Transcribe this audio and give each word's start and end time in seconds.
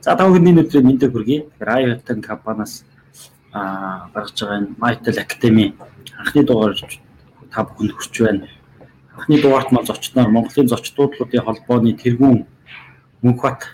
За 0.00 0.16
та 0.16 0.28
бүхэний 0.28 0.56
өдрийн 0.62 0.86
мэндийг 0.86 1.12
хүргэе. 1.12 1.46
Riot-ын 1.60 2.22
компаниас 2.22 2.84
аа 3.52 4.10
гаргаж 4.14 4.36
байгаа 4.40 4.58
энэ 4.58 4.74
Mytel 4.78 5.18
Academy 5.18 5.66
анхны 6.18 6.42
дугаар 6.44 6.74
та 7.52 7.64
бүхэнд 7.64 7.92
хүрч 7.96 8.14
байна. 8.20 8.48
Анхны 9.16 9.40
дугаарт 9.40 9.72
мал 9.72 9.86
зочдноор 9.86 10.30
Монголын 10.30 10.68
зочдлуудын 10.68 11.44
холбооны 11.44 11.92
тэргүүн 11.96 12.46
Мөнхбат 13.22 13.66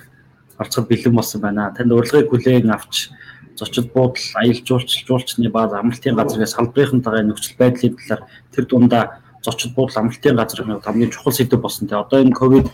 орцгод 0.58 0.88
бэлэн 0.88 1.14
болсон 1.14 1.40
байна. 1.40 1.74
Танд 1.76 1.92
урилгыг 1.92 2.30
хүлээн 2.30 2.70
авч 2.70 3.10
зочид 3.56 3.92
буудал, 3.92 4.22
аялал 4.34 4.64
жуулчлал, 4.66 5.06
жуулчны 5.06 5.50
бааз, 5.50 5.72
амралтын 5.72 6.16
газрын 6.16 6.46
салбарынхантайгаа 6.46 7.22
нөхцөл 7.22 7.58
байдлын 7.58 7.96
талаар 7.96 8.22
тэр 8.50 8.64
дундаа 8.66 9.04
зочид 9.44 9.74
буудал, 9.74 10.02
амралтын 10.02 10.36
газрын 10.36 10.80
хамгийн 10.80 11.10
чухал 11.10 11.32
сэдв 11.32 11.60
болсон. 11.60 11.86
Тэгээ 11.86 12.02
одоо 12.02 12.18
энэ 12.22 12.34
ковид 12.34 12.66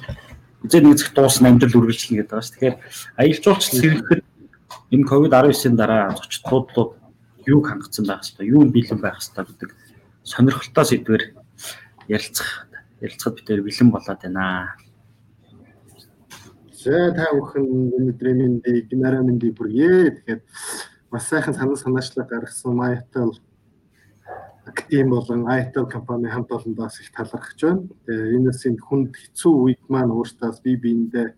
эзэн 0.64 0.84
нэг 0.84 0.98
зэх 0.98 1.10
дуусна 1.14 1.48
амьдрал 1.48 1.78
үргэлжлэнэ 1.80 2.24
гэдэг 2.24 2.30
байна 2.30 2.44
ш. 2.44 2.52
Тэгэхээр 2.52 2.76
аялал 3.16 3.44
жуулчлал 3.44 3.80
хэрэглэхэд 3.80 4.22
энэ 4.92 5.08
ковид 5.08 5.32
19-ийн 5.32 5.76
дараа 5.76 6.16
зочид 6.16 6.44
буудлууд 6.44 6.90
юуг 7.46 7.64
хангацсан 7.66 8.04
байх 8.06 8.22
хэвээр, 8.24 8.52
юу 8.52 8.62
бэлэн 8.68 9.00
байх 9.00 9.18
хэвээр 9.18 9.48
гэдэг 9.48 9.70
сонирхолтой 10.24 10.84
сэдвэр 10.84 11.22
ярилцах 12.08 12.68
ярилцахад 13.00 13.34
бид 13.40 13.48
нэр 13.48 13.62
бэлэн 13.64 13.90
болоод 13.90 14.20
байна. 14.20 14.76
За 16.80 17.12
та 17.12 17.32
бүхэн 17.36 17.64
өнөөдрийн 17.66 18.38
мэндийг 18.40 18.88
гинараа 18.88 19.24
мэндийг 19.24 19.56
бүргээ. 19.56 20.24
Тэгэхээр 20.24 20.40
маш 21.12 21.24
сайхан 21.28 21.54
санал 21.54 21.76
санаачлаг 21.76 22.28
гаргасан 22.28 22.72
Mytel 22.76 23.36
Actim 24.70 25.10
болон 25.10 25.48
Itel 25.50 25.86
компани 25.90 26.28
хамт 26.30 26.52
олондоос 26.52 27.00
их 27.00 27.10
талархаж 27.10 27.60
байна. 27.60 27.88
Тэгээ 28.06 28.36
энэс 28.38 28.66
энэ 28.66 28.78
хүнд 28.86 29.10
хэцүү 29.18 29.52
үед 29.66 29.82
маань 29.90 30.14
өөртөөс 30.14 30.62
бие 30.62 30.78
биендээ 30.78 31.28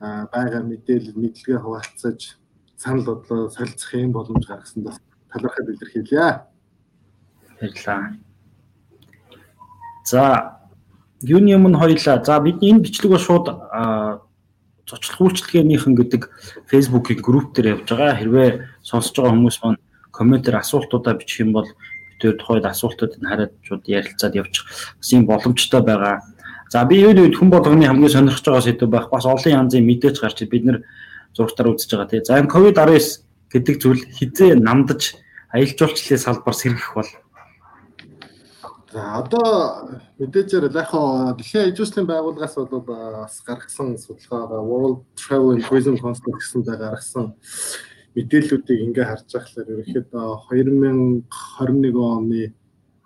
байгаа 0.00 0.62
мэдээлэл 0.66 1.14
мэдлэгээ 1.22 1.58
хуваалцаж 1.62 2.38
санал 2.76 3.04
бодлоо 3.06 3.50
солилцох 3.50 3.94
юм 3.94 4.12
боломж 4.12 4.44
гаргасандаа 4.46 4.98
талархаад 5.30 5.68
илэрхийлье. 5.70 6.46
Баярлалаа. 7.60 8.18
За 10.04 10.22
юуны 11.22 11.54
өмнө 11.54 11.78
хоёлаа. 11.78 12.24
За 12.24 12.40
бидний 12.40 12.70
энэ 12.74 12.82
бичлэг 12.82 13.10
ба 13.12 13.18
шууд 13.18 13.46
зочлох 14.86 15.20
үйлчлэгээнийхэн 15.20 15.94
гэдэг 15.94 16.22
Facebook-ийн 16.70 17.22
групп 17.22 17.54
дээр 17.54 17.78
явж 17.78 17.86
байгаа. 17.90 18.18
Хэрвээ 18.18 18.50
сонсож 18.82 19.14
байгаа 19.14 19.34
хүмүүс 19.34 19.58
маань 19.62 19.82
комментээр 20.10 20.56
асуултуудаа 20.58 21.14
бичих 21.14 21.44
юм 21.44 21.52
бол 21.52 21.68
бид 22.18 22.38
тухайд 22.38 22.66
асуултуудыг 22.66 23.22
хараад 23.22 23.52
шууд 23.62 23.86
ярилцаад 23.86 24.34
явчих 24.34 24.66
бас 24.98 25.08
юм 25.12 25.26
боломжтой 25.26 25.82
байгаа. 25.82 26.20
За 26.68 26.84
би 26.84 27.00
юу 27.00 27.14
үед 27.14 27.38
хүн 27.38 27.50
болгоны 27.50 27.86
хамгийн 27.86 28.12
сонирхож 28.12 28.44
байгаа 28.44 28.66
сэдв 28.66 28.90
байх 28.90 29.08
бас 29.08 29.24
олон 29.24 29.70
янзын 29.70 29.86
мэдээж 29.86 30.20
гарч 30.20 30.44
бид 30.44 30.64
нэр 30.66 30.78
зургатаар 31.32 31.72
үзэж 31.72 31.90
байгаа 31.94 32.10
тийм. 32.10 32.24
За 32.24 32.38
энэ 32.38 32.52
COVID-19 32.52 33.24
гэдэг 33.52 33.74
зүйл 33.80 34.02
хизээ 34.18 34.60
намдаж 34.60 35.16
аялал 35.48 35.78
жуулчлалын 35.78 36.20
салбар 36.20 36.54
сэргэх 36.54 36.92
бол 36.94 37.10
За 38.92 39.20
одоо 39.20 40.00
мэдээжээр 40.16 40.72
яг 40.72 40.88
хаа 40.88 41.36
дэлхийн 41.36 41.76
ижүүлслийн 41.76 42.08
байгууллагаас 42.08 42.56
бол 42.56 42.80
бас 42.80 43.44
гаргасан 43.44 44.00
судалгаагаа 44.00 44.64
World 44.64 45.04
Travel 45.12 45.52
and 45.52 45.64
Tourism 45.64 46.00
Council 46.00 46.32
гэсэндээ 46.32 46.76
гаргасан 46.80 47.36
мэдээллүүдийг 48.16 48.80
ингээ 48.86 49.06
харж 49.08 49.28
байхлаар 49.32 49.68
ерөнхийдөө 49.72 50.26
2021 50.52 51.96
оны 51.98 52.42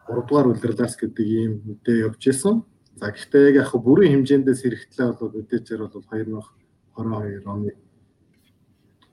3 0.07 0.27
дугаар 0.29 0.47
улирлаас 0.53 0.95
гэдэг 0.99 1.27
ийм 1.27 1.53
мэдээ 1.67 2.07
явж 2.07 2.23
исэн. 2.29 2.63
За 3.01 3.11
гэхдээ 3.11 3.43
яг 3.51 3.57
яг 3.67 3.73
бүрийн 3.79 4.13
хэмжээндээс 4.23 4.61
хэрэгтлээ 4.63 5.09
бол 5.19 5.33
мэдээжээр 5.39 5.81
бол 5.83 6.05
2022 6.11 7.47
оны 7.49 7.71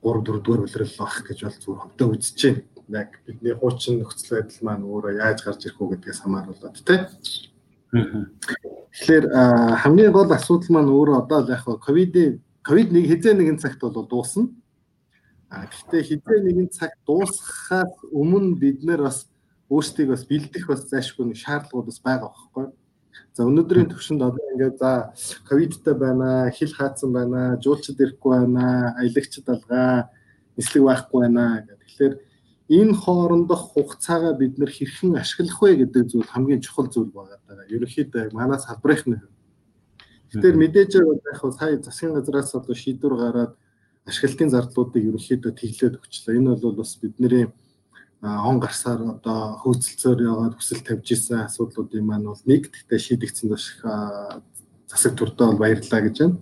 3 0.02 0.22
4 0.24 0.44
дугаар 0.44 0.62
улирал 0.66 0.94
байх 0.98 1.16
гэж 1.26 1.38
бол 1.44 1.58
зүгээр 1.60 1.80
хөвдөө 1.80 2.08
үзэж 2.14 2.38
байна 2.44 2.70
яг 2.90 3.22
бидний 3.26 3.54
хуучин 3.54 4.00
нөхцөл 4.02 4.42
байдал 4.42 4.62
маань 4.66 4.84
өөрөө 4.84 5.12
яаж 5.22 5.38
гарч 5.44 5.60
ирэх 5.66 5.80
үү 5.80 5.90
гэдгээс 5.94 6.20
хамааруулаад 6.22 6.76
тий. 6.82 7.00
Тэгэхээр 8.90 9.24
хамгийн 9.82 10.12
гол 10.12 10.30
асуудал 10.34 10.70
маань 10.74 10.90
өөрөө 10.90 11.16
одоо 11.22 11.40
яг 11.46 11.64
ковид 11.86 12.42
ковид 12.66 12.90
нэг 12.90 13.04
хизээ 13.06 13.34
нэгэн 13.34 13.62
цагт 13.62 13.80
бол 13.80 14.06
дуусна. 14.06 14.50
А 15.50 15.66
гэхдээ 15.66 16.02
хизээ 16.06 16.40
нэгэн 16.46 16.68
цаг 16.70 16.94
дуусгахаас 17.02 17.90
өмнө 18.14 18.54
бид 18.54 18.86
нэр 18.86 19.02
бас 19.02 19.26
өөрсдийг 19.66 20.14
бас 20.14 20.22
бэлдэх 20.22 20.70
бас 20.70 20.86
зайшгүй 20.86 21.26
нэг 21.26 21.38
шаардлагууд 21.42 21.90
бас 21.90 21.98
байгаа 21.98 22.30
байхгүй. 22.30 22.66
За 23.34 23.42
өнөөдрийн 23.50 23.90
төвшөнд 23.90 24.22
одоо 24.22 24.44
ингээд 24.54 24.78
за 24.78 25.10
ковидтай 25.50 25.94
байна, 25.98 26.50
хил 26.54 26.70
хаацсан 26.70 27.10
байна, 27.10 27.58
жуулчд 27.58 27.98
ирэхгүй 27.98 28.30
байна, 28.30 28.94
аялагчд 29.02 29.46
алгаа, 29.50 30.10
нислэг 30.54 30.86
байхгүй 30.86 31.18
байна 31.26 31.66
гэх. 31.66 31.82
Тэгэхээр 31.82 32.14
энэ 32.70 32.94
хоорондох 32.94 33.74
хугацаагаа 33.74 34.34
бид 34.38 34.54
нэр 34.54 34.70
хэрхэн 34.70 35.18
ашиглах 35.18 35.58
вэ 35.58 35.82
гэдэг 35.82 36.14
зүйл 36.14 36.30
хамгийн 36.30 36.62
чухал 36.62 36.86
зүйл 36.86 37.10
байгаа 37.10 37.42
даа. 37.46 37.66
Ерөнхийдөө 37.66 38.30
манай 38.38 38.58
салбарынхны 38.62 39.18
хувьд. 39.18 39.34
Тэгэхээр 40.30 40.56
мэдээж 40.62 40.90
яг 40.94 41.42
сая 41.58 41.82
засгийн 41.82 42.14
газраас 42.14 42.54
одоо 42.54 42.74
шийдвэр 42.74 43.14
гараад 43.18 43.52
ашиглалтын 44.10 44.50
зардлуудыг 44.50 45.02
ерөнхийдөө 45.08 45.52
тэглээд 45.54 45.94
өгчлээ. 46.02 46.38
Энэ 46.42 46.58
бол 46.58 46.76
бас 46.82 46.98
бидний 46.98 47.48
он 48.20 48.60
гарсаар 48.60 49.16
одоо 49.16 49.56
хөөцөлцөөр 49.62 50.18
яваад 50.28 50.54
хүсэл 50.58 50.84
тавьж 50.84 51.08
исэн 51.14 51.46
асуудлуудын 51.48 52.04
маань 52.04 52.28
бол 52.28 52.42
нэг 52.44 52.68
гэхдээ 52.68 53.00
шийдэгдсэн 53.00 53.48
маш 53.48 53.80
засаг 54.90 55.12
төрдөө 55.16 55.46
бол 55.56 55.62
баярлалаа 55.62 56.00
гэж 56.04 56.16
байна. 56.20 56.36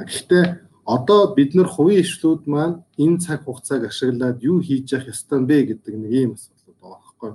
Гэхдээ 0.00 0.44
одоо 0.84 1.34
бид 1.36 1.54
нар 1.54 1.68
хувийн 1.70 2.02
ишлүүд 2.02 2.42
маань 2.50 2.82
энэ 2.98 3.22
цаг 3.22 3.46
хугацааг 3.46 3.86
ашиглаад 3.86 4.42
юу 4.42 4.58
хийж 4.58 4.90
явах 4.90 5.14
ёстой 5.14 5.40
бэ 5.46 5.56
гэдэг 5.70 5.94
нэг 5.94 6.12
ийм 6.12 6.30
асуудал 6.34 6.74
байгаа 6.82 6.98
байхгүй. 6.98 7.32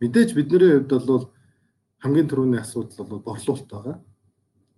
Мэдээж 0.00 0.30
бидний 0.32 0.70
хувьд 0.80 0.92
бол 1.06 1.28
хамгийн 2.00 2.28
түрүүний 2.30 2.60
асуудал 2.62 3.06
бол 3.06 3.22
борлуулалт 3.26 3.68
байгаа. 3.68 3.96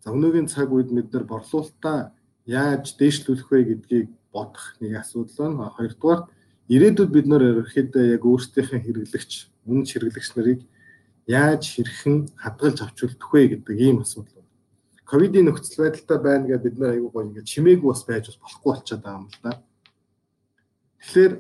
За 0.02 0.10
өнөөгийн 0.10 0.48
цаг 0.50 0.68
үед 0.72 0.90
бид 0.90 1.08
нар 1.14 1.24
борлуулалтаа 1.24 2.12
яаж 2.46 2.96
дээшлүүлэх 2.98 3.48
вэ 3.50 3.60
гэдгийг 3.64 4.08
бодох 4.32 4.76
нэг 4.80 5.00
асуудал 5.00 5.54
байна. 5.56 5.74
Хоёрдугаар 5.76 6.20
ирээдүйд 6.68 7.10
бид 7.12 7.26
нар 7.28 7.42
ерөөхдөө 7.42 8.04
яг 8.14 8.22
өөрсдийнхээ 8.24 8.80
хэрэглэгч, 8.84 9.32
үнэ 9.68 9.84
хэрэглэгч 9.88 10.28
нарыг 10.36 10.60
яаж 11.26 11.62
хэрхэн 11.72 12.16
хадгалж 12.36 12.78
авчулдах 12.84 13.30
вэ 13.32 13.42
гэдэг 13.56 13.76
ийм 13.80 14.04
асуудал 14.04 14.44
ковидын 15.04 15.46
нөхцөл 15.48 15.84
байдалтай 15.84 16.18
байна 16.18 16.48
гэж 16.48 16.60
бид 16.64 16.76
нэр 16.78 16.92
аягүй 16.96 17.10
гоё 17.12 17.26
ингээд 17.28 17.50
чимээгүй 17.52 17.88
бас 17.92 18.02
байж 18.08 18.24
бас 18.28 18.38
болохгүй 18.40 18.70
болчиход 18.72 19.02
байгаа 19.04 19.20
юм 19.20 19.28
л 19.28 19.38
да. 19.44 19.52
Тэгэхээр 21.00 21.32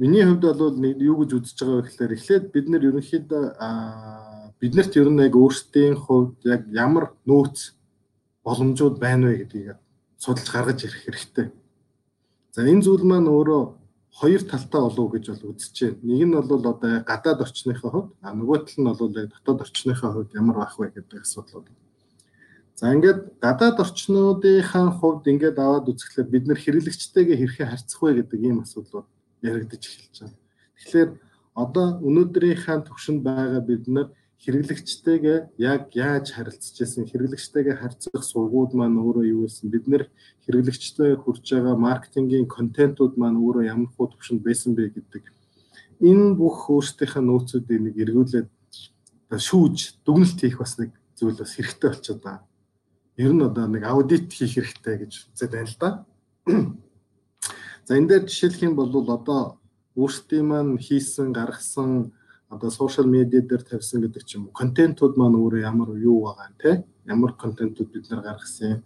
миний 0.00 0.24
хувьд 0.24 0.44
бол 0.58 0.76
нэг 0.80 0.96
юу 0.98 1.16
гэж 1.20 1.30
үзэж 1.36 1.58
байгаа 1.60 1.78
вэ 1.78 1.86
гэхээр 1.86 2.16
эхлээд 2.16 2.44
бид 2.52 2.66
нэр 2.72 2.82
ерөнхийдөө 2.88 3.44
биднэрт 4.60 4.92
ер 4.96 5.08
нь 5.12 5.20
яг 5.20 5.34
өөрсдийн 5.36 5.96
хувьд 6.00 6.38
яг 6.48 6.62
ямар 6.72 7.12
нөөц 7.28 7.76
боломжууд 8.40 8.96
байна 8.96 9.28
вэ 9.28 9.44
гэдгийг 9.44 9.76
судалж 10.22 10.48
гаргаж 10.54 10.78
ирэх 10.86 11.02
хэрэгтэй. 11.02 11.46
За 12.54 12.62
энэ 12.62 12.84
зүйл 12.86 13.02
маань 13.02 13.26
өөрөө 13.26 13.62
хоёр 14.14 14.42
талтай 14.46 14.80
болов 14.80 15.10
гэж 15.10 15.24
бол 15.34 15.50
үзэж 15.50 15.76
байна. 15.82 15.98
Нэг 16.06 16.22
нь 16.22 16.34
бол 16.38 16.62
одоо 16.62 17.02
гадаад 17.02 17.40
орчныхоо 17.42 17.90
хувьд, 17.90 18.10
а 18.22 18.30
нөгөө 18.30 18.58
тал 18.62 18.78
нь 18.78 18.86
бол 18.86 19.10
дотоод 19.10 19.62
орчныхоо 19.66 20.10
хувьд 20.12 20.30
ямар 20.38 20.56
байх 20.62 20.78
вэ 20.78 20.94
гэдэг 20.94 21.26
асуудлууд. 21.26 21.66
За 22.78 22.92
ингээд 22.94 23.20
гадаад 23.42 23.76
орчнуудынхаа 23.82 24.88
хувьд 24.94 25.26
ингээд 25.26 25.58
аваад 25.58 25.90
үзэхлээр 25.90 26.28
бид 26.30 26.44
нэр 26.46 26.60
хэрэглэгчтэйгээ 26.60 27.38
хэрхэн 27.40 27.70
харьцах 27.72 28.00
вэ 28.02 28.22
гэдэг 28.22 28.40
ийм 28.46 28.62
асуудлууд 28.62 29.08
яригдж 29.42 29.82
эхэлж 29.90 30.16
байна. 30.22 30.38
Тэгэхээр 30.78 31.10
одоо 31.54 31.86
өнөөдрийнхаа 31.98 32.78
төвшөнд 32.86 33.20
байгаа 33.26 33.60
бид 33.64 33.84
нар 33.88 34.08
хэрэглэгчтэйгээ 34.42 35.38
яг 35.62 35.94
яаж 35.94 36.34
харилцаж 36.34 36.74
байсан 36.74 37.06
хэрэглэгчтэйгээ 37.06 37.76
харьцах 37.78 38.26
сургууд 38.26 38.74
маань 38.74 38.98
өөрөө 38.98 39.24
юу 39.30 39.40
байсан 39.46 39.70
бид 39.70 39.86
нэр 39.86 40.10
хэрэглэгчтэй 40.44 41.14
хүрж 41.22 41.46
байгаа 41.46 41.76
маркетингийн 41.78 42.50
контентууд 42.50 43.14
маань 43.14 43.38
өөрөө 43.38 43.70
ямар 43.70 43.90
хөө 43.94 44.18
төвшөнд 44.18 44.42
байсан 44.42 44.74
бэ 44.74 44.98
гэдэг. 44.98 45.24
Энэ 46.02 46.34
бүх 46.34 46.66
өөрсдийнхээ 46.74 47.22
нөөцүүдийг 47.22 47.80
нэг 47.86 47.94
эргүүлээд 48.02 48.48
шүүж 49.30 50.02
дүгнэлт 50.02 50.38
хийх 50.42 50.58
бас 50.58 50.74
нэг 50.74 50.90
зүйл 51.14 51.38
бас 51.38 51.54
хэрэгтэй 51.54 51.88
болчиход 51.94 52.22
байна. 52.26 52.42
Ер 53.14 53.30
нь 53.30 53.46
одоо 53.46 53.66
нэг 53.70 53.86
аудит 53.86 54.26
хийх 54.26 54.58
хэрэгтэй 54.58 55.06
гэж 55.06 55.12
үзээд 55.30 55.52
байна 55.54 55.70
л 55.70 55.78
да. 55.78 55.90
За 57.86 57.94
энэ 57.94 58.08
дээр 58.10 58.24
жишээлх 58.26 58.58
юм 58.66 58.74
бол 58.74 58.90
одоо 58.90 59.62
өөрсдийн 59.94 60.46
маань 60.50 60.82
хийсэн 60.82 61.30
гаргасан 61.30 62.10
одоо 62.52 62.70
сошиал 62.70 63.06
медиа 63.06 63.40
дээр 63.40 63.62
тавьсан 63.64 64.02
гэдэг 64.04 64.22
ч 64.28 64.36
юм 64.36 64.46
уу 64.46 64.52
контентууд 64.52 65.16
маань 65.16 65.40
өөрөө 65.40 65.60
ямар 65.64 65.88
юу 65.96 66.28
байгаа 66.28 66.46
юм 66.52 66.56
те? 66.60 66.84
Ямар 67.08 67.32
контентууд 67.32 67.88
бид 67.92 68.10
нар 68.10 68.20
гаргасан 68.20 68.84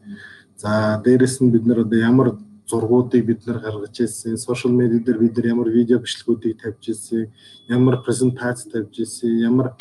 за 0.56 1.02
дээрэс 1.04 1.42
нь 1.42 1.50
бид 1.50 1.66
нар 1.66 1.82
одоо 1.82 1.98
ямар 1.98 2.28
зургуудыг 2.70 3.26
бид 3.26 3.46
нар 3.46 3.58
гаргаж 3.58 4.00
ирсэн? 4.00 4.38
Сошиал 4.38 4.72
медиа 4.72 5.02
дээр 5.02 5.18
бид 5.18 5.36
нар 5.36 5.46
ямар 5.46 5.68
видео 5.70 5.98
бичлэгүүдийг 5.98 6.62
тавьж 6.62 6.88
ирсэн? 6.88 7.32
Ямар 7.68 8.02
презентац 8.02 8.64
тавьж 8.70 8.94
ирсэн? 9.02 9.38
Ямар 9.42 9.74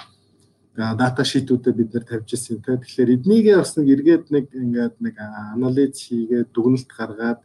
дата 0.76 1.24
шитүүдэд 1.24 1.76
бид 1.76 1.94
нэр 1.94 2.04
тавьж 2.04 2.34
ирсэн 2.34 2.62
те. 2.62 2.78
Тэгэхээр 2.78 3.14
эднийгээ 3.16 3.58
бас 3.58 3.78
нэг 3.78 3.88
эргээд 3.90 4.26
нэг 4.30 4.46
ингээд 4.52 4.96
нэг 5.00 5.16
анализ 5.54 5.98
хийгээд 6.04 6.50
дүгнэлт 6.52 6.90
гаргаад 6.90 7.40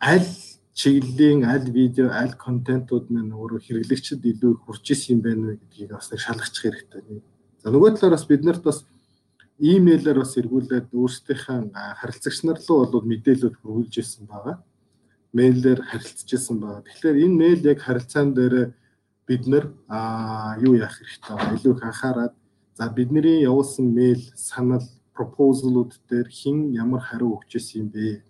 аль 0.00 0.32
чиглэлийн 0.78 1.42
аль 1.44 1.70
видео, 1.74 2.06
аль 2.14 2.38
контентууд 2.38 3.10
маань 3.10 3.34
өөрөө 3.34 3.60
хэрэглэгчд 3.66 4.22
илүү 4.22 4.52
их 4.54 4.62
хүрч 4.62 4.86
исэн 4.94 5.18
юм 5.18 5.20
байна 5.26 5.42
вэ 5.50 5.54
гэдгийг 5.58 5.90
бас 5.90 6.06
нэг 6.14 6.20
шалгачих 6.22 6.62
хэрэгтэй. 6.62 7.02
За 7.62 7.74
нөгөө 7.74 7.98
талаар 7.98 8.14
бас 8.14 8.26
бид 8.30 8.42
нарт 8.46 8.62
бас 8.62 8.78
имэйлээр 9.58 10.18
бас 10.22 10.38
эргүүлээд 10.38 10.94
өөрсдийнхээ 10.94 11.74
харилцагч 11.98 12.38
нар 12.46 12.58
руу 12.62 12.86
бол 12.86 13.10
мэдээлэлүүд 13.10 13.58
хүргүүлж 13.58 13.94
ирсэн 13.98 14.30
байгаа. 14.30 14.62
Мэйлээр 15.34 15.82
харилцаж 15.82 16.28
ирсэн 16.30 16.56
байгаа. 16.62 16.86
Тэгэхээр 16.86 17.22
энэ 17.26 17.38
мэйл 17.42 17.60
яг 17.66 17.78
харилцаан 17.82 18.38
дээр 18.38 18.54
бид 19.26 19.42
нар 19.50 19.74
аа 19.90 20.62
юу 20.62 20.78
яах 20.78 20.94
хэрэгтэй 20.94 21.34
вэ? 21.34 21.58
Илүү 21.58 21.74
их 21.74 21.82
анхаарад 21.82 22.34
за 22.78 22.86
бидний 22.86 23.42
явуулсан 23.42 23.90
мэйл 23.90 24.22
санал 24.38 24.86
пропозалууд 25.10 25.90
дээр 26.06 26.30
хэн 26.30 26.70
ямар 26.70 27.02
хариу 27.02 27.34
өгч 27.34 27.58
ирсэн 27.58 27.82
юм 27.82 27.88
бэ? 27.90 28.22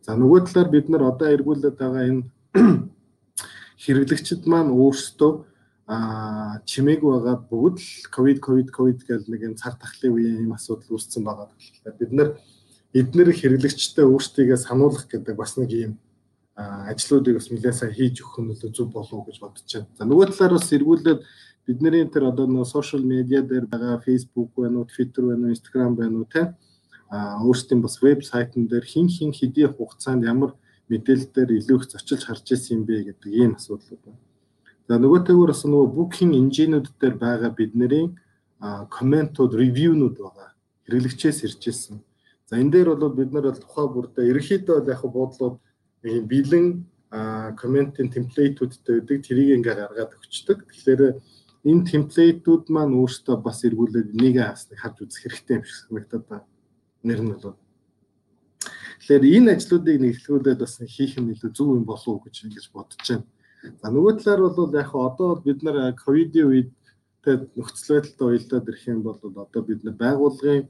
За 0.00 0.16
нөгөө 0.16 0.48
талаар 0.48 0.68
бид 0.72 0.88
нар 0.88 1.04
одоо 1.12 1.28
эргүүлээд 1.28 1.76
байгаа 1.76 2.04
энэ 2.08 2.22
хэрэглэгчид 3.84 4.48
маань 4.48 4.72
өөрсдөө 4.72 5.32
а 5.90 6.62
чимээгүй 6.70 7.10
байгаад 7.10 7.42
бүгд 7.50 7.76
л 7.82 8.08
ковид 8.14 8.38
ковид 8.38 8.70
ковид 8.70 9.00
гэл 9.02 9.26
нэг 9.26 9.42
юм 9.42 9.54
цаг 9.58 9.74
тахлын 9.82 10.14
үеийн 10.14 10.46
юм 10.46 10.54
асуудал 10.54 10.94
үүссэн 10.94 11.26
байгаа. 11.26 11.50
Тэгэхээр 11.50 11.98
бид 11.98 12.12
нар 12.14 12.28
эдгээр 12.94 13.30
хэрэглэгчтэй 13.34 14.06
өөрсдийгөө 14.06 14.58
сануулгах 14.62 15.10
гэдэг 15.10 15.34
бас 15.34 15.58
нэг 15.58 15.70
юм 15.74 15.92
ажлуудыг 16.54 17.42
бас 17.42 17.50
нэлээд 17.50 17.74
сайн 17.74 17.92
хийж 17.94 18.22
өгөх 18.22 18.38
нь 18.38 18.54
зөв 18.54 18.88
болов 18.94 19.12
уу 19.12 19.26
гэж 19.26 19.42
бодож 19.42 19.66
байна. 19.66 19.90
За 19.98 20.04
нөгөө 20.06 20.26
талаар 20.30 20.54
бас 20.54 20.70
эргүүлээд 20.70 21.20
бидний 21.66 22.06
тэр 22.06 22.24
одоо 22.30 22.46
нөгөө 22.46 22.70
сошиал 22.70 23.02
медиа 23.02 23.42
дээр 23.42 23.66
байгаа 23.66 24.02
Facebook 24.06 24.50
байна 24.54 24.82
уу, 24.82 24.90
Twitter 24.90 25.26
байна 25.26 25.50
уу, 25.50 25.54
Instagram 25.54 25.94
байна 25.98 26.16
уу 26.22 26.28
те 26.30 26.54
өөрсдийн 27.10 27.82
бас 27.82 27.98
вебсайтн 28.02 28.70
дээр 28.70 28.86
хин 28.86 29.08
хин 29.08 29.32
хэдий 29.34 29.66
хугацаанд 29.66 30.22
ямар 30.24 30.54
мэдээлэлээр 30.90 31.58
илүү 31.58 31.76
их 31.82 31.90
зочилж 31.90 32.22
харж 32.26 32.46
ирсэн 32.54 32.78
юм 32.78 32.82
бэ 32.86 33.10
гэдэг 33.10 33.30
ийм 33.34 33.52
асуудлууд 33.58 34.02
байна. 34.06 34.22
За 34.86 34.94
нөгөөтэйгөр 34.98 35.50
бас 35.50 35.62
нөгөө 35.66 35.94
booking 35.94 36.32
engine-үүд 36.38 36.86
дээр 37.02 37.16
байгаа 37.18 37.50
бидний 37.50 38.14
комментууд, 38.62 39.54
ревюнууд 39.58 40.16
байгаа. 40.22 40.54
Хэрэглэгчээс 40.86 41.38
ирж 41.46 41.62
ирсэн. 41.70 41.98
За 42.46 42.62
энэ 42.62 42.70
дээр 42.78 42.94
бол 42.94 43.14
бид 43.14 43.30
нар 43.34 43.54
тухай 43.58 43.86
бүрдээ 43.90 44.30
ерөнхийдөө 44.30 44.76
бол 44.78 44.92
яг 44.94 45.02
буудлууд 45.02 45.56
нэг 46.02 46.12
юм 46.14 46.26
бэлэн 46.30 46.66
комментийн 47.58 48.10
темплейтүүдтэй 48.10 49.02
байдаг. 49.02 49.18
Тэрийг 49.26 49.50
ингээ 49.58 49.74
гаргаад 49.78 50.14
өгчдөг. 50.14 50.58
Тэгэхээр 50.66 51.02
энэ 51.70 51.86
темплейтүүд 51.90 52.64
маань 52.70 52.98
өөрсдөө 52.98 53.36
бас 53.42 53.66
эргүүлээд 53.66 54.14
нэгэ 54.14 54.42
хасныг 54.46 54.78
харж 54.78 54.96
үзэх 55.06 55.22
хэрэгтэй 55.26 55.54
юм 55.58 55.64
шиг 55.66 55.78
санагдаад 55.86 56.26
байна 56.30 56.49
нэр 57.02 57.20
нь 57.22 57.32
болоод. 57.32 57.58
Тэгэхээр 59.00 59.24
энэ 59.36 59.52
ажлуудыг 59.56 59.96
нэглүүлээд 60.00 60.60
бас 60.60 60.74
хийх 60.84 61.16
юм 61.18 61.32
илүү 61.32 61.50
зөв 61.56 61.68
юм 61.72 61.84
болов 61.88 62.08
уу 62.08 62.22
гэж 62.24 62.44
ингэж 62.44 62.66
бодож 62.72 63.00
байна. 63.00 63.26
За 63.80 63.86
нөгөө 63.88 64.12
талаар 64.20 64.40
бол 64.52 64.72
яг 64.76 64.90
одоо 64.94 65.30
бид 65.40 65.62
нар 65.62 65.92
ковидын 65.96 66.48
үед 66.48 66.70
тэгээд 67.24 67.42
нөхцөл 67.56 68.00
байдалтай 68.00 68.26
уялдаад 68.28 68.68
ирэх 68.68 68.84
юм 68.88 69.00
бол 69.04 69.18
одоо 69.20 69.62
бид 69.64 69.80
нар 69.84 69.96
байгууллагын 69.96 70.68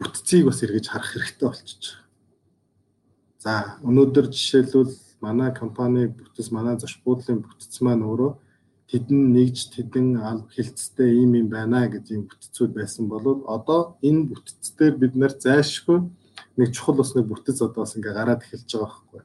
бүтцийг 0.00 0.44
бас 0.48 0.62
эргэж 0.64 0.86
харах 0.88 1.12
хэрэгтэй 1.12 1.48
болчихж 1.48 1.82
байгаа. 1.88 2.02
За 3.42 3.52
өнөөдөр 3.82 4.26
жишээлбэл 4.32 4.92
манай 5.20 5.50
компани 5.54 6.06
бүтц 6.08 6.50
манай 6.50 6.76
зоч 6.78 6.98
буудлын 7.04 7.42
бүтц 7.42 7.80
маань 7.80 8.04
өөрөө 8.04 8.32
тэдэн 8.92 9.32
нэгж 9.32 9.72
тэдэн 9.72 10.06
хилцтэй 10.52 11.24
ийм 11.24 11.32
юм 11.40 11.48
байна 11.48 11.88
гэж 11.88 12.12
юм 12.12 12.28
бүтцүүд 12.28 12.70
байсан 12.76 13.08
бол 13.08 13.40
одоо 13.48 13.96
энэ 14.04 14.28
бүтцээр 14.28 14.94
бид 15.00 15.16
нар 15.16 15.32
зайлшгүй 15.32 15.98
нэг 16.60 16.68
чухал 16.76 17.00
бас 17.00 17.16
нэг 17.16 17.24
бүтэц 17.24 17.58
одоо 17.64 17.88
бас 17.88 17.96
ингээ 17.96 18.12
гараад 18.12 18.44
эхэлж 18.44 18.68
байгаа 18.68 18.92
байхгүй. 18.92 19.22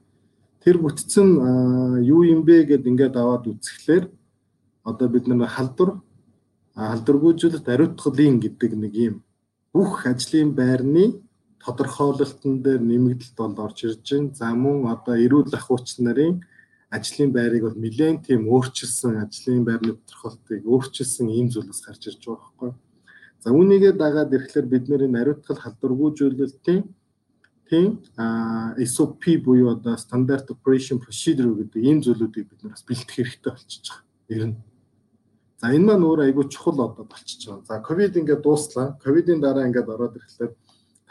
Тэр 0.63 0.77
бүтэц 0.79 1.13
нь 1.19 1.35
юу 2.07 2.23
юм 2.23 2.41
бэ 2.47 2.63
гэд 2.63 2.87
ингээд 2.87 3.19
аваад 3.19 3.51
үзэхлээр 3.51 4.05
одоо 4.87 5.07
бид 5.11 5.27
нар 5.27 5.51
халдвар 5.51 5.99
халдваргүйжүүлэлт 6.75 7.67
ариутгалын 7.67 8.39
гэдэг 8.39 8.71
нэг 8.71 8.93
юм 8.95 9.15
бүх 9.75 10.07
ажлын 10.07 10.55
байрны 10.55 11.19
тодорхойлолтон 11.59 12.63
дээр 12.63 12.79
нэмэгдэлт 12.79 13.35
бол 13.35 13.67
орж 13.67 13.83
ирж 13.83 14.07
байна. 14.07 14.31
За 14.39 14.55
мөн 14.55 14.87
одоо 14.95 15.15
эрүүл 15.19 15.51
ахуйч 15.51 15.99
нарын 15.99 16.39
ажлын 16.89 17.31
байрыг 17.35 17.63
бол 17.67 17.75
нэлээд 17.75 18.23
тийм 18.27 18.47
өөрчилсөн 18.47 19.19
ажлын 19.23 19.63
байрны 19.67 19.99
тодорхойлтыг 19.99 20.63
өөрчилсөн 20.63 21.27
ийм 21.29 21.47
зүйлс 21.51 21.83
гарч 21.83 22.07
ирж 22.07 22.23
байгаа 22.23 22.47
байхгүй. 22.47 22.71
За 23.43 23.51
үүнийгээ 23.51 23.93
дагаад 23.99 24.31
ирэхлээр 24.31 24.67
бид 24.71 24.85
нэр 24.87 25.03
ариутгал 25.11 25.59
халдваргүйжүүлэлтийн 25.59 26.81
тийм 27.69 27.99
SOP 28.79 29.23
буюу 29.43 29.75
одоо 29.75 29.97
стандарт 29.99 30.47
operation 30.55 30.97
procedure 31.03 31.51
гэдэг 31.59 31.81
ийм 31.83 31.99
зүйлүүдийг 31.99 32.47
бид 32.47 32.59
нар 32.63 32.71
бас 32.71 32.87
бэлтгэх 32.87 33.15
хэрэгтэй 33.15 33.51
болчихж 33.51 33.85
байгаа. 33.91 34.03
Ер 34.31 34.43
нь. 34.47 34.55
За 35.59 35.75
энэ 35.75 35.85
маань 35.85 36.07
өөр 36.07 36.23
айгүй 36.23 36.47
чухал 36.47 36.79
одоо 36.87 37.03
болчихж 37.03 37.51
байгаа. 37.51 37.67
За 37.67 37.83
ковид 37.83 38.15
ингээд 38.15 38.41
дууслаа. 38.47 38.95
Ковидын 39.03 39.43
дараа 39.43 39.67
ингээд 39.67 39.91
ороод 39.91 40.15
ирэхлээр 40.15 40.51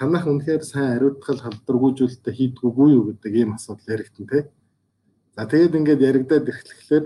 танах 0.00 0.24
үнэхээр 0.24 0.64
сайн 0.64 0.96
ариутгал 0.96 1.40
халдваргүйжүүлэлтэ 1.44 2.30
хийдгүүгүй 2.32 2.88
юу 2.96 3.04
гэдэг 3.12 3.32
ийм 3.36 3.50
асуудал 3.56 3.92
яригдсан 3.92 4.24
тийм 4.24 4.48
За 5.36 5.44
тэгээд 5.44 5.76
ингээд 5.76 6.00
яригадаад 6.00 6.48
ирэхлээр 6.48 7.04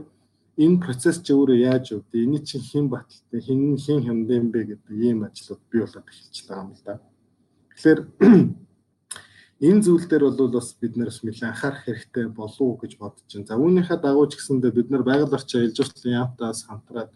энэ 0.62 0.78
процесс 0.78 1.18
чи 1.18 1.34
өөрөө 1.34 1.58
яаж 1.66 1.98
явд? 1.98 2.14
Эний 2.14 2.38
чинь 2.46 2.62
хэн 2.62 2.86
баталтай, 2.86 3.42
хэн 3.42 3.74
хэн 3.74 4.06
хямд 4.06 4.30
юм 4.30 4.54
бэ 4.54 4.60
гэдэг 4.70 4.94
ийм 4.94 5.26
ажлууд 5.26 5.58
бий 5.66 5.82
болоод 5.82 6.06
эхэлж 6.06 6.36
байгаа 6.46 6.62
юм 6.62 6.70
л 6.70 6.82
да. 6.86 6.94
Тэгэхээр 7.74 8.00
энэ 9.66 9.82
зүйл 9.82 10.06
дээр 10.06 10.24
бол 10.30 10.46
бас 10.46 10.78
бид 10.78 10.94
нараас 10.94 11.26
нэлээд 11.26 11.50
анхаарах 11.50 11.82
хэрэгтэй 11.82 12.26
болов 12.30 12.62
уу 12.62 12.78
гэж 12.78 12.92
бодож 13.02 13.26
байна. 13.34 13.50
За 13.50 13.58
үүнийхээ 13.58 13.98
дагуу 13.98 14.26
ч 14.30 14.38
гэсэндээ 14.38 14.72
бид 14.78 14.88
нар 14.94 15.02
байгаль 15.02 15.34
орчин 15.34 15.66
ээлж 15.66 15.78
уртлын 15.82 16.18
яамтаас 16.22 16.70
хамтраад 16.70 17.10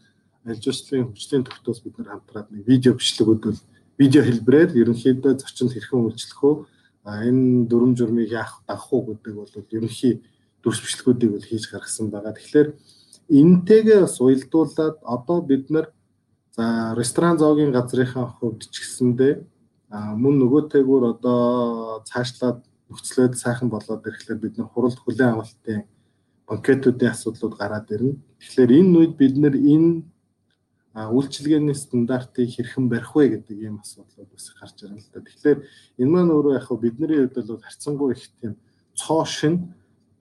ээлж 0.51 0.65
уртлын 0.67 1.07
хөгжлийн 1.15 1.47
төвтөөс 1.47 1.81
бид 1.87 1.95
нар 2.03 2.11
хамтраад 2.19 2.51
нэг 2.51 2.67
видео 2.67 2.99
бичлэгүүд 2.99 3.43
бол 3.47 3.61
видео 4.03 4.23
хэлбэрээр 4.27 4.71
ерөнхийдөө 4.83 5.33
зочинд 5.39 5.79
хэрхэн 5.79 6.11
үйлчлэх 6.11 6.43
вэ? 6.43 6.53
Энэ 7.07 7.71
дүрм 7.71 7.95
журмыг 7.95 8.35
яах 8.35 8.67
дагах 8.67 8.91
уу 8.91 9.15
гэдэг 9.15 9.35
бол 9.39 9.53
ерөнхий 9.71 10.25
дүрс 10.65 10.81
бичлэгүүдийг 10.81 11.31
бол 11.37 11.45
хийж 11.45 11.69
гаргасан 11.69 12.09
байгаа. 12.09 12.33
Тэгэхээр 12.33 12.69
энтэйгээ 13.29 14.01
бас 14.01 14.17
уялдуулаад 14.21 14.97
одоо 15.05 15.39
бид 15.44 15.69
нар 15.69 15.93
за 16.56 16.94
ресторан 16.97 17.37
зоогийн 17.39 17.73
газрынхаа 17.73 18.41
хувьд 18.41 18.65
ч 18.73 18.81
гэсэндээ 18.81 19.35
мөн 19.93 20.35
нөгөөтэйгүр 20.41 21.03
одоо 21.13 22.03
цаашлаад 22.09 22.65
нөхцөлөд 22.89 23.35
сайхан 23.37 23.69
болоод 23.69 24.06
ирэхлээр 24.09 24.41
бид 24.41 24.55
нар 24.56 24.69
хуралд 24.73 24.99
хүлээн 25.01 25.35
авалтын 25.37 25.85
банкетуудын 26.49 27.13
асуудлууд 27.13 27.55
гараад 27.61 27.89
ирнэ. 27.93 28.17
Тэгэхээр 28.41 28.71
энэ 28.81 28.97
үед 28.99 29.15
бид 29.21 29.35
нар 29.37 29.55
энэ 29.56 30.03
үйлчилгээний 30.94 31.75
стандартыг 31.75 32.49
хэрхэн 32.55 32.87
барих 32.89 33.13
вэ 33.15 33.25
гэдэг 33.35 33.59
ийм 33.59 33.77
асуудлууд 33.83 34.31
бас 34.31 34.47
гарч 34.55 34.77
ирнэ 34.85 35.03
л 35.03 35.11
да. 35.11 35.21
Тэгэхээр 35.27 35.59
энэ 36.01 36.11
маань 36.13 36.31
өөрөө 36.31 36.55
яг 36.55 36.69
бидний 36.79 37.19
хувьд 37.27 37.51
бол 37.51 37.67
харьцангуй 37.67 38.13
их 38.15 38.31
тийм 38.39 38.55
цоо 38.94 39.25
шин 39.27 39.75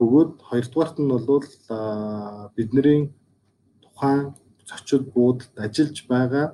Бөгөөд 0.04 0.32
хоёрдугаарт 0.44 0.98
нь 1.00 1.12
бол 1.12 1.28
бидний 2.60 3.16
тухайн 3.80 4.36
зочид 4.68 5.04
буудалд 5.16 5.56
ажиллаж 5.56 5.98
байгаа 6.12 6.48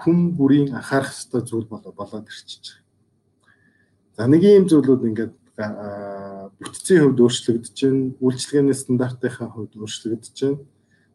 хүн 0.00 0.36
бүрийн 0.36 0.68
анхаарах 0.76 1.16
ёстой 1.16 1.40
зүйл 1.48 1.64
болоод 1.68 2.28
ирчихэж 2.28 2.64
байгаа. 2.68 2.84
За 4.16 4.28
нэг 4.28 4.42
ийм 4.44 4.64
зүйлүүд 4.68 5.02
ингээд 5.08 5.34
бүтцийн 6.60 7.00
хувьд 7.04 7.20
өөрчлөгдөж 7.24 7.76
байна, 7.80 8.12
үйлчлэгээний 8.20 8.76
стандартынхаа 8.76 9.48
хувьд 9.48 9.72
өөрчлөгдөж 9.80 10.36
байна. 10.44 10.60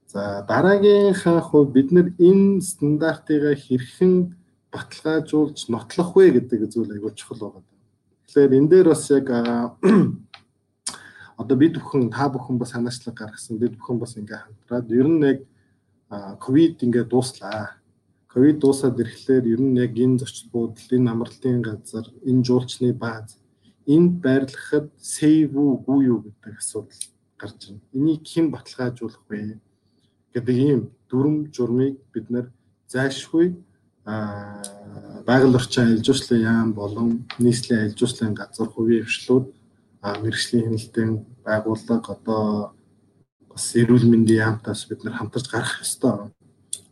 За 0.10 0.22
дараагийнхаа 0.50 1.42
хувьд 1.42 1.70
бид 1.74 1.89
нар 1.94 2.08
энэ 2.18 2.62
стандартыг 2.62 3.44
хэрхэн 3.62 4.13
баталгаажуулж 4.74 5.70
нотлох 5.70 6.10
вэ 6.18 6.25
гэдэг 6.34 6.70
зүйл 6.70 6.94
айгүй 6.94 7.13
чухал 7.13 7.42
байгаа. 7.42 7.63
Тэгэхээр 8.25 8.58
энэ 8.58 8.70
дээр 8.70 8.88
бас 8.89 9.04
яг 9.10 9.27
одоо 11.38 11.58
бид 11.58 11.75
бүхэн 11.77 12.10
та 12.10 12.30
бүхэн 12.30 12.58
бас 12.58 12.70
санаачлаг 12.72 13.15
гаргасан 13.15 13.58
бид 13.58 13.77
бүхэн 13.77 14.00
бас 14.00 14.15
ингээ 14.18 14.39
хамтраад 14.44 14.88
ер 14.92 15.08
нь 15.08 15.24
яг 15.32 15.39
ковид 16.39 16.84
ингээ 16.84 17.06
дууслаа. 17.12 17.77
Ковид 18.32 18.60
дуусаад 18.60 19.00
ирэхлээр 19.00 19.46
ер 19.54 19.62
нь 19.62 19.80
яг 19.80 19.94
энэ 19.96 20.20
зочд 20.20 20.51
буудал, 20.51 20.89
энэ 20.92 21.12
амралтын 21.12 21.62
газар, 21.62 22.06
энэ 22.24 22.44
жуулчны 22.44 22.94
бааз 22.94 23.39
энд 23.88 24.22
байрлахад 24.22 24.89
сейв 24.98 25.54
үгүй 25.56 26.10
юу 26.10 26.20
гэдэг 26.25 26.58
асуудал 26.58 27.01
гарч 27.38 27.60
байна. 27.68 27.82
Энийг 27.94 28.22
хэн 28.25 28.51
баталгаажуулах 28.51 29.24
вэ 29.30 29.60
гэдэг 30.34 30.58
ийм 30.58 30.82
дүрм 31.10 31.51
журмыг 31.54 31.96
бид 32.13 32.30
нар 32.30 32.51
зайлшгүй 32.89 33.56
байгаль 34.06 35.56
орчин 35.56 35.84
аялал 35.84 36.42
яам 36.42 36.74
болон 36.74 37.10
нийслэлийн 37.39 37.94
аялал 37.94 38.34
газар 38.34 38.68
хувийн 38.70 39.06
хвшлүүд 39.06 39.46
мэрэгжлийн 40.21 40.65
хяналтын 40.69 41.09
байгууллага 41.45 42.13
одоо 42.15 42.45
бас 43.50 43.65
эрүүл 43.79 44.05
мэндийн 44.12 44.43
яамтаас 44.45 44.85
бид 44.89 45.03
нар 45.03 45.15
хамтарч 45.17 45.47
гарах 45.50 45.81
ёстой. 45.81 46.29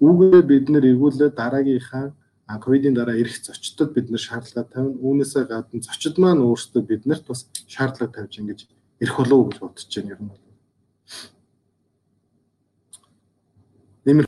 Үүгээр 0.01 0.46
бид 0.51 0.65
нар 0.70 0.86
эргүүлээ 0.91 1.32
дараагийнхаа 1.38 2.05
ковидын 2.63 2.93
дараа 2.93 3.15
ирэх 3.15 3.38
зочдод 3.41 3.93
бид 3.93 4.10
нар 4.10 4.20
шаардлага 4.20 4.70
тавина. 4.74 4.98
Үүнээсээ 5.05 5.46
гадна 5.51 5.82
зочид 5.82 6.15
маань 6.17 6.41
өөрсдөө 6.41 6.82
биднэрт 6.89 7.25
бас 7.27 7.50
шаардлага 7.67 8.13
тавьж 8.13 8.34
ингэж 8.39 8.60
ирэх 9.00 9.15
болов 9.17 9.38
уу 9.39 9.48
гэж 9.50 9.60
бодож 9.60 9.86
байна 9.96 10.13
ер 10.13 10.22
нь. 10.22 10.32
Нэмэр 14.05 14.25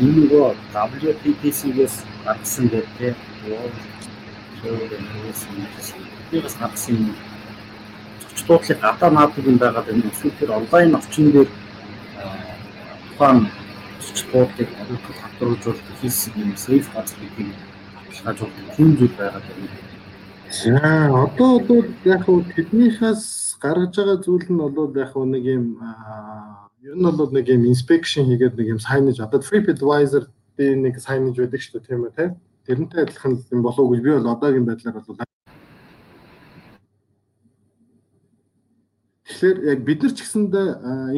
энэ 0.00 0.12
нөгөө 0.18 0.48
WPTC-гээс 0.74 1.96
гарсан 2.24 2.66
гэдэг 2.72 3.14
World 3.46 4.11
Trade 4.62 4.94
Organization 4.94 6.06
биднээс 6.30 6.54
гарсан 6.62 7.14
зочд 8.22 8.46
дуудлыг 8.46 8.78
гадаа 8.78 9.10
наадаг 9.10 9.44
юм 9.50 9.58
байгаад 9.58 9.90
энэ 9.90 10.06
өсвөр 10.06 10.50
онлайн 10.58 10.94
орчин 10.94 11.32
дээр 11.34 11.48
тухайн 13.10 13.38
зочд 13.98 14.26
дуудлыг 14.30 14.68
хариуцлага 14.78 15.22
хатруулж 15.22 15.78
хийсэн 16.00 16.32
юм 16.42 16.54
сейф 16.56 16.86
газар 16.94 17.18
гэдгийг 17.18 17.58
баталгаажуулдаг 18.06 18.66
тийм 18.76 18.90
зүйл 18.98 19.14
байгаад 19.18 19.44
байна. 19.50 19.68
За 20.52 20.78
одоо 21.24 21.52
бол 21.66 21.88
яг 22.04 22.22
хөө 22.22 22.38
тэднийхээс 22.54 23.22
гаргаж 23.58 23.92
байгаа 23.98 24.18
зүйл 24.22 24.46
нь 24.46 24.62
бол 24.62 24.94
яг 24.94 25.10
хөө 25.10 25.26
нэг 25.26 25.44
юм 25.58 25.66
ер 26.86 26.96
нь 27.02 27.18
бол 27.18 27.30
нэг 27.34 27.46
юм 27.50 27.66
inspection 27.66 28.30
хийгээд 28.30 28.54
нэг 28.54 28.68
юм 28.74 28.80
signage 28.86 29.18
одоо 29.18 29.42
TripAdvisor 29.42 30.30
би 30.56 30.64
нэг 30.78 31.02
signage 31.02 31.38
байдаг 31.42 31.60
шүү 31.62 31.82
дээ 31.82 31.86
тийм 31.90 32.06
үү 32.06 32.14
те 32.14 32.24
тэрнтэй 32.66 33.02
адилхан 33.02 33.42
юм 33.50 33.62
болов 33.62 33.84
уу 33.84 33.92
гэж 33.92 34.00
би 34.02 34.10
бол 34.16 34.32
одоогийн 34.32 34.66
байдлаар 34.66 34.96
бол 35.00 35.26
Тэгэхээр 39.26 39.58
яг 39.74 39.80
бид 39.82 40.02
нар 40.02 40.12
ч 40.14 40.18
гэсэндээ 40.22 40.68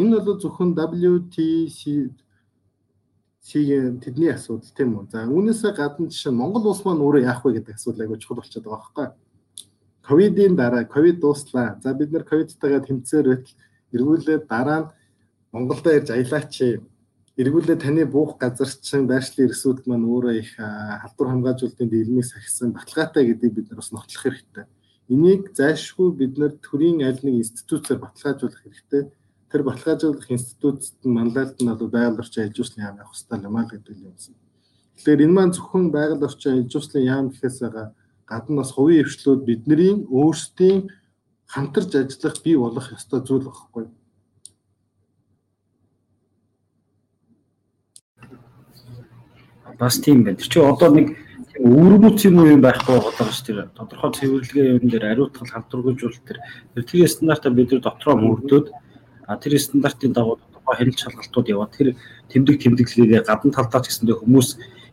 энэ 0.01 0.17
бол 0.25 0.41
зөвхөн 0.41 0.73
WTC 0.73 1.81
тэдний 3.45 4.33
асуудал 4.33 4.73
тийм 4.73 4.97
үү. 4.97 5.13
За 5.13 5.29
үүнээсээ 5.29 5.77
гадна 5.77 6.09
жишээ 6.09 6.33
Монгол 6.33 6.73
улс 6.73 6.81
маань 6.89 7.05
өөрөө 7.05 7.29
яах 7.29 7.45
вэ 7.45 7.61
гэдэг 7.61 7.77
асуудал 7.77 8.09
айгүй 8.09 8.17
чухал 8.17 8.41
болчиход 8.41 8.65
байгаа 8.65 8.81
байхгүй. 8.81 9.09
Ковидын 10.01 10.57
дараа 10.57 10.85
ковид 10.89 11.21
дууслаа. 11.21 11.77
За 11.85 11.93
бид 11.93 12.09
нар 12.13 12.25
ковидтайгаа 12.25 12.81
тэмцээр 12.81 13.27
байтал 13.29 13.57
эргүүлээд 13.93 14.49
дараа 14.49 14.81
нь 14.81 14.89
Монголдо 15.53 15.93
ирж 15.93 16.09
аялаач. 16.09 16.81
Эргүүлээ 17.35 17.79
таны 17.83 18.07
буух 18.07 18.39
газар 18.39 18.71
чинь 18.71 19.11
байршлын 19.11 19.51
эрсүүд 19.51 19.91
маань 19.91 20.07
өөрөө 20.07 20.35
их 20.39 20.55
халдвар 20.55 21.29
хамгаажуулалтын 21.35 21.91
дийлмийг 21.91 22.31
сахисан 22.31 22.71
баталгаатай 22.71 23.27
гэдгийг 23.27 23.55
бид 23.59 23.67
нар 23.71 23.83
бас 23.83 23.91
нотлох 23.91 24.23
хэрэгтэй. 24.23 24.65
Энийг 25.11 25.51
зайлшгүй 25.59 26.15
бид 26.15 26.39
нар 26.39 26.55
төрийн 26.63 27.03
аль 27.03 27.19
нэг 27.27 27.43
институцээр 27.43 27.99
баталгаажуулах 28.07 28.63
хэрэгтэй 28.63 29.03
тэр 29.51 29.63
баталгаажуулах 29.67 30.31
институцэд 30.31 31.03
нь 31.03 31.11
манлайлт 31.11 31.59
нь 31.59 31.75
бол 31.75 31.91
байгаль 31.91 32.23
орчин 32.23 32.47
аж 32.47 32.55
ахуйн 32.55 32.87
яам 32.87 33.03
явах 33.03 33.19
хэрэгтэй 33.19 33.43
юм 33.43 33.57
аа 33.59 33.67
гэдэг 33.67 33.97
юм 33.99 34.15
байна. 34.15 34.39
Тэгэхээр 34.95 35.25
энэ 35.27 35.35
маань 35.35 35.55
зөвхөн 35.59 35.87
байгаль 35.91 36.27
орчин 36.27 36.55
аж 36.63 36.71
ахуйн 36.71 37.03
яам 37.03 37.27
гэхээс 37.35 37.59
гадна 38.31 38.63
бас 38.63 38.71
хувийн 38.71 39.07
хвшлүүд 39.11 39.43
бидний 39.43 40.07
өөрсдийн 40.07 40.87
хамтарч 41.51 41.91
ажиллах 41.99 42.39
бий 42.47 42.57
болох 42.57 42.87
ёстой 42.95 43.21
зүйл 43.27 43.51
багхгүй. 43.51 43.91
Бас 49.79 49.99
тийм 49.99 50.25
байна. 50.25 50.39
Чи 50.39 50.61
одоо 50.61 50.91
нэг 50.91 51.17
өвөрмөц 51.59 52.25
юм 52.27 52.39
уу 52.43 52.53
юм 52.55 52.63
байхгүй 52.63 52.99
болоо 52.99 53.31
ш 53.31 53.43
тэр 53.47 53.71
тодорхой 53.75 54.11
цэвэрлэгээ 54.15 54.79
юм 54.79 54.87
дээр 54.91 55.05
ариутгал 55.15 55.51
хамтрагжуулалт 55.51 56.27
тэр 56.27 56.39
тэгээ 56.83 57.09
стандартаа 57.09 57.53
бид 57.55 57.71
нар 57.73 57.83
дотроо 57.83 58.17
мөрдөөд 58.19 58.67
А 59.27 59.37
тэр 59.37 59.59
стандартын 59.59 60.13
дагуу 60.13 60.39
тухай 60.53 60.77
хяналт 60.85 61.01
шалгалтууд 61.01 61.49
яваад 61.49 61.73
тэр 61.73 61.97
тэмдэг 62.29 62.61
тэмдэглэгээ 62.61 63.25
гадна 63.25 63.53
талдаа 63.57 63.81
ч 63.81 63.89
гэсэндээ 63.89 64.21
хүмүүс 64.21 64.49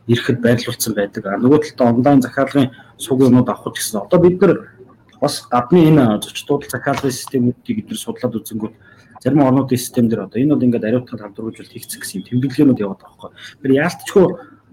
ирэхэд 0.08 0.38
байрлуулсан 0.40 0.94
байдаг. 0.96 1.22
А 1.28 1.36
нөгөө 1.36 1.76
талдаа 1.76 1.92
онлайн 1.92 2.24
захиалгын 2.24 2.72
суг 2.96 3.20
юмуд 3.20 3.48
авах 3.52 3.76
гэсэн. 3.76 4.00
Одоо 4.00 4.18
бид 4.24 4.40
нар 4.40 4.72
бас 5.20 5.44
гадны 5.52 5.84
энэ 5.84 6.24
зочдууд 6.24 6.64
захиалгын 6.64 7.12
системүүдийг 7.12 7.76
бид 7.76 7.88
нар 7.92 8.00
судлаад 8.00 8.40
үзэнгүүт 8.40 8.74
зарим 9.20 9.44
орнуудын 9.44 9.78
систем 9.78 10.08
дээр 10.08 10.24
одоо 10.24 10.40
энэ 10.40 10.56
бол 10.56 10.64
ингээд 10.64 10.88
ариутгал 10.88 11.20
хамтруулж 11.28 11.68
хийгдсэн 11.68 12.00
гэсэн 12.00 12.24
тэмдэглээнүүд 12.24 12.80
яваад 12.80 13.04
байгаа 13.04 13.36
байхгүй. 13.36 13.60
Тэр 13.60 13.72
яалтчгүй 13.84 14.26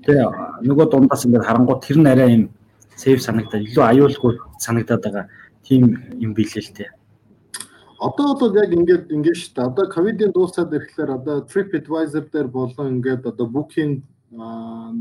Тэгээ 0.06 0.28
нөгөө 0.68 0.86
дундаас 0.92 1.26
ингээд 1.26 1.48
харангуут 1.48 1.84
тэр 1.84 1.98
нь 2.00 2.12
арай 2.12 2.30
юм 2.36 2.44
сейв 2.96 3.20
санагдаад 3.24 3.68
илүү 3.68 3.84
аюулгүй 3.84 4.34
санагдаад 4.60 5.02
байгаа 5.04 5.26
тийм 5.64 5.84
юм 6.20 6.32
билээ 6.34 6.64
л 6.64 6.74
дээ. 6.76 6.90
Одоо 8.00 8.36
бол 8.40 8.56
яг 8.56 8.72
ингээд 8.72 9.12
ингээд 9.12 9.40
шүү 9.40 9.54
дээ. 9.56 9.70
Одоо 9.70 9.86
ковидын 9.92 10.32
дуусаад 10.32 10.72
ирэхлээр 10.72 11.12
одоо 11.20 11.36
TripAdvisor 11.52 12.26
дээр 12.32 12.48
болон 12.48 12.88
ингээд 12.96 13.28
одоо 13.28 13.48
Booking 13.48 14.04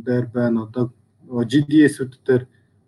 дээр 0.06 0.26
байна. 0.34 0.66
Одоо 0.66 0.90
GDS-үүд 1.30 2.12
дээр 2.26 2.42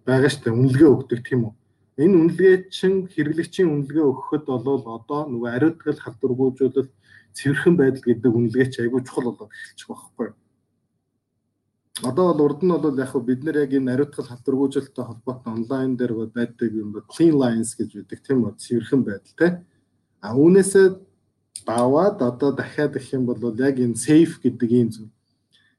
байгаа 0.07 0.31
шүү 0.31 0.43
дээ. 0.45 0.59
Үнэлгээ 0.59 0.91
өгдөг 0.91 1.21
тийм 1.23 1.41
үү? 1.47 1.55
Энэ 2.01 2.17
үнэлгээ 2.17 2.55
чинь 2.75 3.07
хэрэглэгчийн 3.13 3.69
үнэлгээ 3.71 4.07
өгөхөд 4.11 4.45
бол 4.49 4.83
одоо 4.99 5.21
нөгөө 5.31 5.51
ариутгал 5.53 6.01
халдваргуйжуулалт 6.01 6.91
цэвэрхэн 7.37 7.75
байдал 7.77 8.03
гэдэг 8.03 8.33
үнэлгээ 8.35 8.67
чи 8.73 8.79
айгүй 8.83 9.05
чухал 9.05 9.31
болоод 9.31 9.53
эхэлчих 9.53 9.89
واخхой. 9.91 10.31
Одоо 12.03 12.33
бол 12.33 12.45
урд 12.49 12.61
нь 12.65 12.73
бол 12.73 12.97
яг 12.97 13.21
бид 13.21 13.45
нар 13.45 13.57
яг 13.65 13.73
энэ 13.77 13.93
ариутгал 13.93 14.29
халдваргүйжүүлэлттэй 14.29 15.05
холбоотой 15.05 15.53
онлайн 15.53 15.97
дээр 15.97 16.13
байдаг 16.33 16.71
юм 16.73 16.93
ба 16.93 17.05
clean 17.05 17.37
lines 17.37 17.77
гэж 17.77 17.91
үүдэг 17.93 18.21
тийм 18.25 18.45
үү? 18.49 18.57
Цэвэрхэн 18.57 19.03
байдал 19.05 19.37
тийм 19.37 19.55
А 20.21 20.37
үүнээсээ 20.37 20.87
даваад 21.65 22.21
одоо 22.21 22.53
дахиад 22.53 22.93
гэх 22.93 23.13
юм 23.17 23.25
бол 23.25 23.41
яг 23.57 23.77
энэ 23.81 23.97
safe 23.97 24.37
гэдэг 24.45 24.71
ийм 24.73 24.89
зүйл. 24.93 25.13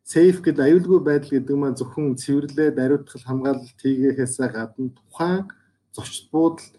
Safe 0.01 0.41
гэдэг 0.41 0.65
аюулгүй 0.65 0.99
байдал 1.01 1.29
гэдэг 1.29 1.55
маань 1.57 1.77
зөвхөн 1.77 2.17
цэвэрлээд 2.17 2.77
ариутгал 2.77 3.21
хамгаалалт 3.21 3.77
хийгээхээсээ 3.81 4.49
гадна 4.49 4.89
тухайн 4.97 5.45
зочд 5.93 6.25
буудал 6.33 6.69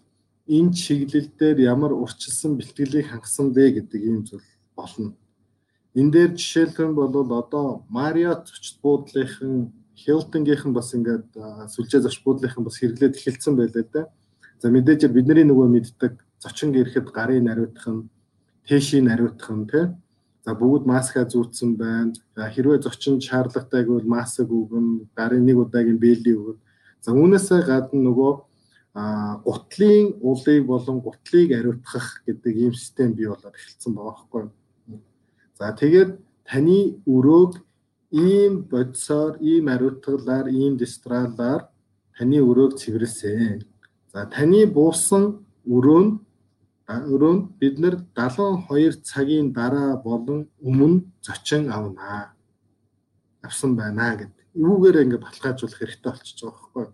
энэ 0.47 0.75
чиглэл 0.75 1.29
дээр 1.39 1.57
ямар 1.73 1.91
урчилсан 1.95 2.59
бэлтгэлийг 2.59 3.07
хангасан 3.07 3.55
бэ 3.55 3.79
гэдэг 3.79 4.01
ийм 4.03 4.27
зүйл 4.27 4.47
болно. 4.75 5.15
Энэ 5.95 6.11
дээр 6.11 6.31
жишээлхэн 6.37 6.91
бол 6.95 7.13
одоо 7.13 7.85
Marriott 7.89 8.49
зочд 8.49 8.81
буудлынхан 8.81 9.71
Hilton-гийнхэн 9.93 10.73
бас 10.73 10.93
ингээд 10.97 11.29
сүлжээ 11.73 12.01
зочд 12.01 12.21
буудлынхан 12.25 12.63
бас 12.65 12.77
хэрэглээд 12.81 13.17
эхэлсэн 13.17 13.53
байлаа 13.55 13.85
да. 13.93 14.03
За 14.57 14.69
мэдээж 14.73 15.05
бидний 15.13 15.45
нөгөө 15.45 15.67
мэддэг 15.69 16.13
зочин 16.41 16.73
ирэхэд 16.73 17.13
гарын 17.13 17.49
тэшийн 18.65 19.05
нариутах 19.05 19.51
нь 19.53 19.69
тий 19.69 19.85
За 20.43 20.51
бүгд 20.59 20.83
маска 20.83 21.23
зүүцсэн 21.23 21.77
байна. 21.79 22.11
Хэрвээ 22.35 22.83
зочин 22.83 23.21
шаардлагатай 23.23 23.87
гэвэл 23.87 24.03
маск 24.03 24.43
өгөн, 24.43 25.07
гарын 25.15 25.45
нэг 25.47 25.57
удаагийн 25.63 25.99
бэлий 26.03 26.35
өгөн. 26.35 26.59
За 26.99 27.15
үүнээсээ 27.15 27.63
гадна 27.63 28.03
нөгөө 28.03 28.33
гутлын 29.47 30.19
улыг 30.19 30.65
болон 30.67 30.99
гутлыг 30.99 31.49
ариутгах 31.55 32.27
гэдэг 32.27 32.53
ийм 32.59 32.73
систем 32.75 33.15
бий 33.15 33.31
болоод 33.31 33.55
эхэлсэн 33.55 33.95
байгаа 33.95 34.11
байхгүй. 34.11 34.43
За 35.57 35.71
тэгээд 35.81 36.11
таны 36.49 36.79
өрөөг 37.05 37.53
ийм 38.11 38.53
бодисоор, 38.71 39.37
ийм 39.41 39.65
ариутгалаар, 39.73 40.47
ийм 40.49 40.77
дистралаар 40.77 41.61
таны 42.17 42.37
өрөөг 42.49 42.73
цэвэрлсэн. 42.81 43.63
За 44.13 44.25
таны 44.25 44.65
буусан 44.65 45.23
өрөө 45.65 46.01
нь 46.03 46.11
өрөөнд 46.89 47.43
бид 47.59 47.79
нэр 47.79 47.95
72 48.15 49.01
цагийн 49.01 49.53
дараа 49.53 49.97
болон 49.97 50.49
өмнө 50.61 51.05
зочин 51.21 51.71
авнаа. 51.71 52.35
Авсан 53.41 53.75
байна 53.75 54.15
гэдэг. 54.19 54.43
Юугээр 54.53 55.01
ингэ 55.03 55.17
баталгаажуулах 55.17 55.79
хэрэгтэй 55.79 56.11
болчихж 56.11 56.39
байгаа 56.43 56.59
байхгүй. 56.59 56.87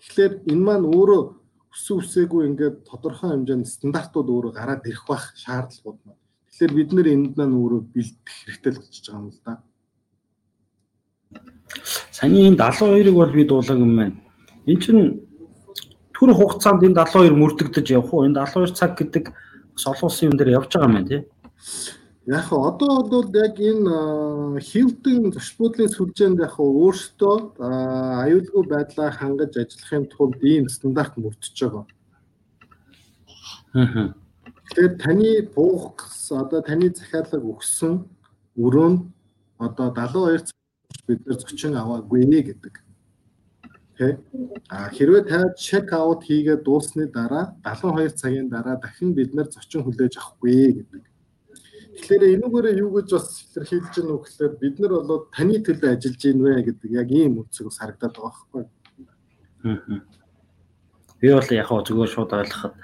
Тэгэхээр 0.00 0.32
энэ 0.50 0.64
маань 0.66 0.86
өөрөө 0.86 1.22
өссөн 1.74 1.96
үсээгүй 2.00 2.42
ингээд 2.48 2.76
тодорхой 2.88 3.30
хэмжээнд 3.30 3.66
стандартууд 3.74 4.28
өөрөө 4.30 4.52
гараад 4.54 4.86
ирэх 4.86 5.04
бах 5.06 5.24
шаардлагууд 5.42 5.98
маань. 6.06 6.19
Тэгэхээр 6.60 6.76
бид 6.76 6.92
нэр 6.92 7.08
энд 7.08 7.32
маань 7.40 7.56
өөрөө 7.56 7.80
бэлдэх 7.88 8.36
хэрэгтэй 8.44 8.72
л 8.76 8.80
болчихж 8.84 9.06
байгаа 9.08 9.24
юм 9.24 9.32
л 9.32 9.40
да. 9.48 9.52
Саний 12.12 12.44
энэ 12.52 12.60
72-ыг 12.60 13.16
бол 13.16 13.32
би 13.32 13.48
дуулаагүй 13.48 13.80
юм 13.88 13.96
байна. 13.96 14.20
Энд 14.68 14.84
чинь 14.84 15.24
түр 16.12 16.36
хугацаанд 16.36 16.84
энэ 16.84 17.00
72 17.00 17.32
мөрдөгдөж 17.40 17.86
явах 17.96 18.12
уу? 18.12 18.28
Энэ 18.28 18.44
72 18.44 18.76
цаг 18.76 18.92
гэдэг 18.92 19.32
бас 19.32 19.84
олон 19.88 20.04
улсын 20.12 20.28
юм 20.28 20.36
дээр 20.36 20.60
явж 20.60 20.68
байгаа 20.68 20.84
юм 20.84 20.96
байна 21.00 21.08
тий. 21.08 21.22
Яг 22.28 22.44
хаа 22.44 22.76
одоо 22.76 23.08
бол 23.08 23.32
яг 23.40 23.56
энэ 23.56 24.60
хилдэн 24.60 25.32
зочдлын 25.32 25.88
сүлжээнд 25.96 26.44
яг 26.44 26.60
өөртөө 26.60 27.56
аюулгүй 27.56 28.64
байдлаа 28.68 29.08
хангаж 29.16 29.56
ажиллахын 29.56 30.12
тулд 30.12 30.36
ийм 30.44 30.68
стандарт 30.68 31.16
мөрдөж 31.16 31.56
байгаа. 31.56 31.84
Аа. 33.72 34.12
Тэгэхээр 34.70 34.98
таны 35.02 35.30
буух 35.50 35.98
одоо 36.30 36.62
таны 36.62 36.94
захиалга 36.94 37.42
өгсөн 37.42 38.06
өрөөнд 38.54 39.02
одоо 39.58 39.90
72 39.90 40.46
цаг 40.46 40.54
бид 41.06 41.26
нар 41.26 41.38
зочин 41.42 41.74
аваагүй 41.74 42.22
нэ 42.22 42.40
гэдэг. 42.46 42.74
Тэ. 43.98 44.18
А 44.70 44.88
хэрвээ 44.94 45.26
та 45.26 45.50
чек 45.58 45.92
аут 45.92 46.22
хийгээд 46.22 46.62
дууссаны 46.62 47.10
дараа 47.10 47.58
72 47.66 48.14
цагийн 48.14 48.48
дараа 48.48 48.78
дахин 48.78 49.12
бид 49.12 49.34
нар 49.34 49.50
зочин 49.50 49.82
хүлээж 49.82 50.16
авахгүй 50.16 50.86
гэдэг. 50.86 51.02
Тэгэхээр 51.98 52.22
энүүгээрээ 52.38 52.78
юу 52.78 52.94
гэж 52.94 53.08
бас 53.10 53.26
илэрхийлж 53.50 53.90
гэнэ 53.90 54.12
үү 54.14 54.22
гэхээр 54.22 54.52
бид 54.62 54.78
нар 54.78 54.92
болоод 55.02 55.34
таны 55.34 55.58
төлөө 55.66 55.98
ажиллаж 55.98 56.22
гин 56.22 56.38
вэ 56.46 56.62
гэдэг 56.62 56.90
яг 56.94 57.10
ийм 57.10 57.42
үгсийг 57.42 57.74
харагдаад 57.74 58.14
байгаа 58.14 58.38
байхгүй. 58.54 58.64
Би 61.20 61.28
бол 61.34 61.50
яг 61.58 61.66
хоо 61.66 61.82
зүгээр 61.82 62.08
шууд 62.14 62.32
ойлгоход 62.32 62.74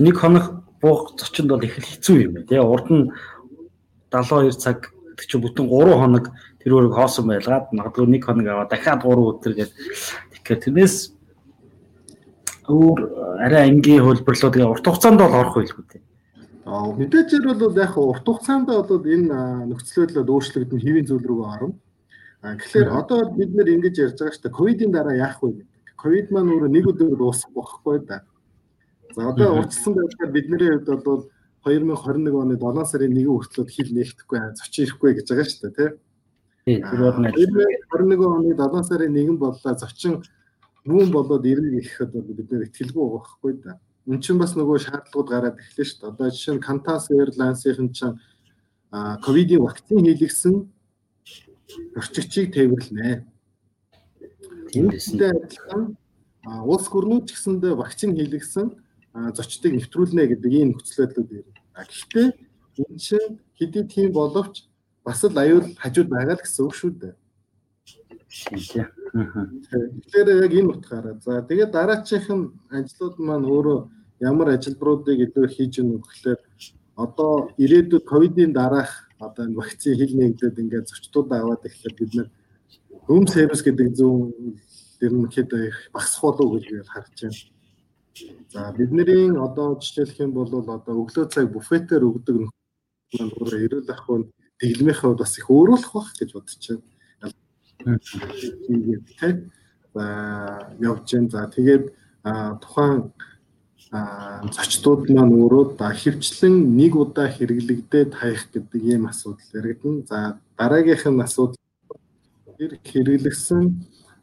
нэг 0.00 0.16
хоног 0.16 0.65
буух 0.86 1.18
зочинд 1.18 1.50
бол 1.50 1.66
их 1.66 1.74
хэцүү 1.74 2.16
юм. 2.22 2.34
Тэгээ 2.46 2.62
урд 2.62 2.88
нь 2.94 3.10
72 4.14 4.54
цаг 4.54 4.94
гэдэг 5.18 5.26
чинь 5.26 5.42
бүтэн 5.42 5.66
3 5.66 5.98
хоног 5.98 6.24
тэр 6.62 6.72
өөрийг 6.78 6.94
хоосон 6.94 7.26
байлгаад 7.26 7.74
магадгүй 7.74 8.06
нэг 8.06 8.22
хоног 8.22 8.46
аваа 8.46 8.68
дахиад 8.70 9.02
3 9.02 9.18
өдөр 9.18 9.52
гээд 9.58 9.72
тэгэхээр 10.30 10.62
тэрнээс 10.62 10.96
өөр 12.68 12.98
арай 13.42 13.70
ангийн 13.70 14.02
хөлбөрлөө 14.02 14.50
тэгээ 14.50 14.70
урт 14.70 14.86
хугацаанд 14.86 15.20
бол 15.22 15.34
орох 15.34 15.54
байлгүй 15.56 15.84
дээ. 15.86 16.02
Аа 16.66 16.90
мэдээж 16.98 17.30
бол 17.46 17.78
яг 17.78 17.94
урт 17.94 18.26
хугацаанд 18.26 18.66
бол 18.66 19.06
энэ 19.06 19.70
нөхцөл 19.70 20.06
байдал 20.06 20.34
өөрчлөгдөн 20.34 20.82
хэвийн 20.82 21.06
зүйл 21.06 21.26
рүү 21.26 21.42
орно. 21.46 21.74
Аа 22.42 22.58
тэгэхээр 22.58 22.90
одоо 22.90 23.18
бид 23.38 23.50
нэр 23.54 23.74
ингэж 23.74 23.94
ярьж 24.02 24.18
байгаа 24.18 24.34
шүү 24.34 24.44
дээ. 24.44 24.58
Ковидын 24.58 24.90
дараа 24.90 25.14
яах 25.14 25.38
вэ 25.42 25.62
гэдэг. 25.62 25.66
Ковид 25.96 26.28
маань 26.34 26.50
өөрөө 26.50 26.70
нэг 26.74 26.84
өдөр 26.90 27.14
дуусах 27.16 27.50
болохгүй 27.54 28.02
да. 28.04 28.26
За 29.16 29.30
одоо 29.30 29.56
урьдчилсан 29.56 29.94
байдлаар 29.94 30.30
бидний 30.30 30.70
хувьд 30.76 31.04
бол 31.04 31.30
2021 31.64 32.36
оны 32.36 32.56
7 32.60 32.84
сарын 32.84 33.16
1 33.16 33.24
хүртэл 33.24 33.72
хил 33.72 33.90
нэгдэхгүй 33.96 34.38
зочин 34.60 34.84
ирэхгүй 34.84 35.10
гэж 35.16 35.26
байгаа 35.32 35.48
шүү 35.48 35.60
дээ 35.64 35.96
тий. 36.68 36.80
Тэр 36.84 37.00
бол 37.00 37.16
2021 37.24 38.28
оны 38.28 38.52
7 38.52 38.84
сарын 38.84 39.16
1 39.16 39.40
боллоо 39.40 39.72
зочин 39.80 40.20
нүүн 40.84 41.08
болоод 41.16 41.48
ирнэ 41.48 41.80
гэхэд 41.80 42.12
бид 42.12 42.48
нэр 42.52 42.68
итгэлгүй 42.68 42.92
байгаа 42.92 43.16
байхгүй 43.16 43.52
да. 43.64 43.80
Энд 44.04 44.20
чинь 44.20 44.36
бас 44.36 44.52
нөгөө 44.52 44.84
шаардлагууд 44.84 45.28
гараад 45.32 45.56
эхлэв 45.64 45.86
шүү 45.88 45.96
дээ. 45.96 46.12
Одоо 46.12 46.28
жишээ 46.28 46.54
нь 46.60 46.64
Qantas 46.68 47.08
Airlines-ийн 47.08 47.88
чинь 47.96 48.20
ковидын 49.24 49.64
вакцин 49.64 50.04
хийлгсэн 50.04 50.54
орчигчийг 51.96 52.52
тээвэрлэнэ. 52.52 53.24
Тиймээс 54.76 55.08
адилхан 55.16 55.96
улс 56.68 56.86
гүрнүүд 56.92 57.24
ч 57.26 57.30
гэсэндээ 57.32 57.80
вакцин 57.80 58.12
хийлгсэн 58.12 58.84
зочдыг 59.36 59.72
нэвтрүүлнэ 59.74 60.22
гэдэг 60.30 60.52
ийм 60.52 60.68
нөхцөл 60.72 61.06
байдлууд 61.06 61.30
ирнэ. 61.32 61.60
Гэхдээ 61.76 62.28
энэ 62.84 62.98
чинь 63.00 63.40
хэдий 63.56 63.84
тийм 63.88 64.12
боловч 64.12 64.68
бас 65.04 65.24
л 65.24 65.38
аюул 65.38 65.66
хажууд 65.80 66.08
байгаа 66.12 66.36
л 66.36 66.44
гэсэн 66.44 66.64
үг 66.66 66.74
шүү 66.76 66.92
дээ. 67.00 67.14
Тэгэхээр 69.16 70.28
яг 70.44 70.52
энэ 70.52 70.70
утгаараа 70.72 71.16
за 71.24 71.40
тэгээд 71.48 71.72
дараачихын 71.72 72.42
ажлууд 72.68 73.16
маань 73.16 73.48
өөрөө 73.48 73.78
ямар 74.20 74.48
ажилбаруудыг 74.52 75.18
илүү 75.24 75.46
хийж 75.48 75.74
өгнө 75.80 76.04
гэхээр 76.04 76.40
одоо 76.96 77.32
ирээдүйд 77.56 78.04
ковидын 78.04 78.52
дараах 78.52 78.92
одоо 79.20 79.48
энэ 79.48 79.56
вакцины 79.56 79.96
хил 79.96 80.16
нэгдээд 80.16 80.60
ингээд 80.60 80.90
зочдууд 80.92 81.32
аваад 81.32 81.64
ирэхээр 81.64 81.94
бид 81.96 82.12
нэр 82.14 82.28
room 83.08 83.24
service 83.24 83.62
гэдэг 83.64 83.96
зүүн 83.96 84.60
ерөнхийд 85.00 85.50
багасх 85.94 86.20
болов 86.20 86.60
гэж 86.60 86.64
харж 86.84 87.16
байна. 87.22 87.55
За 88.52 88.72
бидний 88.72 89.30
одоо 89.36 89.78
жишээлх 89.80 90.20
юм 90.20 90.32
бол 90.32 90.48
одоо 90.48 90.94
өглөө 91.02 91.26
цаг 91.28 91.52
буфетээр 91.52 92.04
өгдөг 92.04 92.48
нөхөр 93.12 93.52
эрүүл 93.64 93.90
ахуйн 93.92 94.32
дэглэмийн 94.60 94.96
хувьд 94.96 95.20
бас 95.20 95.38
их 95.38 95.50
өөрөөлөх 95.50 95.92
бах 95.92 96.10
гэж 96.16 96.30
бодож 96.32 96.64
байна. 96.64 98.00
За 99.94 100.04
явж 100.80 101.04
гэн 101.12 101.28
за 101.30 101.46
тэгээд 101.52 101.84
тухайн 102.64 103.12
зочдууд 104.56 105.08
маань 105.12 105.36
өөрөө 105.36 105.76
да 105.78 105.92
хөвчлэн 105.92 106.54
нэг 106.76 106.96
удаа 106.96 107.28
хэрэглэгдээд 107.30 108.10
хаях 108.16 108.48
гэдэг 108.52 108.82
ийм 108.82 109.06
асуудал 109.06 109.50
яригдана. 109.54 110.06
За 110.08 110.18
дараагийнх 110.58 111.04
нь 111.06 111.22
асуудал 111.22 111.56
хэрэглэгсэн 112.90 113.64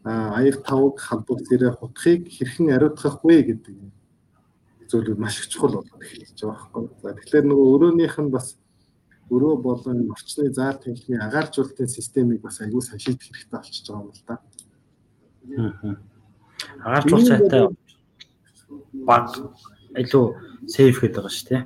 аяг 0.03 0.63
тавг 0.67 0.99
халдвар 0.99 1.41
зэрэг 1.47 1.79
хутхыг 1.79 2.27
хэрхэн 2.27 2.75
ариутгах 2.75 3.23
вэ 3.23 3.37
гэдэг 3.47 3.75
зүйлүүд 4.91 5.19
маш 5.19 5.39
их 5.39 5.47
чухал 5.47 5.79
болоод 5.79 6.03
эхэлж 6.03 6.39
байгаа 6.43 6.67
байхгүй. 6.75 7.01
За 7.01 7.15
тэгэхээр 7.15 7.45
нөгөө 7.47 7.67
өрөөнийх 7.73 8.17
нь 8.19 8.33
бас 8.35 8.59
өрөө 9.31 9.55
болон 9.63 10.11
орчны 10.11 10.51
заар 10.51 10.75
тэнхимийн 10.77 11.23
агааржуулалтын 11.23 11.87
системийг 11.87 12.41
бас 12.43 12.59
аягүй 12.59 12.81
сайн 12.83 12.99
шийдэх 12.99 13.31
хэрэгтэй 13.31 13.59
болчихж 13.59 13.87
байгаа 13.87 14.03
юм 14.03 14.11
л 14.11 14.23
да. 14.27 14.35
Агааржуулалт 16.83 17.27
сайтай 17.31 17.61
баг 19.07 19.25
илүү 19.97 20.25
сейф 20.67 20.99
гэдэг 21.01 21.15
байгаа 21.15 21.33
шүү 21.33 21.47
дээ. 21.49 21.63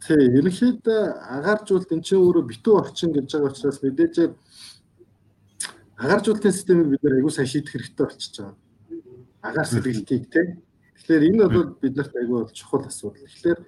Тий, 0.00 0.22
ерөнхийдөө 0.38 1.00
агааржуулалт 1.36 1.92
эн 1.92 2.02
чинь 2.02 2.24
өөрөө 2.24 2.44
битүү 2.50 2.74
орчин 2.80 3.12
гэж 3.12 3.26
байгаа 3.36 3.52
учраас 3.52 3.78
мэдээж 3.84 4.14
агааржуулалтын 6.00 6.56
системийг 6.56 6.88
бид 6.90 7.02
нэр 7.04 7.16
аягүй 7.20 7.32
сайн 7.32 7.50
шийдэх 7.50 7.72
хэрэгтэй 7.76 8.06
болчихж 8.06 8.36
байгаа. 8.40 8.56
Агаар 9.44 9.68
сэлгэлтийг 9.68 10.24
тий. 10.32 10.46
Тэгэхээр 10.96 11.26
энэ 11.28 11.44
бол 11.48 11.68
биднэрт 11.82 12.14
аягүй 12.16 12.38
бол 12.40 12.56
чухал 12.56 12.84
асуудал. 12.88 13.28
Тэгэхээр 13.28 13.60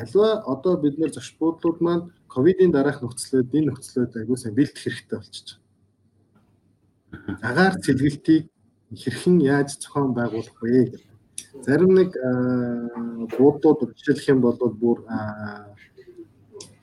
альва 0.00 0.28
одоо 0.48 0.74
бид 0.80 0.96
нэр 0.98 1.12
зоч 1.12 1.36
буудлууд 1.36 1.78
маань 1.84 2.08
ковидын 2.32 2.72
дараах 2.72 3.04
нөхцлөд 3.04 3.52
энэ 3.52 3.68
нөхцлөд 3.70 4.16
аягүй 4.16 4.36
сайн 4.40 4.56
бэлдэх 4.56 4.82
хэрэгтэй 4.82 5.18
болчихж 5.20 5.48
байгаа. 7.12 7.48
Агаар 7.48 7.74
сэлгэлтийг 7.84 8.44
хэрхэн 8.96 9.36
яаж 9.44 9.68
зохион 9.76 10.12
байгуулах 10.16 10.56
вэ 10.62 10.96
гэдэг 10.96 11.16
Зарим 11.64 11.94
нэг 11.94 12.12
буудууд 13.36 13.96
жишээлх 13.96 14.28
юм 14.28 14.40
бол 14.40 14.56
бүр 14.56 14.98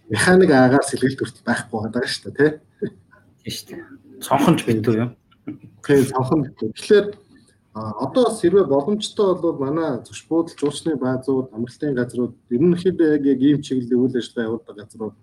механик 0.10 0.50
агаар 0.52 0.84
сэлгэлт 0.86 1.20
хүртэл 1.20 1.46
байхгүй 1.46 1.80
байгаа 1.82 2.10
шүү 2.10 2.32
дээ 2.34 2.50
тий. 2.50 2.90
Тийм 3.44 3.54
шүү 3.54 3.68
дээ. 3.70 4.03
Цонхонч 4.24 4.66
битүү 4.68 4.96
юм. 4.98 5.12
Тийм 5.84 6.08
битүү. 6.08 6.72
Тэгэхээр 6.74 7.08
одоо 7.74 8.26
сэрвэ 8.32 8.64
боломжтой 8.70 9.36
бол 9.42 9.58
манай 9.60 10.00
зөч 10.06 10.26
буудал 10.30 10.56
жуучны 10.56 10.96
баазууд, 10.96 11.52
амралтын 11.54 11.98
газрууд 11.98 12.34
ерөнхийдөө 12.54 13.08
яг 13.18 13.24
яг 13.26 13.40
ийм 13.42 13.62
чиглэлийн 13.66 14.02
үйл 14.02 14.18
ажиллагаа 14.18 14.48
явуулдаг 14.48 14.76
газрууд 14.78 15.16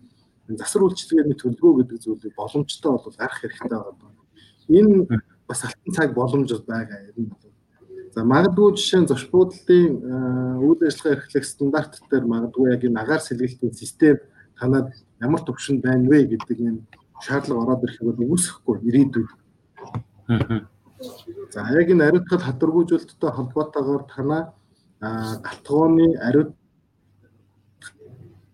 засвар 0.59 0.85
үйлчилгээний 0.91 1.39
төлөвлөгөө 1.39 1.79
гэдэг 1.79 1.99
зүйлийг 2.05 2.35
боломжтой 2.35 2.91
бол 2.91 3.15
гарах 3.15 3.39
хэрэгтэй 3.39 3.71
байгаа. 3.71 4.11
Энэ 4.67 5.23
бас 5.47 5.63
алтан 5.63 5.95
цаг 5.95 6.11
боломж 6.15 6.51
байгаа 6.67 6.99
юм 7.15 7.31
бол 7.31 7.51
За 8.11 8.25
магадгүй 8.27 8.75
жишээ 8.75 9.01
нь 9.01 9.07
зоч 9.07 9.23
буудлын 9.31 10.03
үйл 10.67 10.83
ажиллагаа 10.83 11.15
эрхлэх 11.15 11.47
стандарт 11.47 11.95
дээр 12.11 12.27
магадгүй 12.27 12.75
яг 12.75 12.83
энэ 12.83 12.99
агаар 12.99 13.23
сэлгэлтийн 13.23 13.71
систем 13.71 14.19
танад 14.59 14.91
ямар 15.23 15.43
төвшөнд 15.47 15.79
байна 15.87 16.11
вэ 16.11 16.27
гэдэг 16.35 16.59
энэ 16.59 16.83
шаардлага 17.25 17.63
ороод 17.63 17.85
ирэхийг 17.85 18.07
бол 18.09 18.33
үүсэхгүй 18.35 18.77
ирээдүйд. 18.89 19.31
За 21.53 21.61
яг 21.81 21.89
энэ 21.91 22.07
ариутгал 22.09 22.43
хадваргүйжүүлэлттэй 22.47 23.31
холбоотойгоор 23.35 24.05
танаа 24.13 24.43
галтгооны 25.01 26.07
ариут 26.29 26.51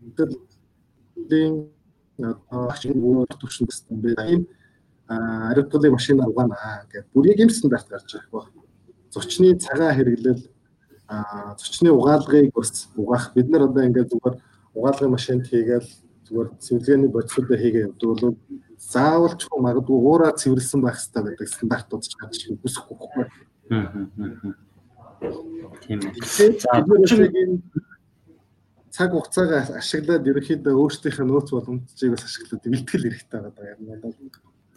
одоо 0.07 0.29
чинь 2.81 3.03
төвшөнд 3.41 3.69
гэсэн 3.71 4.01
бэ. 4.01 4.11
Энэ 4.35 4.47
ариутгалын 5.51 5.93
машин 5.93 6.21
угаана 6.21 6.87
гэдэг 6.93 7.13
бүр 7.13 7.27
яг 7.33 7.39
юм 7.39 7.51
стандарт 7.51 7.89
гарч 7.89 8.15
ирэх 8.15 8.31
байна 8.31 8.67
зочны 9.17 9.59
цагаан 9.59 9.97
хэрэглэл 9.97 10.43
зочны 11.59 11.91
угаалгыг 11.91 12.53
бас 12.55 12.89
угаах 12.97 13.33
бид 13.35 13.49
нар 13.49 13.63
одоо 13.69 13.85
ингээд 13.85 14.11
зүгээр 14.13 14.37
угаалгын 14.75 15.11
машинд 15.11 15.47
хийгээл 15.47 15.89
зүгээр 16.27 16.49
цэвэрлэгээний 16.59 17.11
бодисуудаа 17.15 17.59
хийгээ 17.59 17.87
явдаг 17.87 18.09
бол 18.11 18.37
заавал 18.77 19.35
ч 19.39 19.43
магадгүй 19.51 19.97
уураа 19.97 20.33
цэвэрлсэн 20.37 20.81
байх 20.83 20.99
хэрэгтэй 20.99 21.23
гэдэг 21.23 21.49
стандартууд 21.49 22.05
ч 22.05 22.13
гарч 22.19 22.41
ирэх 22.47 22.67
үсэхгүй 22.67 22.97
байхгүй. 22.99 23.25
Тийм 25.87 25.99
ээ. 26.03 26.13
За 26.21 26.45
энэ 26.51 27.63
цаг 28.97 29.13
хугацаагаа 29.13 29.77
ашиглаад 29.77 30.25
ерөнхийдөө 30.25 30.73
өөрсдийнх 30.73 31.21
нь 31.21 31.29
нөөц 31.29 31.49
боломжийг 31.53 32.11
бас 32.17 32.25
ашиглаад 32.25 32.65
бэлтгэл 32.65 33.05
хэрэгтэй 33.05 33.41
байгаа 33.45 33.77
юм 33.77 33.83
байна. 33.93 34.09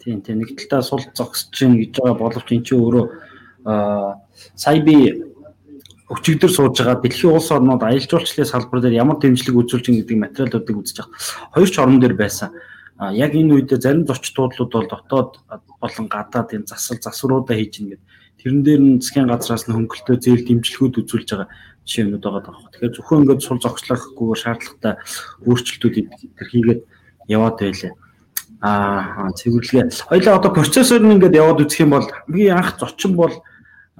Тийм 0.00 0.20
тийм 0.20 0.36
нэг 0.44 0.50
талдаа 0.60 0.82
сул 0.84 1.04
зогсож 1.16 1.48
чинь 1.56 1.80
гэж 1.80 1.96
байгаа 1.96 2.20
боловч 2.20 2.48
эн 2.52 2.64
чинь 2.64 2.80
өөрөө 2.84 3.06
сая 4.56 4.80
би 4.84 4.96
өчигдөр 6.10 6.50
сууж 6.50 6.74
байгаа 6.82 6.98
дэлхийн 6.98 7.38
улс 7.38 7.54
орнууд 7.54 7.86
аялал 7.86 8.10
жуулчлалын 8.10 8.50
салбар 8.50 8.82
дээр 8.82 8.98
ямар 8.98 9.22
дэмжлэг 9.22 9.54
үзүүлж 9.54 9.86
байгаа 9.86 10.02
гэдэг 10.02 10.18
материалуудыг 10.18 10.76
үзэж 10.82 10.96
байгаа. 10.98 11.14
Хоёр 11.54 11.70
ч 11.70 11.76
орн 11.78 12.00
дээр 12.02 12.16
байсан. 12.18 12.50
Яг 13.14 13.32
энэ 13.38 13.54
үед 13.54 13.70
зарим 13.78 14.04
зочдлууд 14.10 14.58
бол 14.58 14.90
дотоод 14.90 15.30
болон 15.78 16.06
гадаад 16.10 16.50
энэ 16.50 16.66
засал 16.66 16.98
засваруудаа 16.98 17.54
хийж 17.54 17.78
гин 17.78 17.88
гэдэг. 17.94 18.06
Тэрэн 18.42 18.62
дээр 18.66 18.80
нь 18.82 18.98
засгийн 18.98 19.30
газраас 19.30 19.70
нь 19.70 19.74
хөнгөлтөө 19.76 20.16
зээл 20.18 20.44
дэмжлэгүүд 20.50 20.98
үзүүлж 20.98 21.28
байгаа 21.30 21.48
жишээнүүд 21.86 22.24
байгаа 22.24 22.42
даа. 22.42 22.70
Тэгэхээр 22.74 22.94
зөвхөн 22.98 23.20
ингээд 23.24 23.40
сул 23.46 23.60
зогслохгүйгээр 23.62 24.40
шаардлагатай 24.42 24.94
өөрчлөлтүүд 25.46 25.94
тэр 26.36 26.48
хийгээд 26.50 26.80
яваад 27.30 27.56
байлаа. 27.60 27.92
Аа 28.60 29.30
цэвэрлэгээ. 29.32 30.10
Хоёлаа 30.10 30.34
одоо 30.36 30.52
процессор 30.52 31.00
нь 31.00 31.14
ингээд 31.16 31.38
яваад 31.38 31.62
үзэх 31.64 31.84
юм 31.84 31.96
бол 31.96 32.08
хамгийн 32.08 32.56
анх 32.58 32.76
зочин 32.76 33.16
бол 33.16 33.34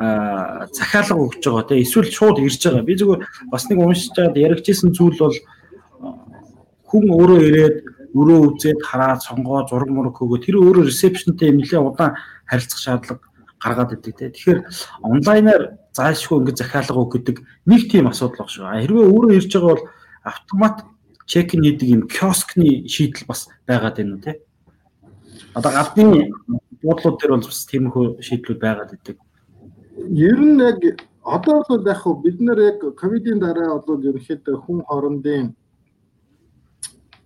захиалга 0.00 1.20
өгч 1.28 1.44
байгаа 1.44 1.68
тийм 1.68 1.84
эсвэл 1.84 2.08
шууд 2.08 2.38
ирж 2.40 2.62
байгаа. 2.64 2.88
Би 2.88 2.96
зүгээр 2.96 3.20
бас 3.52 3.68
нэг 3.68 3.78
уншиж 3.84 4.16
чад 4.16 4.36
яригчсэн 4.36 4.96
зүйл 4.96 5.18
бол 5.20 5.36
хүн 6.88 7.04
өөрөө 7.12 7.40
ирээд 7.44 7.76
өрөө 8.16 8.38
үзээд 8.48 8.80
хараад 8.80 9.20
сонгоо 9.20 9.68
зураг 9.68 9.90
мураг 9.92 10.16
өгөө 10.16 10.40
тэр 10.40 10.56
өөрөө 10.56 10.88
ресепшнтэй 10.88 11.52
нэлээд 11.52 11.84
удаан 11.84 12.16
харилцах 12.48 12.80
шаардлага 12.80 13.28
гаргаад 13.60 13.92
идэг 14.00 14.16
те. 14.16 14.32
Тэгэхээр 14.32 14.60
онлайнаар 15.04 15.62
зайлшгүй 15.92 16.36
ингэ 16.40 16.56
захиалга 16.56 16.96
үг 16.96 17.12
гэдэг 17.20 17.36
нэг 17.68 17.82
тийм 17.92 18.08
асуудал 18.08 18.48
баг 18.48 18.50
шүү. 18.50 18.72
Хэрвээ 18.72 19.04
өөрөө 19.04 19.32
ирж 19.36 19.52
байгаа 19.52 19.70
бол 19.76 19.84
автомат 20.24 20.76
чек 21.28 21.52
хийдэг 21.52 21.88
юм 21.88 22.02
киоскны 22.08 22.88
шийдэл 22.88 23.28
бас 23.28 23.52
байгаад 23.68 24.00
байна 24.00 24.16
уу 24.16 24.24
те. 24.24 24.40
Одоо 25.54 25.70
гадны 25.76 26.32
буудлууд 26.82 27.20
дээр 27.20 27.32
бол 27.36 27.46
бас 27.52 27.68
тиймэрхүү 27.68 28.06
шийдлүүд 28.24 28.58
байгаад 28.58 28.96
идэг. 28.96 29.16
Ер 30.08 30.40
нь 30.40 30.60
яг 30.60 30.80
одоо 31.22 31.64
бол 31.68 31.86
яг 31.86 32.02
бид 32.22 32.40
нэр 32.40 32.58
яг 32.60 32.78
ковидын 32.96 33.38
дараа 33.38 33.78
бол 33.86 34.00
ерөнхийдөө 34.00 34.56
хүн 34.64 34.80
хоорондын 34.88 35.52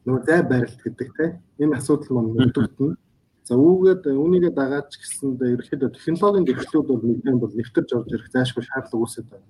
нөгөө 0.05 0.23
зай 0.27 0.43
барилт 0.43 0.81
гэдэг 0.83 1.09
те 1.17 1.27
энэ 1.63 1.77
асуудал 1.79 2.11
маань 2.17 2.35
нөлөөлтөн. 2.35 2.97
За 3.45 3.55
үүгээд 3.55 4.05
үүнийгээ 4.11 4.53
дагаад 4.57 4.89
ч 4.91 5.01
гэсэнд 5.01 5.41
ерөөхдөө 5.41 5.95
технологийн 5.97 6.47
дэвшлүүд 6.49 6.87
бол 6.89 7.05
нэгэн 7.05 7.39
бол 7.41 7.55
нэвтэрж 7.55 7.91
орж 7.93 8.09
ирэх 8.13 8.33
зайлшгүй 8.33 8.65
шаардлага 8.65 9.03
үүсэж 9.05 9.27
байна. 9.31 9.49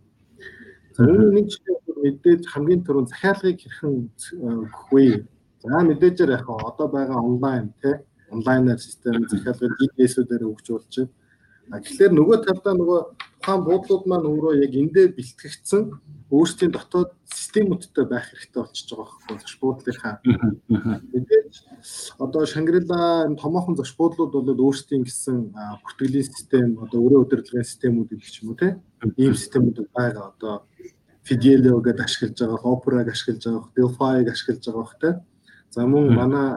За 0.94 1.00
үүний 1.06 1.30
нэг 1.34 1.46
жишээ 1.50 1.76
бол 1.86 1.98
мэдээж 2.04 2.42
хамгийн 2.52 2.82
түрүүнд 2.86 3.10
захиалгыг 3.10 3.58
хэрхэн 3.62 3.94
өгөх 4.62 4.84
вэ? 4.92 5.26
За 5.62 5.82
мэдээжээр 5.82 6.36
яг 6.38 6.46
одоо 6.50 6.86
байгаа 6.90 7.18
онлайн 7.18 7.72
те 7.82 8.02
онлайнаар 8.30 8.78
систем 8.78 9.26
захиалгыг 9.30 9.72
GPS-үүдээр 9.78 10.42
өгч 10.44 10.66
болж 10.70 10.92
байна. 10.98 11.23
Тэгэхээр 11.70 12.12
нөгөө 12.12 12.36
талдаа 12.44 12.74
нөгөө 12.76 13.00
тухайн 13.40 13.62
буудлууд 13.64 14.04
маань 14.08 14.28
өөрөө 14.28 14.52
яг 14.64 14.72
эндээ 14.72 15.06
бэлтгэгдсэн 15.16 15.82
өөрсдийн 16.32 16.72
дотоод 16.72 17.10
системүүдтэй 17.28 18.04
байх 18.08 18.26
хэрэгтэй 18.32 18.60
болчихж 18.60 18.88
байгаа 18.92 19.08
байхгүй 19.12 19.36
зоч 19.40 19.54
буудлынхаа. 19.60 20.14
Мэдээж 21.12 21.54
одоо 22.18 22.42
Шангрила 22.44 23.28
энэ 23.28 23.40
томоохон 23.40 23.76
зоч 23.76 23.92
буудлууд 23.96 24.32
бол 24.32 24.64
өөрсдийн 24.68 25.04
гэсэн 25.04 25.52
бүртгэлийн 25.84 26.28
систем 26.28 26.68
одоо 26.84 26.98
өрөө 27.04 27.20
удирдлагын 27.24 27.68
системүүд 27.68 28.08
гэх 28.16 28.40
юм 28.42 28.52
уу 28.52 28.60
те 28.60 28.80
ийм 29.20 29.34
системүүд 29.36 29.88
байгаа 29.92 30.32
одоо 30.32 30.54
Fidelio 31.24 31.80
гэдээ 31.80 32.04
ашиглаж 32.04 32.36
байгаа, 32.36 32.68
Opera-г 32.68 33.08
ашиглаж 33.08 33.42
байгаа, 33.44 33.72
Delphi-г 33.76 34.28
ашиглаж 34.28 34.60
байгаа 34.64 34.82
бох 34.84 34.94
те. 35.00 35.10
За 35.72 35.86
мөн 35.88 36.12
манай 36.12 36.48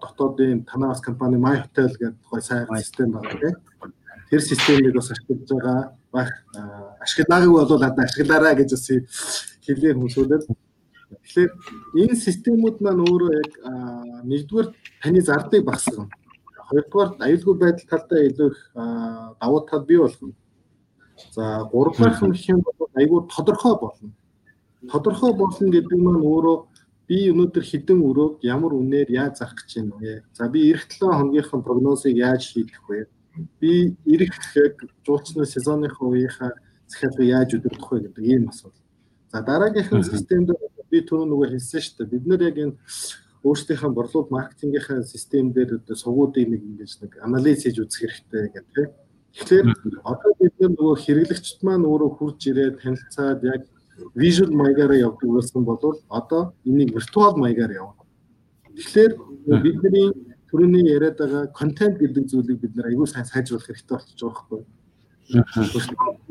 дотоодын 0.00 0.64
танаас 0.64 1.00
компани 1.00 1.36
My 1.36 1.60
Hotel 1.60 1.92
гэдэг 1.92 2.24
гой 2.30 2.40
сайн 2.40 2.66
систем 2.80 3.12
байгаа 3.12 3.36
те. 3.40 3.50
Тэр 4.30 4.40
системийг 4.42 4.94
бас 4.94 5.10
ашиглаж 5.10 5.48
байгаа 5.50 5.78
байх 6.12 6.30
ашиглаагүй 7.04 7.52
бол 7.52 7.74
одоо 7.74 8.04
ашиглаарай 8.04 8.54
гэж 8.56 8.70
бас 8.74 8.86
хэлээ 9.66 9.94
хүмүүсүүдэд. 9.94 10.44
Тэгэхээр 11.22 11.50
энэ 12.02 12.16
системүүд 12.26 12.76
маань 12.82 13.02
өөрөө 13.06 13.30
яг 13.42 13.52
нэгдүгээр 14.26 14.68
таны 15.02 15.20
зардыг 15.22 15.62
багасгана. 15.66 16.10
Хоёрдугаар 16.66 17.10
аюулгүй 17.22 17.54
байдал 17.54 17.86
талдаа 17.86 18.20
илүү 18.26 18.48
их 18.50 18.60
давуу 18.74 19.60
тал 19.70 19.84
бий 19.86 19.98
болгоно. 20.02 20.34
За 21.30 21.62
гуравдугаар 21.70 22.34
юм 22.50 22.60
бол 22.66 22.90
айгүй 22.94 23.20
тодорхой 23.30 23.74
болно. 23.78 24.10
Тодорхой 24.90 25.32
болно 25.32 25.70
гэдэг 25.70 25.98
маань 25.98 26.26
өөрөө 26.26 26.56
би 27.06 27.30
өнөөдөр 27.30 27.62
хідэн 27.62 28.02
өрөөг 28.02 28.42
ямар 28.42 28.74
үнээр 28.74 29.08
яаж 29.14 29.38
зарах 29.38 29.62
гэж 29.62 29.70
байна 29.78 29.94
вэ? 30.02 30.22
За 30.34 30.48
би 30.50 30.74
эх 30.74 30.90
7 30.90 31.06
хоногийнхын 31.06 31.62
прогнозыг 31.62 32.16
яаж 32.18 32.42
хийх 32.50 32.82
вэ? 32.90 33.06
Би 33.60 33.96
ирэх 34.04 34.34
яг 34.56 34.84
жуулчны 35.06 35.46
сезоныхоо 35.46 36.10
үеийнхаа 36.10 36.52
захиалгыг 36.88 37.26
яаж 37.26 37.50
өдөрдөх 37.58 37.90
вэ 37.90 38.00
гэдэг 38.08 38.24
ийм 38.24 38.48
асуудал. 38.48 38.82
За 39.32 39.42
дараагийнхан 39.42 40.04
системд 40.04 40.50
би 40.90 41.02
түрүү 41.02 41.26
нөгөө 41.26 41.48
хэлсэн 41.54 41.80
шүү 41.82 41.96
дээ. 41.98 42.12
Бид 42.14 42.24
нэр 42.26 42.42
яг 42.46 42.56
энэ 42.62 42.74
өөрсдийнхөө 43.46 43.90
борлуулалт 43.94 44.30
маркетингийнхаа 44.30 45.02
систем 45.02 45.52
дээр 45.52 45.82
сугуудыг 45.94 46.46
нэг 46.48 46.62
ингэж 46.62 46.92
нэг 47.02 47.12
анализ 47.22 47.62
хийж 47.62 47.78
үзэх 47.82 48.00
хэрэгтэй 48.02 48.44
гэдэг 48.54 48.72
тийм. 48.74 48.90
Тэгэхээр 49.36 49.66
одоо 50.02 50.30
бид 50.40 50.54
нөгөө 50.58 50.96
хэрэглэгчд 51.04 51.60
маань 51.62 51.86
өөрөө 51.86 52.10
хурж 52.16 52.40
ирээд 52.50 52.80
танилцаад 52.80 53.40
яг 53.44 53.62
visual 54.14 54.50
маягаараа 54.50 54.98
явдаг 55.08 55.28
байсан 55.30 55.62
бол 55.64 55.78
одоо 56.08 56.54
энийг 56.64 56.94
виртуал 56.94 57.36
маягаар 57.36 57.72
явна. 57.72 58.02
Тэгэхээр 58.76 59.12
бидний 59.62 60.08
түрүүний 60.50 60.84
яриад 60.94 61.16
байгаа 61.18 61.46
контент 61.60 61.98
гэдэг 61.98 62.24
зүйлийг 62.30 62.58
бид 62.60 62.76
нэр 62.76 62.88
аягүй 62.90 63.08
сайн 63.10 63.26
сайжруулах 63.26 63.66
хэрэгтэй 63.66 63.96
болчихж 63.96 64.20
байгаа 64.22 64.44
байхгүй. 64.46 64.62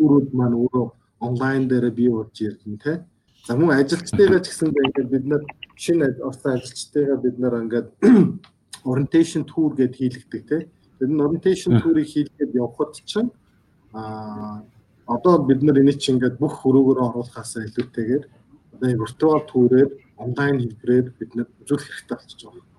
Өөрөд 0.04 0.30
маань 0.34 0.56
өөрөө 0.62 0.86
онлайн 1.28 1.68
дээр 1.68 1.92
бий 1.92 2.10
болж 2.10 2.36
ирдэн 2.42 2.78
тэ. 2.80 3.04
За 3.48 3.56
мөн 3.56 3.76
ажилчтайгаа 3.76 4.40
ч 4.40 4.48
гэсэн 4.50 4.72
ингээд 4.72 5.10
бид 5.12 5.26
нар 5.32 5.44
шинэ 5.76 6.08
орсон 6.24 6.52
ажилчтайгаа 6.58 7.18
бид 7.26 7.36
нар 7.40 7.54
ингээд 7.62 7.88
orientation 8.92 9.44
tour 9.44 9.76
гэд 9.76 9.94
хийлгдэг 10.00 10.44
тэ. 10.50 10.58
Тэр 11.00 11.10
нь 11.12 11.22
orientation 11.22 11.82
tour-ыг 11.82 12.08
хийлгээд 12.08 12.56
явхад 12.56 12.96
чинь 13.04 13.32
а 13.94 14.64
одоо 15.06 15.44
бид 15.44 15.62
нар 15.64 15.78
энийг 15.82 16.00
чинь 16.00 16.16
ингээд 16.16 16.40
бүх 16.40 16.64
хөрөөгөөр 16.64 17.00
оруулахаас 17.06 17.52
илүүтэйгээр 17.68 18.24
одоо 18.74 18.90
virtual 19.04 19.42
tour-ээр 19.52 19.90
онлайн 20.24 20.56
хэлбэрээр 20.60 21.08
бид 21.20 21.32
нар 21.36 21.48
үзүүлэх 21.62 21.88
хэрэгтэй 21.92 22.18
болчихж 22.18 22.42
байгаа. 22.48 22.75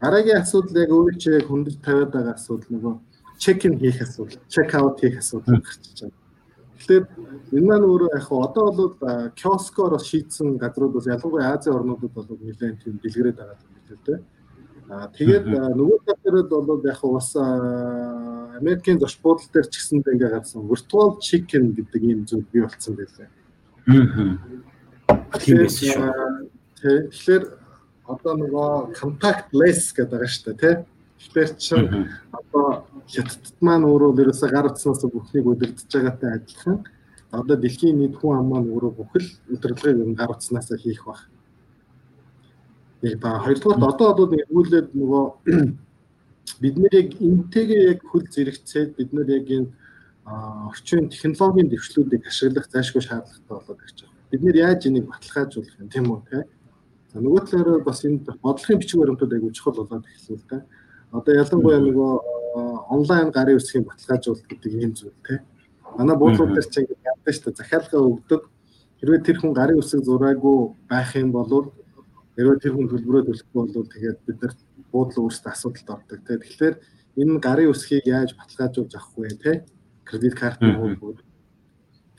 Дараагийн 0.00 0.40
асуудал 0.40 0.76
яг 0.82 0.90
яг 0.90 1.46
хүндэл 1.46 1.78
тавиад 1.84 2.10
байгаа 2.12 2.34
асуудал 2.34 2.70
нөгөө 2.70 2.94
чек 3.38 3.64
ин 3.64 3.78
хийх 3.78 4.00
асуудал, 4.02 4.38
чек 4.48 4.74
аут 4.74 5.00
хийх 5.00 5.18
асуудал 5.18 5.60
гарчиж 5.60 6.00
байна. 6.00 6.16
Тэгэхээр 6.78 7.04
энэ 7.52 7.66
маань 7.66 7.84
өөрөө 7.84 8.10
яг 8.16 8.26
одоо 8.30 8.66
бол 8.72 8.94
киоскоор 9.36 10.00
шийдсэн 10.00 10.56
газрууд 10.56 10.92
бас 10.92 11.06
ялангуяа 11.06 11.52
Азийн 11.56 11.76
орнуудад 11.76 12.12
бол 12.14 12.26
нэлээд 12.40 12.80
тийм 12.84 13.00
дэлгэрээд 13.02 13.36
байгаа 13.36 13.56
юм 13.60 13.72
билээ 13.76 14.00
дээ. 14.06 14.20
Аа 14.90 15.06
тэгээд 15.12 15.44
нөгөө 15.76 15.98
талаараа 16.06 16.62
бол 16.64 16.82
яг 16.84 17.00
бас 17.02 17.28
Америкийн 18.60 18.98
зоч 19.00 19.20
буудлын 19.20 19.52
дээр 19.52 19.68
ч 19.68 19.74
гэсэн 19.76 20.00
ингээ 20.00 20.30
гарсан 20.32 20.68
virtual 20.68 21.20
chicken 21.20 21.76
гэдэг 21.76 22.02
ийм 22.02 22.20
зүйл 22.24 22.48
бий 22.52 22.62
болсон 22.64 22.96
байлээ. 22.96 23.28
Аа. 23.28 24.36
Тийм 25.40 25.56
байсан 25.64 25.88
шүү. 25.92 27.00
Тэгэхээр 27.12 27.44
одоо 28.14 28.34
нөгөө 28.36 28.70
contactless 28.98 29.92
гэдэг 29.96 30.10
байгаа 30.10 30.30
шүү 30.30 30.44
дээ 30.46 30.58
тий. 30.60 30.74
Тэгэхээр 31.20 31.50
чи 31.60 31.74
одоо 32.38 32.66
хятадд 33.12 33.56
маань 33.60 33.84
өөрөө 33.84 34.10
ерөөсө 34.22 34.46
гар 34.50 34.70
утснаас 34.70 35.02
бүхнийг 35.04 35.46
өдөрдөж 35.52 35.90
байгаатай 35.92 36.30
адилхан 36.36 36.78
одоо 37.30 37.56
дэлхийн 37.56 37.98
нийт 37.98 38.14
хүн 38.18 38.38
ам 38.38 38.46
маань 38.50 38.72
өөрөө 38.72 38.92
бүхэл 38.98 39.28
удирдлагыг 39.52 40.16
гар 40.16 40.30
утснаас 40.34 40.68
хийх 40.82 41.04
баг. 41.06 41.20
Нэг 43.02 43.20
ба 43.20 43.38
хоёрдугаар 43.44 43.94
одоо 43.94 44.10
бол 44.16 44.32
нэгүүлээд 44.34 44.88
нөгөө 44.96 45.24
бид 46.62 46.76
нэр 46.82 46.94
яг 47.00 47.08
энтэйгээ 47.20 47.82
яг 47.92 48.00
хөл 48.10 48.26
зэрэгцээд 48.34 48.96
бид 48.98 49.10
нэр 49.12 49.28
яг 49.38 49.46
энэ 49.46 49.70
орчин 50.70 51.08
технологийн 51.08 51.68
дэвшлүүдийг 51.70 52.26
ашиглах 52.26 52.66
зайлшгүй 52.70 53.02
шаардлагатай 53.02 53.48
болоод 53.48 53.80
ирж 53.86 53.98
байгаа. 54.02 54.30
Бид 54.30 54.42
нэр 54.42 54.56
яаж 54.56 54.86
энийг 54.86 55.06
баталгаажуулах 55.10 55.80
юм 55.80 55.88
тийм 55.88 56.06
үү 56.10 56.20
те? 56.30 56.38
За 57.10 57.18
нөгөө 57.18 57.42
талаараа 57.50 57.82
бас 57.82 58.04
энэ 58.06 58.22
бодлогын 58.38 58.78
бичиг 58.78 59.00
баримтууд 59.00 59.32
айгүй 59.34 59.50
чухал 59.50 59.82
болоод 59.82 60.06
эхэлсэн 60.06 60.36
л 60.38 60.46
да. 60.46 60.62
Одоо 61.10 61.34
ялангуяа 61.34 61.80
нөгөө 61.82 62.12
онлайн 62.94 63.30
гарын 63.34 63.58
үсгийн 63.58 63.82
баталгаажуулалт 63.82 64.46
гэдэг 64.46 64.72
юм 64.78 64.94
зүйл 64.94 65.18
те. 65.26 65.42
Манай 65.98 66.16
буудлууд 66.16 66.54
дээр 66.54 66.68
чинь 66.70 66.86
ингэ 66.86 67.10
яддаг 67.10 67.34
шүү 67.34 67.50
дээ. 67.50 67.58
Захиалга 67.58 67.98
өгдөг. 67.98 68.42
Хэрвээ 69.02 69.20
тэр 69.26 69.38
хүн 69.42 69.52
гарын 69.58 69.82
үсэг 69.82 70.06
зураагүй 70.06 70.58
байх 70.86 71.10
юм 71.18 71.34
бол 71.34 71.74
хэрвээ 72.38 72.62
тэр 72.62 72.72
хүн 72.78 72.86
төлбөрөө 72.94 73.22
төлөхгүй 73.26 73.58
бол 73.58 73.90
тэгээд 73.90 74.18
бид 74.26 74.38
нар 74.38 74.54
буудлын 74.94 75.24
өөрсдөө 75.26 75.50
асуудалд 75.50 75.90
ордог 75.90 76.20
те. 76.22 76.38
Тэгэхээр 76.38 76.74
энэ 77.18 77.42
гарын 77.42 77.72
үсгийг 77.74 78.06
яаж 78.06 78.38
баталгаажуулж 78.38 78.94
авах 78.94 79.18
вэ 79.18 79.34
те? 79.42 79.52
Кредит 80.06 80.38
картны 80.38 80.78
хуулбар. 80.78 81.18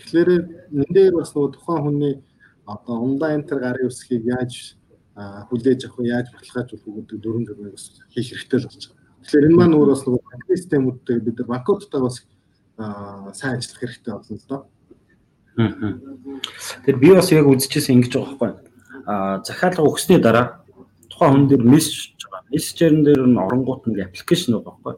Тэгэхээр 0.04 0.30
энэ 0.76 0.92
дээр 0.92 1.16
бас 1.16 1.32
нөгөө 1.32 1.52
тухайн 1.56 1.80
хүний 1.80 2.16
одоо 2.68 2.96
онлайн 3.08 3.48
тэр 3.48 3.60
гарын 3.64 3.88
үсгийг 3.88 4.28
яаж 4.28 4.76
хүлээж 5.16 5.86
авах 5.86 6.06
яаж 6.08 6.28
баталгаажуулах 6.32 6.96
гэдэг 7.04 7.20
дөрвөн 7.20 7.46
зургийг 7.46 7.76
бас 7.76 7.86
хийх 8.16 8.32
хэрэгтэй 8.32 8.60
л 8.60 8.68
болж 8.68 8.84
байгаа. 8.88 9.02
Тэгэхээр 9.22 9.48
энэ 9.52 9.58
маань 9.60 9.76
өөрөө 9.76 9.92
бас 9.92 10.04
нэг 10.08 10.24
банкны 10.24 10.56
системүүдтэй 10.56 11.18
бид 11.20 11.38
нар 11.40 11.50
банкудтай 11.52 12.02
бас 12.02 12.16
сайн 13.36 13.60
ажиллах 13.60 13.80
хэрэгтэй 13.82 14.14
болно 14.16 14.38
л 14.40 14.48
доо. 14.48 14.62
Тэгэхээр 15.58 16.98
би 16.98 17.10
бас 17.12 17.32
яг 17.32 17.46
үзчихсэн 17.48 17.96
ингэж 18.00 18.14
байгаа 18.16 18.38
байхгүй. 18.40 18.52
Аа 19.06 19.44
захиалга 19.44 19.84
өгсөний 19.84 20.22
дараа 20.24 20.64
тухайн 21.12 21.34
хүн 21.44 21.48
дээр 21.52 21.64
мессеж 21.68 22.16
байгаа. 22.16 22.48
Мессежерэн 22.50 23.04
дээр 23.04 23.22
нь 23.28 23.38
оронгууд 23.38 23.82
нэг 23.92 24.08
аппликейшн 24.08 24.56
байгаа 24.56 24.80
байхгүй. 24.80 24.96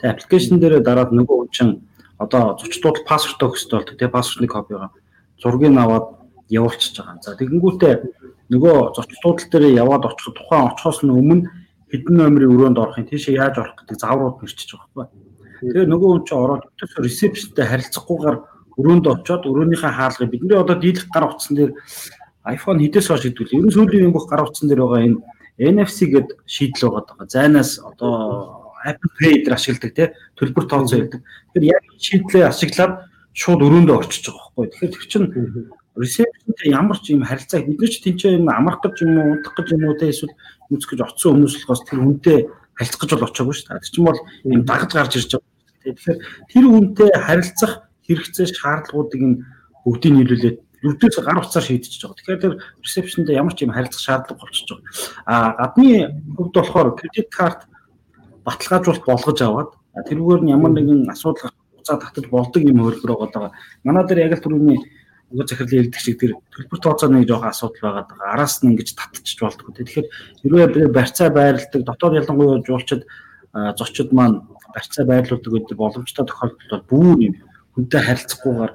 Тэгээ 0.00 0.12
аппликейшн 0.16 0.56
дээр 0.56 0.74
дараад 0.80 1.12
нөгөө 1.12 1.36
хүн 1.36 1.52
чинь 1.52 1.74
одоо 2.16 2.56
зочдууд 2.56 3.04
пассворд 3.04 3.44
өгөхтэй 3.44 3.76
болдог. 3.76 3.96
Тэгээ 4.00 4.16
пассвордны 4.16 4.48
копигаа 4.48 4.90
зургийг 5.36 5.76
аваад 5.76 6.06
явуулчихж 6.48 6.96
байгаа. 6.98 7.22
За 7.22 7.36
тэгэнгүүтээ 7.36 7.94
нөгөө 8.50 8.94
зочдлуудл 8.98 9.46
дээр 9.50 9.78
яваад 9.78 10.04
очих 10.10 10.34
тухайн 10.34 10.68
очихоос 10.74 11.00
нь 11.06 11.14
өмнө 11.14 11.48
хэдэн 11.90 12.16
номерын 12.18 12.54
өрөөнд 12.54 12.78
орохын 12.82 13.06
тийшээ 13.06 13.38
яаж 13.38 13.62
орох 13.62 13.76
гэдэг 13.78 13.96
зааврууд 13.98 14.36
мэрчиж 14.42 14.74
байгаа 14.74 14.90
байхгүй. 14.94 15.18
Тэгээ 15.60 15.86
нөгөө 15.90 16.08
хүн 16.10 16.24
чинь 16.26 16.42
ороод 16.42 16.64
өтөс 16.70 16.92
ресепшнтэй 16.98 17.66
харилцахгүйгээр 17.66 18.36
өрөөнд 18.78 19.06
очиод 19.06 19.42
өрөөнийхөө 19.50 19.92
хаалгыг 19.94 20.30
бидний 20.30 20.58
одоо 20.58 20.76
дийлэх 20.78 21.06
гар 21.14 21.30
утсан 21.30 21.54
дээр 21.58 21.70
iPhone 22.46 22.80
хідээс 22.80 23.06
хойш 23.10 23.22
гэдвэл 23.28 23.56
ерөн 23.58 23.74
сүүлийн 23.74 24.14
бүх 24.14 24.26
гар 24.30 24.46
утсан 24.46 24.66
дээр 24.70 24.82
байгаа 24.82 25.04
энэ 25.04 25.20
NFC 25.60 26.08
гэд 26.08 26.28
шийдэл 26.48 26.88
байгаа 26.88 27.04
даа. 27.06 27.28
Зайнаас 27.28 27.78
одоо 27.84 28.72
Apple 28.80 29.12
Pay 29.18 29.44
дээр 29.44 29.54
ашигладаг 29.54 29.92
тий 29.92 30.08
төлбөр 30.40 30.64
тооцоо 30.64 30.96
хийдэг. 30.96 31.20
Тэгэхээр 31.20 31.68
яг 31.68 31.84
шийдлээ 32.00 32.44
ашиглаад 32.48 32.92
шууд 33.36 33.60
өрөөндөө 33.60 33.96
орчиж 34.00 34.24
байгаа 34.32 34.48
байхгүй. 34.56 34.66
Тэгэхээр 34.72 34.94
тэр 34.96 35.06
чинь 35.10 35.26
receptionтэй 36.00 36.72
ямар 36.72 36.98
ч 36.98 37.12
юм 37.12 37.22
харилцаа 37.28 37.60
бид 37.60 37.78
нар 37.80 37.92
ч 37.92 38.00
тэнцээ 38.00 38.40
юм 38.40 38.48
амрах 38.48 38.80
гэж 38.80 38.96
юм 39.04 39.12
уу 39.20 39.28
унтах 39.36 39.54
гэж 39.54 39.68
юм 39.76 39.84
уу 39.84 39.98
те 40.00 40.08
эсвэл 40.08 40.34
үзэх 40.72 40.90
гэж 40.96 41.00
оцсон 41.04 41.30
хүмүүс 41.36 41.54
болохоос 41.60 41.82
тэр 41.84 42.00
хүнтэй 42.00 42.38
харилцах 42.80 43.00
гэж 43.04 43.10
бол 43.12 43.28
очоогүй 43.28 43.54
шүү 43.54 43.66
дээ. 43.68 43.80
Тэр 43.84 43.92
чинь 43.92 44.08
бол 44.08 44.20
юм 44.48 44.62
дагаж 44.64 44.90
гарч 44.96 45.12
ирж 45.20 45.30
байгаа. 45.36 45.48
Тэгэхээр 45.84 46.18
тэр 46.48 46.64
хүнтэй 46.64 47.10
харилцах 47.20 47.72
хэрэгцээ 48.06 48.46
шаардлагуудыг 48.56 49.20
нь 49.20 49.40
бүгдийг 49.84 50.14
нийлүүлээд 50.16 50.58
өвдөж 50.80 51.14
гар 51.20 51.38
утсаар 51.44 51.64
шийдчихэж 51.64 52.00
байгаа. 52.00 52.18
Тэгэхээр 52.18 52.40
тэр 52.40 52.54
reception-д 52.80 53.28
ямар 53.36 53.54
ч 53.54 53.68
юм 53.68 53.74
харилцах 53.76 54.00
шаардлага 54.00 54.40
болчихж 54.40 54.68
байгаа. 54.72 54.92
А 55.28 55.34
гадны 55.60 55.88
хувьд 56.36 56.54
болохоор 56.56 56.88
credit 56.96 57.28
card 57.28 57.60
баталгаажуулалт 58.48 59.04
болгож 59.04 59.38
аваад 59.44 59.70
тэрүүгээр 60.08 60.42
нь 60.44 60.52
ямар 60.56 60.72
нэгэн 60.72 61.12
асуудал 61.12 61.52
хугацаа 61.52 62.00
татаж 62.00 62.26
болдог 62.32 62.62
юм 62.64 62.80
хөлбөр 62.80 63.12
байгаа. 63.28 63.52
Манай 63.84 64.04
дээр 64.08 64.24
яг 64.30 64.40
л 64.40 64.44
түрүүний 64.44 64.78
уг 65.30 65.48
захирлын 65.48 65.90
хэлдэг 65.90 66.00
шиг 66.02 66.18
тэр 66.20 66.32
төлбөр 66.50 66.80
тооцооны 66.82 67.24
жоохон 67.26 67.50
асуудал 67.50 67.82
байгаа 67.82 68.04
даа. 68.10 68.34
Араас 68.34 68.60
нь 68.62 68.74
ингэж 68.74 68.94
татчих 68.98 69.40
болтгоо. 69.40 69.72
Тэгэхээр 69.74 70.06
хэрвээ 70.42 70.88
барьцаа 70.90 71.30
байрладаг 71.30 71.82
дотоод 71.86 72.18
ялангуяа 72.18 72.62
жуулчид 72.66 73.06
зочид 73.78 74.10
маань 74.12 74.42
барьцаа 74.74 75.04
байрлуулдаг 75.06 75.52
гэдэг 75.52 75.76
боломжтой 75.78 76.26
тохиолдолд 76.26 76.84
бүр 76.90 77.18
юм 77.18 77.34
хүнтэй 77.74 78.02
харилцахгүйгээр 78.02 78.72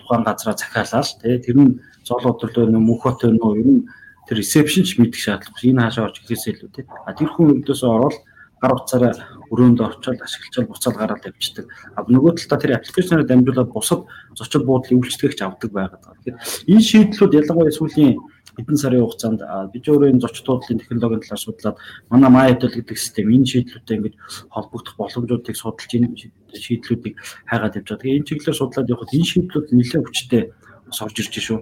тухайн 0.00 0.24
газараа 0.24 0.56
захиалаад 0.58 1.08
тий 1.22 1.38
тэр 1.38 1.56
нь 1.60 1.80
зол 2.04 2.22
бодлоо 2.24 2.66
нөө 2.68 2.82
мөнх 2.82 3.02
хот 3.04 3.22
нөө 3.24 3.52
ер 3.60 3.68
нь 3.68 3.86
тэр 4.28 4.40
ресепшн 4.40 4.84
ч 4.84 4.98
мэдэх 4.98 5.20
шаардлагагүй 5.20 5.70
энэ 5.72 5.82
хаашаа 5.84 6.04
орж 6.08 6.16
ирэхээс 6.20 6.44
илүү 6.52 6.70
тий 6.74 6.84
а 7.06 7.12
тэр 7.16 7.28
хүн 7.32 7.62
өдөөсөө 7.62 7.90
ороод 7.96 8.16
гар 8.64 8.72
утсаараа 8.80 9.12
өрөөнд 9.52 9.80
орчоод 9.84 10.24
ашиглаж 10.24 10.64
буцаад 10.72 10.96
гараад 10.96 11.28
явчихдаг. 11.28 11.68
А 11.92 12.00
нөгөө 12.08 12.32
талдаа 12.40 12.58
тэр 12.58 12.72
аппликейшнээр 12.80 13.28
дамжуулаад 13.28 13.70
бусад 13.76 14.08
зочид 14.32 14.64
буудлын 14.64 15.04
үйлчлэгч 15.04 15.38
авдаг 15.44 15.70
байгаад 15.70 16.00
байгаа. 16.00 16.16
Тэгэхээр 16.24 16.72
энэ 16.72 16.88
шийдлүүд 16.88 17.36
ялангуяа 17.44 17.76
сүүлийн 17.76 18.16
хэдэн 18.56 18.78
сарын 18.80 19.04
хугацаанд 19.04 19.40
бид 19.74 19.84
өөрөө 19.84 20.08
энэ 20.14 20.22
зочид 20.24 20.46
буудлын 20.48 20.80
технологийн 20.80 21.22
талаар 21.22 21.42
судлаад 21.44 21.76
манай 22.08 22.30
MyAdel 22.30 22.72
гэдэг 22.72 22.96
систем 22.96 23.28
энэ 23.28 23.50
шийдлүүдтэй 23.52 23.96
ингэж 23.98 24.14
холбогдох 24.54 24.94
боломжуудыг 24.96 25.56
судалж 25.58 25.90
энэ 25.92 26.08
шийдлүүдийг 26.54 27.14
хайгаад 27.50 27.76
явж 27.78 27.88
байгаа. 27.90 28.00
Тэгээ 28.00 28.16
энэ 28.16 28.28
чиглэлээр 28.30 28.60
судлаад 28.62 28.90
явхад 28.94 29.12
энэ 29.12 29.30
шийдлүүд 29.30 29.66
нэлээд 29.74 30.06
хүчтэй 30.06 30.42
орж 30.88 31.16
ирж 31.18 31.34
шүү. 31.34 31.60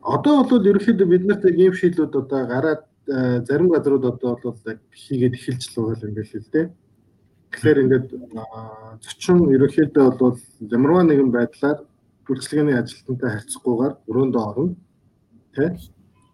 Одоо 0.00 0.42
бол 0.48 0.66
ерөнхийдөө 0.66 1.06
бид 1.06 1.24
нарт 1.28 1.44
ийм 1.46 1.74
шийдлүүд 1.78 2.12
одоо 2.18 2.42
гараад 2.50 2.89
зарим 3.06 3.68
газрууд 3.68 4.04
одоо 4.04 4.36
бол 4.42 4.56
хийгээд 4.92 5.34
эхэлж 5.34 5.62
л 5.70 5.84
байгаа 5.84 6.08
юм 6.08 6.14
байл 6.14 6.34
л 6.34 6.52
дээ. 6.52 6.66
Тэгэхээр 7.50 7.82
ингээд 7.82 8.06
зочин 9.02 9.38
ерөнхийдөө 9.56 10.06
бол 10.18 10.38
ямарваа 10.60 11.04
нэгэн 11.04 11.30
байдлаар 11.34 11.78
үйлчлэгээний 12.30 12.76
ажилтнтай 12.78 13.30
харьцахгүйгээр 13.30 13.94
өрөөндөө 14.10 14.42
орно. 14.50 14.76
Тэ? 15.54 15.66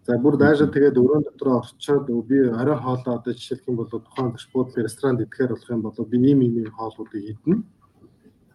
За 0.05 0.15
бүр 0.21 0.37
даашаа 0.37 0.69
тэгээд 0.69 1.01
өрөөнд 1.01 1.25
дотроо 1.27 1.65
орчоод 1.65 2.05
би 2.29 2.37
орой 2.61 2.77
хоолоо 2.77 3.13
одоо 3.17 3.33
жишээлх 3.33 3.67
юм 3.67 3.75
бол 3.81 3.89
тухайн 3.89 4.31
дашбуудлын 4.31 4.85
ресторанд 4.85 5.19
идэхээр 5.25 5.51
болох 5.51 5.69
юм 5.73 5.81
бол 5.81 6.05
би 6.11 6.17
ийм 6.29 6.39
ийм 6.45 6.69
хоолуудыг 6.77 7.23
идэнэ. 7.31 7.63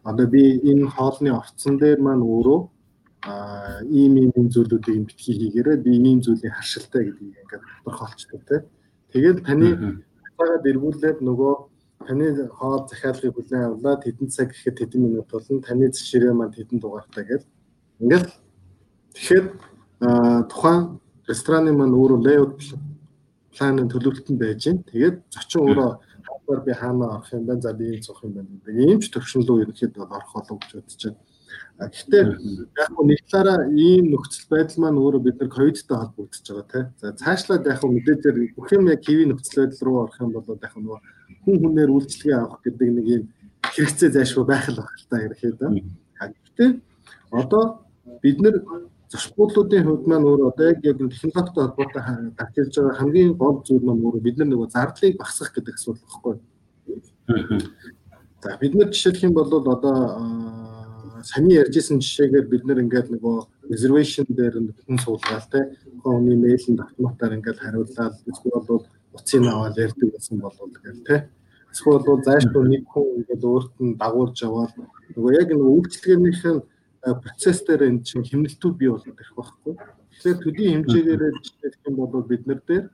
Одоо 0.04 0.26
би 0.26 0.42
энэ 0.70 0.86
хоолны 0.94 1.30
орцсон 1.34 1.74
дээр 1.82 2.00
маань 2.00 2.22
өөрөө 2.22 2.60
а 3.22 3.80
ийм 3.86 4.16
ийм 4.18 4.48
зүйлүүдийг 4.50 5.06
битгий 5.06 5.34
хийгээрээ 5.38 5.76
би 5.84 5.90
ийм 5.94 6.18
зүйлийн 6.22 6.54
харшилтай 6.58 7.02
гэдгийг 7.06 7.38
ингээд 7.42 7.62
тодорхойлцдог 7.84 8.42
тийм. 8.48 8.62
Тэгээд 9.12 9.38
таны 9.46 9.68
цагаад 10.36 10.66
эргүүлээд 10.66 11.18
нөгөө 11.22 11.54
таны 12.06 12.26
хоол 12.58 12.82
захиалгыг 12.90 13.34
хүлээн 13.34 13.66
авлаад 13.70 14.02
хэдэн 14.02 14.28
цаг 14.34 14.50
гэхэд 14.50 14.76
хэдэн 14.78 15.00
минут 15.06 15.30
болно. 15.30 15.62
Таны 15.62 15.86
зэширээ 15.94 16.34
маань 16.34 16.56
хэдэн 16.58 16.78
дугаартай 16.82 17.24
гэж 17.30 17.42
ингээд 18.02 18.26
тэгэхээр 19.14 19.46
тухайн 20.50 20.98
рестораны 21.30 21.70
маань 21.70 21.94
өөрөө 21.94 22.20
layout 22.26 22.58
планын 23.54 23.86
төлөвлөлтөнд 23.86 24.38
байж 24.42 24.66
гин. 24.66 24.82
Тэгээд 24.90 25.16
зочин 25.30 25.62
өөрөө 25.62 25.90
хавар 26.26 26.60
би 26.66 26.72
хаана 26.74 27.06
орох 27.22 27.30
юм 27.30 27.46
бэ? 27.46 27.62
За 27.62 27.70
би 27.70 27.86
энэ 27.94 28.02
цох 28.02 28.24
юм 28.26 28.34
байна 28.34 28.50
гэдэг. 28.50 28.74
Ийм 28.82 28.98
ч 28.98 29.14
төвшин 29.14 29.46
рүү 29.46 29.62
ерөнхийдөө 29.62 30.10
орох 30.10 30.32
болов 30.34 30.58
гэж 30.58 30.74
бодож 30.74 31.02
байна 31.06 31.31
Гэхдээ 31.80 32.22
яг 32.82 32.90
нь 32.92 33.06
нэг 33.08 33.20
талаараа 33.30 33.68
ийм 33.72 34.12
нөхцөл 34.12 34.46
байдал 34.52 34.78
маань 34.82 35.00
өөрөө 35.02 35.22
бид 35.24 35.36
нар 35.40 35.50
ковидтай 35.50 35.96
холбогдож 35.98 36.42
байгаа 36.46 36.66
тийм. 36.72 36.86
За 37.00 37.12
цаашлаад 37.16 37.66
яг 37.66 37.80
нь 37.82 37.94
мэдээжээр 37.96 38.36
бүх 38.56 38.68
юм 38.72 38.86
яг 38.92 39.00
хэвийн 39.02 39.30
нөхцөл 39.32 39.58
байдал 39.66 39.84
руу 39.86 39.96
орох 40.04 40.18
юм 40.20 40.30
бол 40.32 40.46
яг 40.46 40.74
нөгөө 40.76 40.98
хүн 41.42 41.56
хүнээр 41.58 41.90
үйлчлэгээ 41.90 42.38
авах 42.38 42.60
гэдэг 42.62 42.88
нэг 42.92 43.06
ийм 43.08 43.22
хэрэгцээ 43.74 44.10
зайлшгүй 44.14 44.44
байх 44.46 44.66
л 44.68 44.78
байна 44.78 44.94
л 45.00 45.08
та 45.10 45.16
ерөөхдөө. 45.26 45.70
Гэхдээ 46.22 46.70
одоо 47.32 47.64
бид 48.22 48.38
нар 48.44 48.56
зочдлуудын 49.10 49.84
хувьд 49.86 50.04
маань 50.06 50.28
өөр 50.28 50.40
одоо 50.52 50.64
яг 50.70 50.78
яг 50.84 50.98
технологитой 50.98 51.62
холбоотой 51.66 52.02
татгалж 52.38 52.74
байгаа 52.76 52.98
хамгийн 53.00 53.32
гол 53.36 53.58
зүйл 53.66 53.84
маань 53.84 54.04
өөр 54.04 54.20
бид 54.20 54.36
нар 54.38 54.48
нөгөө 54.48 54.68
зардлыг 54.72 55.18
багасгах 55.18 55.52
гэдэг 55.54 55.74
асуудал 55.74 56.06
багхгүй. 56.06 56.34
За 58.42 58.56
бид 58.60 58.74
нар 58.74 58.88
жишээлх 58.92 59.22
юм 59.22 59.34
бол 59.34 59.50
одоо 59.52 60.04
саний 61.22 61.58
ярьжсэн 61.62 61.98
жишээгээр 62.02 62.46
бид 62.50 62.62
нэр 62.66 62.82
ингээд 62.84 63.08
нөгөө 63.14 63.36
reservation 63.70 64.26
дээр 64.28 64.54
хүн 64.86 64.98
суулгаад 64.98 65.46
те. 65.50 65.60
Хүний 66.02 66.36
мэйлэнд 66.36 66.80
автоматар 66.82 67.32
ингээд 67.36 67.58
хариулаад 67.62 68.14
эсвэл 68.26 68.66
бол 68.66 68.86
утсыг 69.14 69.42
аваад 69.46 69.76
ярьдаг 69.78 70.08
гэсэн 70.12 70.38
болов 70.40 70.68
гэл 70.82 71.06
те. 71.06 71.16
Эсвэл 71.72 72.04
бол 72.04 72.20
зайлшгүй 72.26 72.64
нэг 72.68 72.84
хүн 72.90 73.22
ингээд 73.22 73.42
өөрт 73.42 73.74
нь 73.80 73.96
дагуулж 73.96 74.38
аваад 74.42 74.72
нөгөө 75.16 75.32
яг 75.40 75.48
нөгөө 75.52 75.72
үйлчлэгээнийх 75.78 76.42
нь 76.52 76.62
процесс 77.02 77.58
дээр 77.66 77.82
энэ 77.88 78.04
чинь 78.06 78.26
хэмнэлтүүд 78.26 78.74
бий 78.78 78.90
болоод 78.90 79.18
ирэх 79.18 79.34
байхгүй. 79.34 79.74
Тэгэхээр 79.74 80.38
төдий 80.42 80.68
хэмжээгээр 80.70 81.22
жишээлх 81.42 81.80
юм 81.88 81.96
бол 81.98 82.22
бид 82.22 82.46
нар 82.46 82.60
дээр 82.66 82.84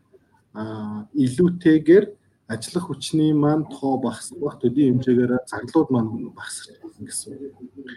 а 0.54 1.04
илүүтэйгээр 1.12 2.04
ажиллах 2.48 2.84
хүчний 2.88 3.32
маань 3.36 3.68
тоо 3.68 4.00
багасгах 4.00 4.56
төдий 4.60 4.88
хэмжээгээр 4.88 5.32
заглууд 5.52 5.88
маань 5.92 6.32
багасгах 6.32 6.80
гэсэн. 6.96 7.36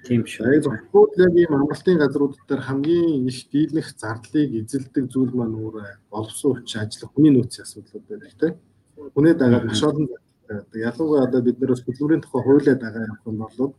Тийм 0.06 0.28
шүү. 0.28 0.60
Зөвхөн 0.64 1.24
яг 1.24 1.34
ийм 1.40 1.54
амралтын 1.56 2.02
газрууд 2.04 2.36
дээр 2.48 2.62
хамгийн 2.68 3.28
их 3.32 3.40
дийлэх 3.52 3.88
зардлыг 3.96 4.52
эзэлдэг 4.60 5.06
зүйл 5.08 5.34
маань 5.40 5.56
өөр 5.56 5.76
боловсон 6.12 6.52
хүч 6.60 6.70
ажиллах 6.84 7.12
хүний 7.16 7.32
нөөцийн 7.32 7.64
асуудлууд 7.66 8.06
байдаг 8.12 8.34
тийм. 8.40 8.54
Хүний 9.16 9.34
дагаад 9.40 9.66
маш 9.66 9.82
олон 9.88 10.08
ялангуяа 10.76 11.26
одоо 11.28 11.42
бид 11.42 11.58
нэр 11.60 11.72
хөдөлмөрийн 11.72 12.24
тухай 12.24 12.42
хуулиа 12.44 12.76
дагаа 12.76 13.08
явах 13.08 13.24
юм 13.26 13.38
бол 13.40 13.74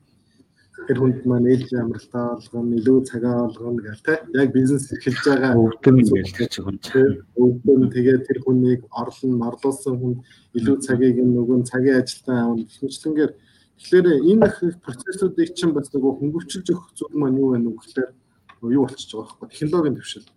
тэр 0.86 0.98
хүнд 1.00 1.24
маань 1.26 1.50
ээлж 1.52 1.70
амралтаа 1.76 2.26
олгоно, 2.36 2.76
илүү 2.78 2.98
цагаа 3.10 3.46
олгоно 3.48 3.82
гэл 3.82 4.02
тэ. 4.06 4.14
Яг 4.34 4.48
бизнес 4.52 4.90
эхэлж 4.92 5.22
байгаа 5.26 5.52
өвдөн 5.56 5.96
гээл 6.02 6.36
тэр 6.36 6.48
чинь 6.52 6.64
хүн. 6.66 6.78
Өвдөн 7.38 7.82
тэгээд 7.94 8.22
тэр 8.26 8.38
хүнийг 8.44 8.80
орлон, 8.90 9.42
орлуулсан 9.48 9.94
хүн 10.00 10.14
илүү 10.58 10.76
цагийг 10.86 11.16
нөгөө 11.22 11.64
цагийн 11.70 12.00
ажилтан 12.02 12.36
аавна 12.36 12.64
гихмчлэнгээр 12.66 13.32
тэгэхээр 13.78 14.06
энэ 14.30 14.46
процессуудыг 14.84 15.50
чинь 15.56 15.74
бас 15.76 15.88
нөгөө 15.94 16.12
хөнгөвчилж 16.20 16.66
өгөх 16.70 16.88
зүйл 16.94 17.16
маань 17.18 17.40
юу 17.40 17.52
вэ 17.52 17.58
нүг 17.58 17.78
гэхээр 17.82 18.10
юу 18.70 18.86
болчихж 18.86 19.10
байгаа 19.14 19.34
байхгүй 19.40 19.48
технологийн 19.50 19.96
төвшил. 19.98 20.28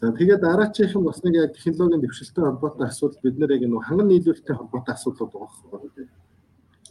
За 0.00 0.12
тэгээд 0.14 0.40
дараачихын 0.40 1.04
бас 1.04 1.18
нэг 1.24 1.34
яг 1.34 1.52
технологийн 1.58 2.02
төвшилтэй 2.06 2.44
холбоотой 2.44 2.86
асуудал 2.88 3.20
бид 3.22 3.36
нэр 3.38 3.50
яг 3.56 3.62
нөгөө 3.66 3.86
ханган 3.88 4.08
нийлүүлэлттэй 4.08 4.56
холбоотой 4.56 4.94
асуудлууд 4.94 5.32
байгаа 5.32 5.68
байхгүй. 5.72 6.06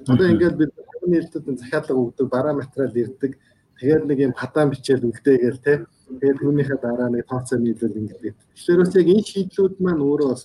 Одоо 0.05 0.27
ингээд 0.29 0.55
бид 0.59 0.71
нийлдэд 1.07 1.59
захиалга 1.59 1.93
өгдөг, 1.95 2.27
бараа 2.29 2.53
материал 2.53 2.95
ирдэг. 2.95 3.39
Тэгээд 3.79 4.03
нэг 4.05 4.19
юм 4.19 4.33
хатаан 4.33 4.69
бичээл 4.69 5.07
үлдээгээл 5.07 5.59
те. 5.63 5.85
Тэгээд 6.07 6.39
түүнийхээ 6.41 6.79
дараа 6.81 7.09
нэг 7.09 7.25
тооцоо 7.29 7.57
нийлүүл 7.59 7.99
ингээд. 7.99 8.35
Тэгэхээр 8.55 8.79
бас 8.81 8.95
яг 8.95 9.07
энэ 9.07 9.29
шийдлүүд 9.31 9.75
маань 9.79 10.01
өөрөө 10.01 10.29
бас 10.33 10.43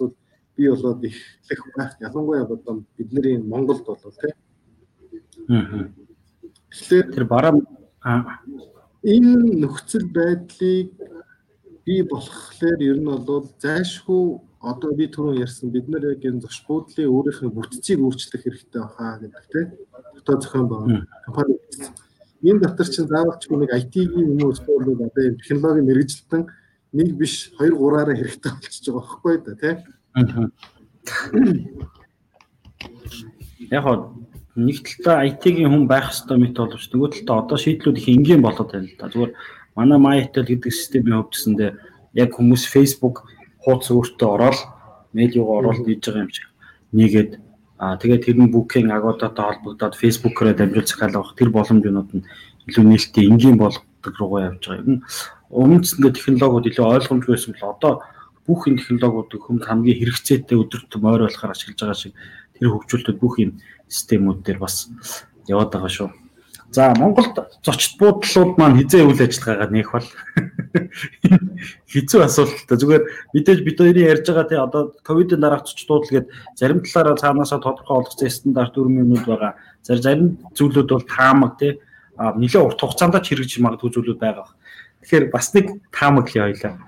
бий 0.56 0.68
болоод 0.68 1.04
их 1.04 1.16
байх. 1.76 1.92
Ялангуяа 2.00 2.44
бодом 2.44 2.86
бидний 2.96 3.38
Монголд 3.38 3.86
бол 3.86 3.98
те. 4.20 4.34
Аа. 5.48 5.88
Тэгэхээр 6.70 7.06
тэр 7.12 7.24
бараа 7.24 7.52
энэ 9.02 9.60
нөхцөл 9.60 10.06
байдлыг 10.12 10.92
бий 11.84 12.02
болохлээр 12.02 12.80
ер 12.80 12.98
нь 13.00 13.08
бол 13.26 13.48
зайлшгүй 13.58 14.40
одоо 14.62 14.94
би 14.94 15.10
түрүүн 15.10 15.42
ярьсан 15.42 15.70
бид 15.74 15.88
нар 15.90 16.04
яг 16.14 16.22
энэ 16.22 16.42
зоч 16.46 16.62
буудлын 16.66 17.10
өөрийнх 17.10 17.42
нь 17.42 17.54
бүтцийг 17.54 17.98
өөрчлөх 17.98 18.42
хэрэгтэй 18.46 18.80
баха 18.82 19.18
гэдэг 19.18 19.44
тийм 19.50 19.68
дотоод 20.14 20.42
зохион 20.42 20.68
байгуулалт. 20.70 21.08
Компани 21.26 21.54
энэ 22.46 22.62
дотор 22.62 22.86
чинь 22.86 23.10
заавалч 23.10 23.42
нэг 23.50 23.70
IT-ийн 23.74 24.38
юм 24.38 24.38
уу 24.42 24.54
эсвэл 24.54 24.86
одоо 24.94 25.10
энэ 25.10 25.42
технологийн 25.42 25.86
мэрэгжилтэн 25.90 26.42
нэг 26.94 27.08
биш 27.18 27.50
2 27.58 27.74
3-аараа 27.74 28.14
хэрэгтэй 28.14 28.52
болчихж 28.54 28.84
байгаа 28.86 29.02
байхгүй 29.02 29.34
да 29.42 29.52
тийм 29.58 29.78
яг 33.70 33.84
нэг 34.54 34.76
талдаа 34.84 35.24
IT-ийн 35.26 35.70
хүн 35.72 35.86
байх 35.88 36.12
хэрэгтэй 36.12 36.38
мэт 36.38 36.54
боловч 36.54 36.86
нөгөө 36.92 37.10
талдаа 37.26 37.36
одоо 37.42 37.58
шийдлүүд 37.58 37.98
их 37.98 38.08
энгийн 38.12 38.42
болоод 38.44 38.70
байна 38.70 38.86
л 38.86 38.98
да. 39.00 39.08
Зүгээр 39.08 39.32
манай 39.74 39.98
MyTel 39.98 40.44
гэдэг 40.44 40.72
системийн 40.72 41.24
гэсэндээ 41.24 41.70
яг 42.20 42.30
хүмүүс 42.36 42.68
Facebook 42.68 43.24
хуудас 43.62 43.88
өөртөө 43.90 44.28
ороод 44.34 44.58
мэйл 45.14 45.38
юугаа 45.40 45.58
оруулаад 45.60 45.86
хийж 45.88 46.02
байгаа 46.06 46.24
юм 46.24 46.32
шиг 46.36 46.48
нийгээд 46.98 47.30
Аа 47.82 47.98
тэгээд 47.98 48.22
тэр 48.22 48.38
нь 48.38 48.52
booking 48.54 48.94
агуудаатай 48.94 49.42
холбогдоод 49.42 49.98
Facebook-оор 49.98 50.54
дамжуул 50.54 50.86
захиалгах 50.86 51.34
тэр 51.34 51.50
боломжнууд 51.50 52.10
нь 52.14 52.26
илүү 52.70 52.84
нээлттэй 52.86 53.26
энгийн 53.26 53.58
болгодог 53.58 54.14
руугаа 54.22 54.54
явж 54.54 54.62
байгаа. 54.70 54.86
Нь 54.86 55.02
өмнөд 55.50 56.14
технологиуд 56.14 56.70
илүү 56.70 56.86
ойлгомжгүй 56.94 57.34
байсан 57.34 57.52
бол 57.58 57.74
одоо 57.74 57.92
бүх 58.46 58.70
энэ 58.70 58.78
технологиудыг 58.78 59.42
хүнд 59.42 59.66
хамгийн 59.66 59.98
хэрэгцээтэй 59.98 60.56
өдөрт 60.62 60.94
мойр 61.02 61.26
болохоор 61.26 61.54
ашиглаж 61.58 61.78
байгаа 61.82 61.98
шиг 61.98 62.14
тэр 62.54 62.70
хөгжүүлэлтүүд 62.70 63.18
бүх 63.18 63.34
юм 63.42 63.50
системүүд 63.90 64.38
дээр 64.46 64.58
бас 64.62 64.86
яваад 65.50 65.74
байгаа 65.74 65.90
шүү. 65.90 66.08
За 66.72 66.94
Монголд 66.96 67.36
зочд 67.60 68.00
буудлууд 68.00 68.56
маань 68.56 68.80
хизээ 68.80 69.04
үйл 69.04 69.20
ажиллагаагаа 69.20 69.68
нээх 69.68 69.92
бол 69.92 70.08
хэцүү 71.92 72.20
асуулттай. 72.24 72.80
Зүгээр 72.80 73.04
мэдээж 73.36 73.60
бид 73.60 73.76
хоёрын 73.76 74.08
ярьж 74.08 74.24
байгаа 74.24 74.48
тий 74.48 74.56
одоо 74.56 74.82
ковидын 75.04 75.44
дараах 75.44 75.68
зочд 75.68 75.84
буудал 75.84 76.08
гээд 76.08 76.32
зарим 76.56 76.80
талаараа 76.80 77.20
цаанаасаа 77.20 77.60
тодорхой 77.60 78.00
олгоцсон 78.00 78.32
стандарт 78.32 78.72
дүрмүүд 78.72 79.28
байгаа. 79.28 79.52
Зарим 79.84 80.40
зүйлүүд 80.56 80.88
бол 80.88 81.04
таамаг 81.04 81.60
тий 81.60 81.76
нэлээд 82.16 82.64
урт 82.64 82.80
хугацаанд 82.80 83.20
ч 83.20 83.36
хэрэгжиж 83.36 83.60
магадгүй 83.60 83.92
зүйлүүд 83.92 84.16
байгаа. 84.16 84.48
Тэгэхээр 85.04 85.24
бас 85.28 85.52
нэг 85.52 85.76
таамаг 85.92 86.32
л 86.32 86.40
хоёлаа. 86.40 86.80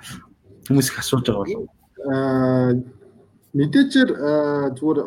Хүмүүс 0.65 0.89
их 0.89 0.97
асууж 0.97 1.29
байгаа 1.29 1.45
болов. 1.45 1.69
Аа 2.09 2.73
мэдээжээр 3.53 4.11
зүгээр 4.81 4.99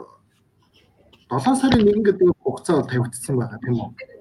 7 1.33 1.59
сарын 1.65 1.81
1 1.81 2.05
гэдэг 2.05 2.29
хугацаа 2.45 2.85
тавигдсан 2.85 3.41
байгаа 3.41 3.57
тийм 3.65 3.81
үү? 3.81 4.16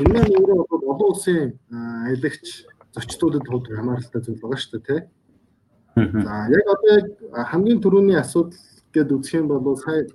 Энэ 0.00 0.20
нь 0.22 0.34
өөрөө 0.36 0.58
олон 0.70 1.10
улсын 1.10 1.58
аялагч 1.70 2.66
зочдуудад 2.94 3.46
хувьд 3.48 3.66
хамааралтай 3.74 4.20
зүйл 4.22 4.40
байгаа 4.40 4.60
шүү 4.60 4.72
дээ, 4.78 4.86
тий. 4.86 5.00
За 5.96 6.32
яг 6.52 6.66
одоо 6.74 6.92
яг 6.96 7.06
хамгийн 7.50 7.80
түрүүний 7.80 8.18
асуудал 8.20 8.60
гэд 8.92 9.12
үзэх 9.12 9.40
юм 9.40 9.48
бол 9.48 9.76
сая 9.76 10.06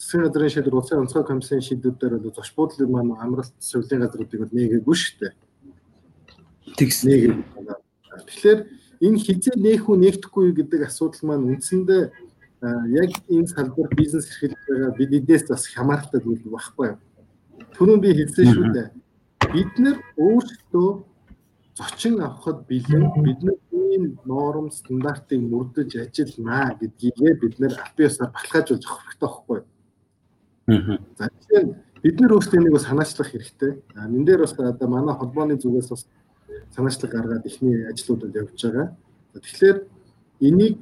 засгийн 0.00 0.24
газрын 0.24 0.52
шийдвэр 0.52 0.78
улсын 0.80 1.00
онцгой 1.04 1.24
комиссийн 1.24 1.60
шийдвэрээр 1.60 2.24
бол 2.24 2.36
зоч 2.36 2.48
буудлын 2.56 2.90
маань 2.92 3.16
амралт 3.20 3.52
сувлийн 3.60 4.00
газруудыг 4.00 4.40
бол 4.40 4.56
нээгээгүй 4.56 4.96
шүү 4.96 5.16
дээ. 5.20 5.32
Тэгс 6.76 6.98
нээгээ. 7.04 7.34
Тэгэхээр 8.28 8.60
энэ 9.04 9.18
хизээ 9.20 9.56
нээх 9.60 9.84
үү 9.88 9.96
нээгдэхгүй 10.00 10.44
гэдэг 10.56 10.80
асуудал 10.88 11.24
маань 11.24 11.48
үндсэндээ 11.52 12.02
яг 12.62 13.10
энэ 13.28 13.48
салбар 13.48 13.88
бизнес 13.96 14.28
эрхэлж 14.28 14.58
байгаа 14.68 14.90
биднээс 14.98 15.48
бас 15.48 15.66
хамааралтай 15.66 16.20
зүйл 16.20 16.44
байхгүй 16.44 16.86
юу. 16.88 16.98
Түрүүн 17.76 18.00
би 18.00 18.10
хэлсэн 18.14 18.46
шүү 18.52 18.66
дээ. 18.76 18.88
Бид 19.52 19.72
нэр 19.80 19.96
өөрсдөө 20.20 20.90
зочин 21.78 22.20
авахд 22.20 22.68
бэлэн 22.68 23.04
бид 23.24 23.40
нар 23.42 23.58
ийм 23.72 24.18
норм 24.24 24.70
стандартыг 24.70 25.40
мөрдөж 25.40 25.96
ажилланаа 25.96 26.76
гэдгийгээ 26.80 27.34
бид 27.40 27.54
нэр 27.60 27.72
биесээр 27.96 28.28
баталгаажуулж 28.28 28.84
авах 28.84 29.04
хэрэгтэй 29.08 29.24
байхгүй. 29.24 29.60
За 31.16 31.24
тэгэхээр 31.32 31.66
бид 32.04 32.16
нар 32.20 32.32
өөрсдөө 32.36 32.60
нэг 32.60 32.76
санаачлах 32.80 33.30
хэрэгтэй. 33.32 33.72
Мэн 33.96 34.24
дээр 34.24 34.44
бас 34.44 34.52
одоо 34.52 34.88
манай 34.88 35.14
холбооны 35.16 35.56
зүгээс 35.56 35.88
бас 35.88 36.04
санаачлаг 36.76 37.10
гаргаад 37.10 37.46
ихний 37.48 37.88
ажлуудад 37.88 38.36
явж 38.36 38.60
байгаа. 38.60 38.96
Тэгэхээр 39.32 39.78
энийг 40.40 40.78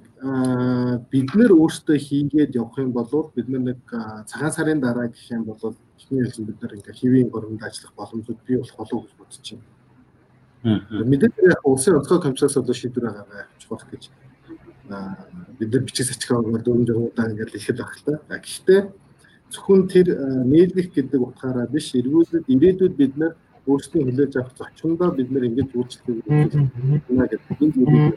бид 1.11 1.29
нэр 1.35 1.53
өөрсдөө 1.55 1.99
хийгээд 1.99 2.57
явах 2.59 2.79
юм 2.79 2.93
бол 2.93 3.31
бид 3.35 3.49
нэг 3.49 3.79
цагаан 4.27 4.53
сарын 4.53 4.81
дараа 4.81 5.09
гэх 5.09 5.31
юм 5.31 5.45
бол 5.45 5.75
ихний 5.99 6.23
хэлсэн 6.25 6.47
бид 6.47 6.63
нар 6.63 6.75
ингээ 6.75 6.95
хэвийн 6.95 7.29
гормонд 7.31 7.63
ажиллах 7.63 7.95
боломжууд 7.95 8.41
бий 8.47 8.57
болох 8.59 8.77
болов 8.77 9.07
гэж 9.07 9.15
бодож 9.19 9.47
байна. 9.51 11.07
Мэдээж 11.11 11.35
яг 11.43 11.63
улсын 11.65 11.99
онцгой 11.99 12.21
комиссараас 12.23 12.57
бол 12.57 12.75
шийдвэр 12.75 13.05
гаргаж 13.07 13.47
авчих 13.47 13.71
болох 13.71 13.91
гэж 13.91 14.03
бид 15.59 15.71
нар 15.73 15.83
бичиг 15.87 16.07
сачгаа 16.07 16.43
дөрөв 16.43 16.87
жагуудаа 16.87 17.31
ингээд 17.31 17.53
хэлэхэд 17.55 17.79
байх 17.79 17.95
л 17.99 18.05
та. 18.07 18.15
Гэхдээ 18.27 18.81
зөвхөн 19.55 19.89
тэр 19.89 20.07
нийлгэх 20.51 20.89
гэдэг 20.95 21.21
утгаараа 21.23 21.67
биш 21.67 21.95
эргүүлээд 21.95 22.47
ирээдүйд 22.47 22.95
бид 22.97 23.15
нар 23.17 23.33
өөрсдөө 23.67 24.03
хүлээж 24.03 24.33
авах 24.37 24.55
зочиндоо 24.59 25.11
бид 25.13 25.29
нар 25.31 25.45
ингэж 25.49 25.69
үйлчлэх 25.77 26.05
гэдэг 26.05 26.27
энэ 26.27 26.51
зүйлийг 27.59 28.17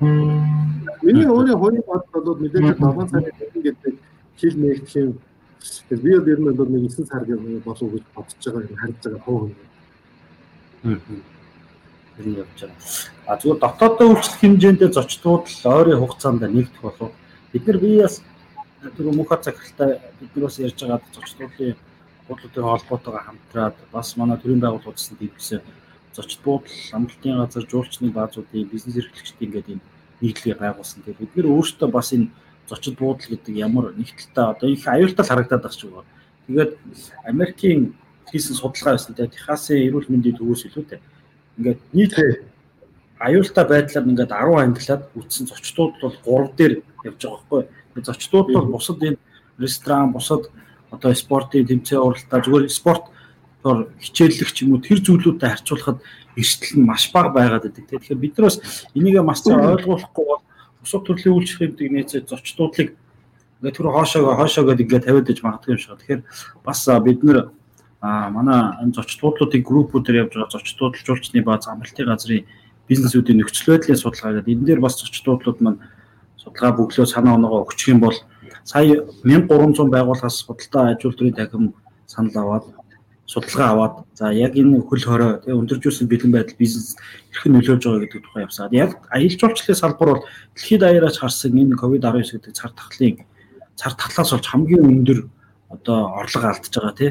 Миний 0.00 1.26
өөрийн 1.26 1.58
хоёрын 1.58 1.84
бодол 1.86 2.24
бол 2.24 2.40
мэдээж 2.40 2.64
7 2.78 3.08
сарын 3.10 3.62
гэдэг 3.62 3.94
хил 4.38 4.56
нэгдэх 4.58 4.94
юм. 4.96 5.18
Би 5.90 6.10
бол 6.16 6.28
ер 6.28 6.40
нь 6.40 6.56
бол 6.56 6.68
нэг 6.68 6.82
9 6.90 7.06
сар 7.06 7.24
болов 7.64 7.88
гэж 7.92 8.04
бодож 8.14 8.40
байгаа 8.44 8.68
юм 8.68 8.76
харж 8.76 8.96
байгаа 9.04 9.22
хоо. 9.24 9.50
Тэр 12.16 12.26
явж 12.42 12.58
байгаа. 12.60 12.78
А 13.26 13.36
зүгээр 13.36 13.60
дотооддоо 13.60 14.06
үйлчлэх 14.08 14.40
хэмжээндээ 14.40 14.90
зочдууд 14.96 15.44
л 15.48 15.66
ойрын 15.76 16.00
хугацаанд 16.00 16.42
нэгдэх 16.42 16.82
болов. 16.82 17.12
Бид 17.52 17.66
нар 17.66 17.78
би 17.78 18.00
бас 18.02 18.22
тэр 18.96 19.06
мөнх 19.12 19.32
цагтаа 19.40 20.00
бид 20.20 20.30
нар 20.34 20.44
бас 20.44 20.58
ярьж 20.58 20.78
байгаа 20.80 21.00
зочдуудын 21.12 21.76
бодлогын 22.28 22.64
холбоотойгоо 22.64 23.22
хамтраад 23.24 23.76
бас 23.92 24.16
манай 24.16 24.38
төрийн 24.38 24.60
байгууллага 24.60 24.92
утасанд 24.96 25.20
дэвсэн 25.20 25.60
зочд 26.14 26.40
буудал 26.44 26.78
амралтын 26.92 27.38
газар 27.42 27.64
жуулчны 27.66 28.10
баазуудын 28.14 28.70
бизнес 28.70 28.96
эрхлэгчдийн 28.96 29.48
ингээд 29.50 29.68
ийм 29.68 29.80
нийтлэгээ 30.22 30.58
байгуулсан. 30.62 31.02
Тэгээд 31.02 31.20
бид 31.20 31.32
нэр 31.36 31.46
өөрсдөө 31.50 31.88
бас 31.90 32.12
энэ 32.14 32.30
зочд 32.70 32.94
буудал 32.98 33.28
гэдэг 33.28 33.54
ямар 33.54 33.92
нэгтэлтэй 33.98 34.46
одоо 34.46 34.68
их 34.70 34.86
аюултай 34.86 35.26
харагдаад 35.26 35.62
байгаа 35.62 35.78
ч 35.78 35.82
байгаа. 35.84 36.04
Тэгээд 36.46 36.72
Америкийн 37.26 37.80
хийсэн 38.30 38.54
судалгаа 38.56 38.94
байсан 38.94 39.14
те 39.14 39.26
Техасын 39.26 39.84
эрүүл 39.84 40.08
мэндийн 40.08 40.38
төвөөс 40.38 40.62
илүү 40.70 40.84
те. 40.88 41.02
Ингээд 41.58 41.80
нийт 41.92 42.14
аюултай 43.18 43.64
байдлаар 43.68 44.08
ингээд 44.08 44.32
10 44.32 44.64
ангилаад 44.64 45.02
үтсэн 45.18 45.46
зочдууд 45.50 45.94
бол 46.00 46.16
3 46.24 46.56
дээр 46.58 46.74
явж 47.04 47.20
байгаа 47.20 47.42
байхгүй. 47.50 47.62
Зочдууд 48.02 48.48
бол 48.54 48.68
бусад 48.74 49.02
энэ 49.02 49.18
ресторан, 49.58 50.12
бусад 50.12 50.50
одоо 50.90 51.14
спортын 51.14 51.66
тэмцээн 51.66 52.00
уралдаа 52.00 52.40
зүгээр 52.42 52.70
спорт 52.70 53.13
төр 53.64 53.88
хичээллэх 53.96 54.52
ч 54.52 54.68
юм 54.68 54.76
уу 54.76 54.84
тэр 54.84 55.00
зүйлүүдэд 55.00 55.40
харьцуулахад 55.40 55.98
эрсдэл 56.36 56.76
нь 56.76 56.84
маш 56.84 57.08
бага 57.08 57.32
байгаад 57.32 57.64
байдаг. 57.64 57.88
Тэгэхээр 57.88 58.20
бид 58.20 58.36
нар 58.36 58.52
бас 58.52 58.60
энийг 58.92 59.16
маш 59.24 59.40
сайн 59.40 59.64
ойлгуулахгүй 59.64 60.24
бол 60.28 60.44
бусад 60.84 61.02
төрлийн 61.08 61.32
үйлчлэх 61.32 61.64
юмдаг 61.72 61.88
нээцээ 61.88 62.28
зочдуудлыг 62.28 62.92
ингээд 63.64 63.76
түр 63.80 63.88
хоошоо 63.88 64.36
хоошоо 64.36 64.64
гэдэг 64.68 64.84
ингээд 64.84 65.06
тавиад 65.08 65.32
иж 65.32 65.40
магадгүй 65.40 65.72
юм 65.72 65.80
шиг. 65.80 65.96
Тэгэхээр 65.96 66.22
бас 66.60 66.80
бид 67.00 67.20
нар 67.24 67.38
а 68.04 68.28
манай 68.28 68.84
энэ 68.84 68.92
зочдлуудын 69.00 69.64
группүүдээр 69.64 70.28
явж 70.28 70.32
байгаа 70.36 70.52
зочдлуулжуулчны 70.60 71.40
бааз 71.40 71.64
амралтын 71.72 72.04
газрын 72.04 72.44
бизнесүүдийн 72.84 73.40
нөхцөл 73.40 73.80
байдлын 73.80 73.96
судалгаа 73.96 74.44
гэдэг 74.44 74.52
энэ 74.52 74.66
дээр 74.68 74.80
бас 74.84 75.00
зочдлууд 75.00 75.64
маань 75.64 75.80
судалгаа 76.36 76.76
бөглөө 76.76 77.08
санаа 77.08 77.40
оноогоо 77.40 77.64
өгчих 77.64 77.96
юм 77.96 78.04
бол 78.04 78.16
сая 78.68 79.08
1300 79.24 79.88
байгууллагаас 79.88 80.36
судалтай 80.44 80.92
ажилтны 80.92 81.32
дахин 81.32 81.72
санал 82.04 82.36
аваад 82.36 82.73
судалгаа 83.26 83.68
аваад 83.72 83.94
за 84.14 84.32
яг 84.32 84.52
энэ 84.56 84.84
хөл 84.84 85.04
хорой 85.04 85.40
тий 85.44 85.52
өндөржүүлсэн 85.56 86.08
бэлэн 86.08 86.32
байдал 86.32 86.60
бизнес 86.60 86.96
хэрхэн 87.32 87.52
нөлөөлж 87.56 87.84
байгаа 87.84 88.02
гэдэг 88.04 88.22
тухай 88.24 88.42
явсаад 88.44 88.72
яг 88.72 88.90
аялал 89.08 89.40
жуулчлалын 89.40 89.80
салбар 89.80 90.08
бол 90.12 90.24
дэлхийд 90.54 90.80
даяараач 90.80 91.16
харсан 91.18 91.56
энэ 91.56 91.80
ковид 91.80 92.04
19 92.04 92.36
гэдэг 92.36 92.52
цар 92.52 92.72
тахлын 92.76 93.24
цар 93.80 93.92
тахлаас 93.96 94.30
болж 94.32 94.46
хамгийн 94.46 94.84
өндөр 94.84 95.18
одоо 95.72 95.98
орлого 96.20 96.52
алдж 96.52 96.68
байгаа 96.68 96.94
тий 96.94 97.10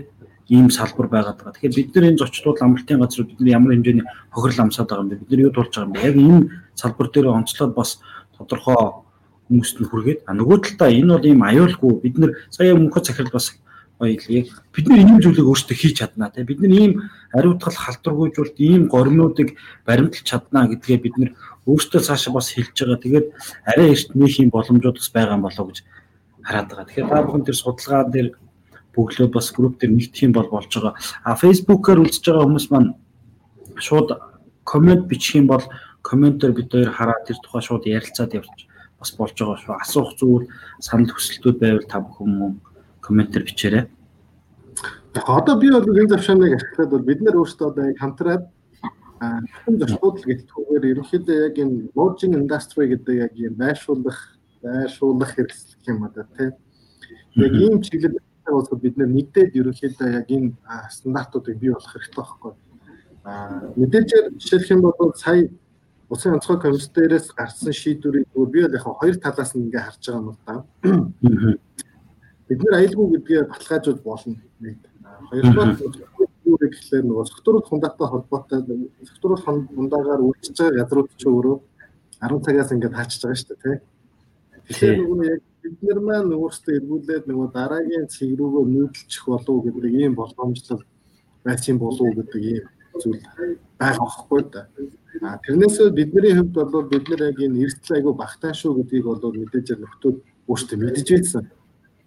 ийм 0.50 0.70
салбар 0.70 1.08
байгаад 1.08 1.38
байгаа. 1.40 1.54
Тэгэхээр 1.56 1.76
бид 1.76 1.96
нар 1.96 2.06
энэ 2.14 2.22
зочдууд 2.22 2.62
амралтын 2.62 3.00
газар 3.00 3.26
бид 3.26 3.40
нар 3.40 3.56
ямар 3.58 3.74
хэмжээний 3.74 4.06
хохирол 4.30 4.64
амсаад 4.64 4.90
байгаа 4.90 5.04
юм 5.04 5.10
бэ? 5.10 5.22
Бид 5.24 5.32
нар 5.32 5.44
юу 5.48 5.54
тулж 5.56 5.72
байгаа 5.72 5.88
юм 5.88 5.94
бэ? 5.94 6.04
Яг 6.04 6.16
энэ 6.16 6.42
салбар 6.76 7.08
дээр 7.10 7.28
онцлоод 7.32 7.74
бас 7.74 8.00
тодорхой 8.38 9.04
хүмүүст 9.48 9.78
нь 9.80 9.88
хүргээд 9.88 10.20
а 10.28 10.32
нөгөө 10.36 10.58
талдаа 10.64 10.90
энэ 10.92 11.14
бол 11.16 11.26
ийм 11.26 11.42
аюулгүй 11.44 11.92
бид 12.04 12.16
нар 12.20 12.32
сая 12.50 12.76
мөнхөд 12.76 13.08
захирал 13.08 13.32
бас 13.32 13.56
баялыг 14.00 14.48
бид 14.74 14.86
нар 14.90 15.00
ийм 15.00 15.20
зүйлийг 15.22 15.48
өөрсдөө 15.48 15.78
хийж 15.78 15.94
чаднаа 16.00 16.30
те 16.34 16.44
бид 16.44 16.60
нар 16.62 16.74
ийм 16.74 16.92
ариутгал 17.34 17.78
халдваргүйжүүлэлт 17.78 18.58
ийм 18.60 18.84
гормнуудыг 18.90 19.56
баримталж 19.88 20.26
чаднаа 20.26 20.68
гэдгээ 20.68 21.00
бид 21.04 21.16
нар 21.18 21.32
өөрсдөө 21.70 22.02
цаашаа 22.02 22.34
бас 22.34 22.52
хэлж 22.52 22.74
байгаа 22.74 23.00
тэгээд 23.04 23.28
арай 23.70 23.88
эрт 23.94 24.10
нөх 24.16 24.34
юм 24.40 24.50
боломжууд 24.50 24.98
бас 25.00 25.10
байгаа 25.14 25.38
юм 25.38 25.46
болоо 25.48 25.66
гэж 25.70 25.78
хараад 26.44 26.68
байгаа. 26.70 26.86
Тэгэхээр 26.86 27.10
та 27.10 27.24
бүхэн 27.24 27.46
тэр 27.48 27.58
судалгаа 27.58 28.04
дээр 28.12 28.28
бөглөө 28.94 29.28
бас 29.32 29.48
групп 29.56 29.80
дээр 29.80 29.92
нэгдэх 29.96 30.24
юм 30.28 30.34
бол 30.36 30.50
болж 30.52 30.70
байгаа. 30.74 30.94
А 31.24 31.40
фейсбુકээр 31.40 32.04
үзэж 32.04 32.24
байгаа 32.28 32.46
хүмүүс 32.46 32.68
маань 32.70 32.90
шууд 33.80 34.10
комент 34.68 35.08
бичих 35.08 35.40
юм 35.40 35.48
бол 35.48 35.64
комментээр 36.04 36.54
бид 36.54 36.70
хоёр 36.72 36.92
хараад 36.92 37.24
тэр 37.26 37.38
тухай 37.40 37.64
шууд 37.64 37.88
ярилцаад 37.88 38.36
явж 38.36 38.68
бас 39.00 39.12
болж 39.16 39.36
байгаа 39.40 39.58
шүү. 39.58 39.74
Асуух 39.80 40.12
зүйл, 40.20 40.46
санал 40.84 41.12
хүсэлтүүд 41.16 41.58
байвал 41.60 41.88
та 41.88 42.04
бүхэн 42.04 42.28
мөн 42.28 42.54
комментээр 43.06 43.44
бичээрэй. 43.44 43.84
Одоо 45.14 45.60
би 45.60 45.70
бол 45.70 45.86
энэ 45.86 46.10
завшааныг 46.10 46.56
ашиглаад 46.58 46.90
бол 46.90 47.06
бид 47.06 47.22
нар 47.22 47.38
өөрсдөө 47.38 47.68
одоо 47.70 47.86
яг 47.92 47.98
хамтраад 48.02 48.44
хүн 49.64 49.76
зочдод 49.80 50.18
гэлтгүүгээр 50.26 50.90
ерөнхийдөө 50.92 51.38
яг 51.48 51.56
энэ 51.62 51.76
lodging 51.96 52.34
industry 52.34 52.90
гэдэг 52.90 53.16
яг 53.26 53.34
юм 53.38 53.54
байршуулах, 53.62 54.20
байршуулах 54.64 55.32
хэрэгсэл 55.36 55.94
юм 55.94 56.04
одоо 56.08 56.26
тийм. 56.36 56.52
Яг 57.38 57.54
ийм 57.54 57.82
чиглэлд 57.86 58.20
бол 58.50 58.82
бид 58.82 58.98
нэгдээд 58.98 59.54
ерөнхийдөө 59.54 60.10
яг 60.20 60.28
энэ 60.28 60.58
стандартуудыг 60.90 61.58
бий 61.62 61.72
болох 61.72 61.92
хэрэгтэй 61.94 62.18
байхгүй. 62.18 62.54
Аа 63.24 63.72
мэдээж 63.78 64.10
жишээлх 64.42 64.70
юм 64.74 64.82
бол 64.82 65.14
сая 65.16 65.50
Улсын 66.10 66.36
онцгой 66.36 66.60
комитетээс 66.60 67.32
гарсан 67.34 67.74
шийдвэрийг 67.74 68.28
би 68.34 68.62
бол 68.62 68.76
яг 68.76 68.84
хоёр 68.84 69.16
талаас 69.18 69.56
нь 69.56 69.66
ингээ 69.66 69.82
харж 69.82 70.04
байгаа 70.10 70.22
юм 70.22 70.38
да. 70.46 70.56
Бид 72.54 72.64
нэр 72.64 72.78
аюулгүй 72.80 73.08
гэдгээ 73.18 73.42
баталгаажуулж 73.50 74.02
болно. 74.06 74.36
Хоёрдугаар 75.30 75.72
юу 76.46 76.58
гэхлээр 76.60 77.06
нөгөө 77.08 77.26
сектурын 77.32 77.68
фундаттай 77.70 78.08
холбоотой 78.08 78.60
сектурын 79.10 79.40
фундаагаар 79.76 80.22
үйлчилж 80.22 80.58
байгаа 80.60 80.84
газрууд 80.84 81.10
ч 81.18 81.24
өөрөө 81.28 81.58
10 82.22 82.46
цагаас 82.46 82.72
ингээд 82.72 82.98
хаачж 82.98 83.22
байгаа 83.24 83.40
шүү 83.40 83.50
дээ, 83.50 83.62
тий. 83.64 83.78
Тэгэхээр 84.68 84.98
нөгөө 85.02 85.20
яг 85.32 85.42
бид 85.64 85.78
нар 85.88 86.00
маань 86.08 86.36
өөрсдөө 86.36 86.74
эргүүлээд 86.80 87.24
нөгөө 87.28 87.48
дараагийн 87.58 88.06
цэг 88.14 88.30
рүүгөө 88.40 88.64
нүүдэлчих 88.74 89.26
болов 89.32 89.58
гэдэг 89.64 89.94
ийм 90.02 90.14
боломжлол 90.20 90.84
байсан 91.46 91.76
болов 91.80 92.10
гэдэг 92.20 92.42
ийм 92.44 92.66
зүйл 93.02 93.24
байгаа 93.80 94.08
байхгүй 94.08 94.42
да. 94.52 94.62
А 95.24 95.40
тэрнээсээ 95.44 95.90
бидний 95.96 96.34
хувьд 96.36 96.54
бол 96.54 96.88
бид 96.92 97.06
нар 97.10 97.22
яг 97.32 97.40
энэ 97.40 97.62
эрсдэл 97.64 97.96
айгүй 97.98 98.14
багтаа 98.14 98.54
шүү 98.54 98.72
гэдгийг 98.84 99.06
бол 99.08 99.40
мэдээж 99.40 99.68
нөхдүүд 99.80 100.18
өөрсдөө 100.52 100.78
мэдэж 100.84 101.08
байсан. 101.16 101.44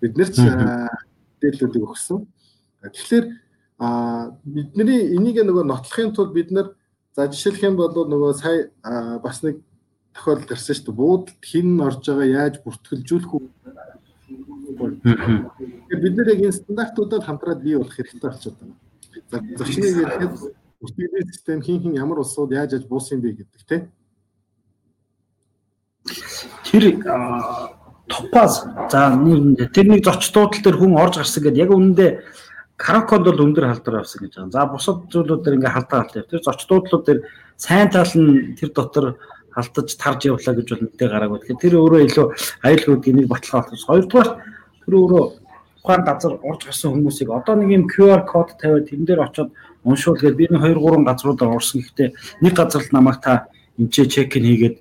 Бид 0.01 0.17
нар 0.17 0.31
ч 0.33 0.37
мэдээллүүдийг 0.45 1.85
өгсөн. 1.85 2.27
Тэгэхээр 2.85 3.27
а 3.79 4.33
бидний 4.45 5.17
энийг 5.17 5.41
нөгөө 5.45 5.65
нотлохын 5.69 6.13
тулд 6.17 6.33
бид 6.33 6.51
нар 6.51 6.77
за 7.17 7.29
жишээлх 7.29 7.63
юм 7.65 7.77
бол 7.77 7.93
нөгөө 7.93 8.33
сая 8.37 8.73
бас 9.21 9.43
нэг 9.43 9.61
тохиолдол 10.17 10.49
гарсан 10.49 10.75
шүү 10.77 10.85
дээ. 10.89 10.97
Буудалд 10.97 11.45
хин 11.45 11.81
орж 11.81 12.05
байгаа 12.09 12.29
яаж 12.29 12.55
бүртгэлжүүлэх 12.65 13.33
үү? 13.37 13.45
Бид 16.01 16.15
нар 16.17 16.29
яг 16.33 16.41
энэ 16.41 16.57
стандартуудад 16.57 17.25
хамтраад 17.25 17.61
бий 17.61 17.77
болох 17.77 17.97
хэрэгтэй 17.97 18.21
болчиход 18.31 18.57
байна. 18.61 18.77
За 19.31 19.41
зочныг 19.61 19.97
ярихад 19.97 20.33
бүртгэлийн 20.81 21.33
систем 21.33 21.61
хин 21.63 21.81
хин 21.81 21.95
ямар 21.97 22.19
улсууд 22.21 22.53
яаж 22.53 22.73
яаж 22.73 22.85
буусан 22.89 23.21
бэ 23.21 23.45
гэдэг 23.45 23.63
тийм. 23.69 23.93
Тэр 26.65 26.85
топаз 28.09 28.65
за 28.91 29.15
тэр 29.75 29.87
нэг 29.91 30.05
зочдуудл 30.05 30.63
төр 30.63 30.77
хүн 30.79 30.99
орж 30.99 31.19
гарсан 31.21 31.43
гэдэг 31.43 31.63
яг 31.63 31.71
үнэндээ 31.75 32.11
Караконд 32.77 33.25
бол 33.25 33.41
өндөр 33.41 33.73
халдвар 33.73 34.05
авсан 34.05 34.29
гэж 34.29 34.37
байгаа. 34.37 34.53
За 34.53 34.67
бусад 34.69 35.09
зүйлүүд 35.09 35.43
дээр 35.43 35.57
ингээ 35.57 35.73
халдаа 35.73 36.05
халдаа. 36.05 36.29
Тэр 36.29 36.43
зочдуудлууд 36.45 37.05
дээр 37.09 37.21
сайн 37.57 37.89
тал 37.89 38.13
нь 38.13 38.53
тэр 38.53 38.69
дотор 38.77 39.17
алдаж 39.57 39.97
тарж 39.97 40.29
явлаа 40.29 40.55
гэж 40.61 40.69
бол 40.69 40.85
мэдээ 40.85 41.09
гараагүй. 41.09 41.39
Тэгэхээр 41.41 41.63
тэр 41.65 41.75
өөрөө 41.81 42.01
илүү 42.05 42.27
аюулгүй 42.69 42.97
энийг 43.09 43.29
баталгаа 43.33 43.65
болгож. 43.65 43.85
Хоёрдугаар 43.89 44.31
тэр 44.85 44.93
өөрөө 44.93 45.25
тухайн 45.81 46.05
газар 46.05 46.33
орж 46.45 46.61
гарсан 46.69 46.93
хүмүүсийг 46.93 47.29
одоо 47.33 47.55
нэг 47.57 47.71
юм 47.73 47.85
QR 47.89 48.23
код 48.29 48.53
тавиад 48.61 48.93
тэн 48.93 49.09
дээр 49.09 49.25
очиод 49.25 49.51
уншуул 49.81 50.21
гээд 50.21 50.37
би 50.37 50.45
нэг 50.53 50.61
2 50.61 50.77
3 50.77 51.09
газруудаар 51.09 51.57
орсон. 51.57 51.81
Гэхдээ 51.81 52.13
нэг 52.45 52.53
газар 52.53 52.85
л 52.85 52.93
намайг 52.93 53.25
та 53.25 53.49
энэ 53.81 53.89
чек 53.89 54.37
ин 54.37 54.45
хийгээд 54.45 54.77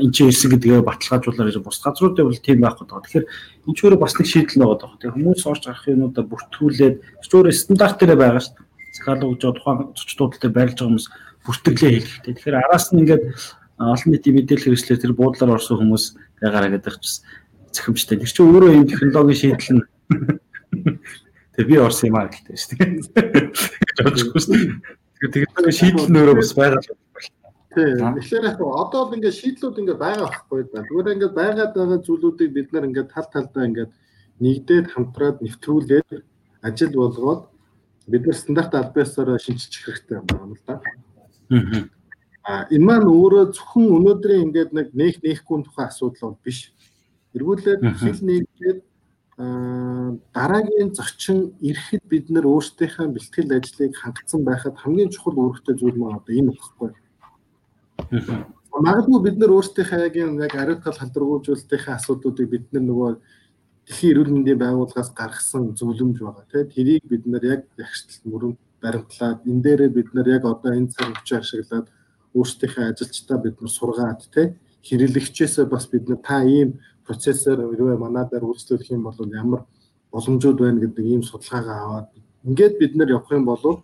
энэ 0.00 0.12
чинь 0.12 0.30
ирсэн 0.32 0.50
гэдгээ 0.56 0.82
баталгаажуулаад 0.82 1.48
гэж 1.50 1.58
бус 1.60 1.78
газруудад 1.82 2.26
бол 2.26 2.40
тийм 2.40 2.60
байхгүй 2.64 2.86
даа. 2.88 3.04
Тэгэхээр 3.04 3.26
энэ 3.68 3.76
ч 3.76 3.78
өөрөө 3.84 4.00
бас 4.00 4.14
нэг 4.16 4.28
шийдэл 4.28 4.60
байгаа 4.64 4.78
даа. 4.80 4.98
Тэгээ 4.98 5.16
хүмүүс 5.16 5.42
орж 5.46 5.62
гарах 5.68 5.86
юмудаа 5.86 6.24
бүртгүүлээд 6.24 6.96
зөвхөн 7.20 7.52
стандарт 7.54 7.96
дээр 8.00 8.16
байгаа 8.16 8.42
шүү 8.42 8.54
дээ. 8.56 8.68
Захиалга 8.96 9.26
гэж 9.30 9.42
тухайн 9.54 9.78
зочдуудтай 9.94 10.50
байрлаж 10.50 10.78
байгаа 10.78 10.88
хүмүүс 10.88 11.06
бүртгэлээ 11.46 11.90
хийлгэхтэй. 11.94 12.32
Тэгэхээр 12.34 12.58
араас 12.58 12.86
нь 12.90 13.00
ингээд 13.04 13.22
олон 13.80 14.10
нийтийн 14.12 14.34
мэдээлэл 14.36 14.66
хэрэгслээр 14.66 15.00
тэр 15.00 15.14
буудлаар 15.16 15.56
орсон 15.56 15.76
хүмүүс 15.80 16.04
гараад 16.42 16.74
байгаа 16.76 17.00
ч 17.00 17.24
захимжтай. 17.72 18.18
Тэр 18.20 18.28
чинь 18.28 18.48
өөрөө 18.50 18.70
энэ 18.76 18.90
технологийн 18.92 19.40
шийдэл 19.40 19.72
нь 19.78 19.84
тэг 21.56 21.64
би 21.64 21.76
орсон 21.78 22.12
юм 22.12 22.16
аа 22.18 22.28
гэлтэй 22.28 22.56
шүү 22.56 22.76
дээ. 22.76 22.88
Тэгэхээр 25.20 25.72
шийдэл 25.72 26.10
нь 26.10 26.18
өөрөө 26.18 26.36
бас 26.36 26.52
байгаа. 26.52 26.82
Тийм. 27.70 28.18
Тэгэхээр 28.18 28.44
яг 28.50 28.58
одоо 28.58 29.02
л 29.06 29.14
ингээд 29.14 29.38
шийдлүүд 29.38 29.78
ингээд 29.78 30.02
байгаа 30.02 30.26
байхгүй 30.26 30.62
да. 30.74 30.82
Зүгээр 30.90 31.12
ингээд 31.14 31.34
байгаад 31.38 31.72
байгаа 31.78 31.98
зүйлүүдийг 32.02 32.50
бид 32.50 32.68
нар 32.74 32.86
ингээд 32.90 33.12
тал 33.14 33.28
талдаа 33.30 33.64
ингээд 33.70 33.90
нэгдээд 34.42 34.86
хамтраад 34.90 35.38
нэвтрүүлээд 35.38 36.08
ажил 36.66 36.94
болгоод 36.98 37.42
бид 38.10 38.22
нар 38.26 38.36
стандарт 38.36 38.74
албаасаар 38.74 39.38
шинжилчих 39.38 39.86
хэрэгтэй 39.86 40.18
юм 40.18 40.26
байна 40.26 40.54
л 40.58 40.62
да. 40.66 40.74
Аа 42.42 42.66
энэ 42.74 42.86
маань 42.90 43.06
өөрөө 43.06 43.54
зөвхөн 43.54 43.86
өнөөдрийн 43.86 44.44
ингээд 44.50 44.70
нэг 44.74 44.88
нээх 44.90 45.16
нээхгүй 45.22 45.62
тухайн 45.62 45.86
асуудал 45.86 46.34
бол 46.34 46.42
биш. 46.42 46.74
Эргүүлээд 47.38 47.80
хил 48.02 48.20
нэгдээд 48.26 48.80
дараагийн 50.34 50.90
зочин 50.90 51.54
ирэхэд 51.62 52.04
бид 52.10 52.26
нар 52.34 52.50
өөрсдийнхээ 52.50 53.08
бэлтгэл 53.14 53.56
ажлыг 53.56 53.94
хангацсан 53.94 54.42
байхад 54.44 54.76
хамгийн 54.76 55.08
чухал 55.14 55.38
үүрэгтэй 55.38 55.74
зүйл 55.78 55.96
маань 55.96 56.18
одоо 56.18 56.34
энэ 56.34 56.52
багхгүй. 56.52 56.90
Магадгүй 58.80 59.20
бид 59.26 59.36
нар 59.38 59.50
өөрсдийнхээ 59.56 60.00
яг 60.08 60.16
яг 60.16 60.54
ариутгал 60.56 60.98
халдваргуулжуулалтынхаа 60.98 61.94
асуудлуудыг 61.98 62.48
бид 62.48 62.64
нар 62.72 62.84
нөгөө 62.86 63.10
Дэлхийн 63.90 64.12
эрүүл 64.14 64.30
мэндийн 64.30 64.60
байгууллагаас 64.62 65.10
гаргасан 65.18 65.74
зөвлөмж 65.74 66.22
байгаа. 66.22 66.46
Тийм 66.46 66.70
тэрийг 66.70 67.04
бид 67.10 67.24
нар 67.26 67.42
яг 67.42 67.62
ягшталт 67.74 68.22
мөрөнд 68.30 68.58
баримтлаад 68.78 69.42
энэ 69.50 69.62
дээрээ 69.66 69.90
бид 69.90 70.08
нар 70.14 70.28
яг 70.30 70.46
одоо 70.46 70.70
энэ 70.78 70.94
цаг 70.94 71.10
хүчээ 71.10 71.38
ашиглаад 71.42 71.86
өөрсдийнхээ 72.38 72.86
ажилчдаа 72.86 73.38
бид 73.42 73.56
нар 73.58 73.72
сургаад 73.74 74.20
тийм 74.30 74.48
хэрэглэгчээсээ 74.86 75.66
бас 75.66 75.84
бид 75.90 76.06
нар 76.06 76.20
та 76.22 76.38
ийм 76.46 76.78
процессор 77.02 77.58
хэрвээ 77.58 77.98
манадаар 77.98 78.46
үйлчлүүлэх 78.46 78.94
юм 78.94 79.02
бол 79.02 79.18
ямар 79.42 79.66
боломжууд 80.14 80.58
байна 80.62 80.78
гэдэг 80.86 81.04
ийм 81.10 81.22
судалгаагаа 81.26 81.78
аваад 81.82 82.06
ингээд 82.46 82.74
бид 82.78 82.92
нар 82.94 83.10
явах 83.10 83.30
юм 83.34 83.44
бол 83.50 83.82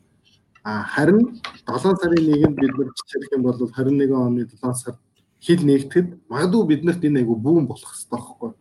харин 0.67 1.41
7 1.67 1.97
сарын 2.01 2.23
1-нд 2.27 2.57
бид 2.59 2.75
нар 2.79 2.91
жишээлх 2.99 3.33
юм 3.37 3.43
бол 3.43 3.59
21 3.59 4.12
оны 4.12 4.47
7 4.51 4.75
сард 4.75 4.99
хил 5.41 5.62
нэгтгэхэд 5.62 6.09
магадгүй 6.29 6.67
биднэрт 6.67 7.05
энэ 7.07 7.21
айгу 7.23 7.37
бүүн 7.39 7.67
болох 7.71 7.87
хэрэгтэй 7.87 8.11
байхгүй. 8.19 8.53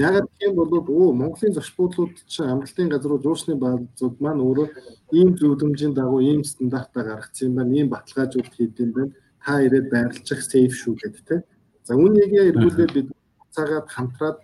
Яг 0.00 0.24
тийм 0.40 0.54
бол 0.56 0.72
оо 0.72 1.12
Монголын 1.12 1.52
зочд 1.52 1.76
буудлууд 1.76 2.16
чинь 2.32 2.48
амралтын 2.48 2.88
газрууд 2.88 3.22
жуучны 3.22 3.54
баазууд 3.60 4.16
маань 4.24 4.40
өөрөө 4.40 4.68
ийм 5.12 5.36
зөвлөмжийн 5.36 5.92
дагуу 5.92 6.20
ийм 6.24 6.44
стандартаа 6.44 7.04
гаргацсан 7.04 7.48
юм 7.48 7.54
байна, 7.60 7.76
ийм 7.76 7.88
баталгаажуулалт 7.92 8.56
хийдэм 8.56 8.90
байна. 8.96 9.12
Та 9.44 9.60
ирээд 9.60 9.92
байрлах 9.92 10.42
сейф 10.48 10.72
шүү 10.80 10.94
гэдэг 10.96 11.24
те. 11.28 11.36
За 11.84 11.92
үүнийг 11.92 12.32
эргүүлээд 12.32 12.92
бид 12.96 13.08
цагаад 13.52 13.86
хамтраад 13.92 14.38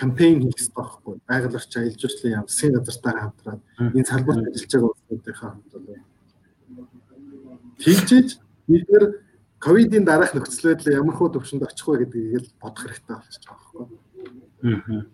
кампайн 0.00 0.42
хийх 0.42 0.54
хэрэгтэй 0.54 0.74
байхгүй. 0.76 1.14
Байгаль 1.28 1.58
орчин 1.58 1.82
аялал 1.82 2.00
жуулчлалын 2.00 2.34
яам 2.34 2.48
засгийн 2.48 2.74
газартаа 2.74 3.12
хамтраад 3.20 3.60
энэ 3.94 4.08
салбарт 4.10 4.46
ажиллаж 4.48 4.72
байгаа 4.72 4.90
улсуудынхаа 4.92 5.50
хамт 5.50 5.70
болоо 5.72 6.02
тэгжиж 7.78 8.38
бид 8.68 8.88
нэр 8.88 9.04
ковидын 9.58 10.04
дараах 10.04 10.34
нөхцөл 10.34 10.72
байдал 10.72 10.94
ямар 10.94 11.14
хөө 11.16 11.28
төвшөнд 11.34 11.66
очих 11.66 11.86
вэ 11.88 11.98
гэдгийг 12.04 12.40
л 12.40 12.48
бодох 12.62 12.82
хэрэгтэй 12.84 13.16
болчихж 13.16 13.44
байгаа 13.48 13.86
байхгүй 14.64 15.04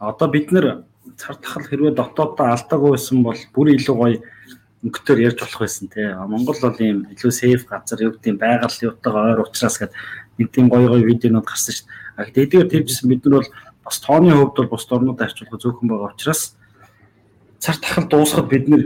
аа 0.00 0.08
одоо 0.12 0.28
бид 0.28 0.48
нэр 0.52 0.66
цар 1.16 1.36
тахал 1.36 1.66
хэрвээ 1.68 1.94
дотооддоо 1.94 2.46
алдаагүй 2.50 2.90
байсан 2.96 3.22
бол 3.22 3.40
бүр 3.54 3.68
илүү 3.76 3.96
гоё 3.96 4.18
өнгөтөр 4.80 5.18
ярьж 5.20 5.38
болох 5.44 5.60
байсан 5.60 5.88
тий. 5.92 6.08
Монгол 6.08 6.56
бол 6.62 6.78
ийм 6.80 7.04
илүү 7.12 7.32
сейф 7.36 7.68
газар 7.68 8.00
юу 8.00 8.16
гэдэг 8.16 8.40
байгаль 8.40 8.78
юутайгаа 8.80 9.36
ойр 9.36 9.40
уучраас 9.44 9.76
гэдэг 9.76 9.96
нэг 10.40 10.48
тийм 10.50 10.66
гоё 10.72 10.88
гоё 10.88 11.04
видеонууд 11.04 11.44
гарсан 11.44 11.74
шүү 11.76 11.84
дээ. 11.84 12.16
А 12.16 12.24
тэгээд 12.32 12.72
тэдгээр 12.72 13.08
бид 13.12 13.22
нар 13.28 13.34
бол 13.36 13.50
бас 13.90 13.98
тооны 13.98 14.30
хувьд 14.30 14.54
бол 14.54 14.70
бус 14.70 14.86
орнууд 14.86 15.18
арчуулах 15.18 15.58
зөөхөн 15.58 15.90
байгаа 15.90 16.14
учраас 16.14 16.54
цар 17.58 17.76
тахал 17.82 18.06
дуусахад 18.06 18.46
бид 18.46 18.70
нэр 18.70 18.82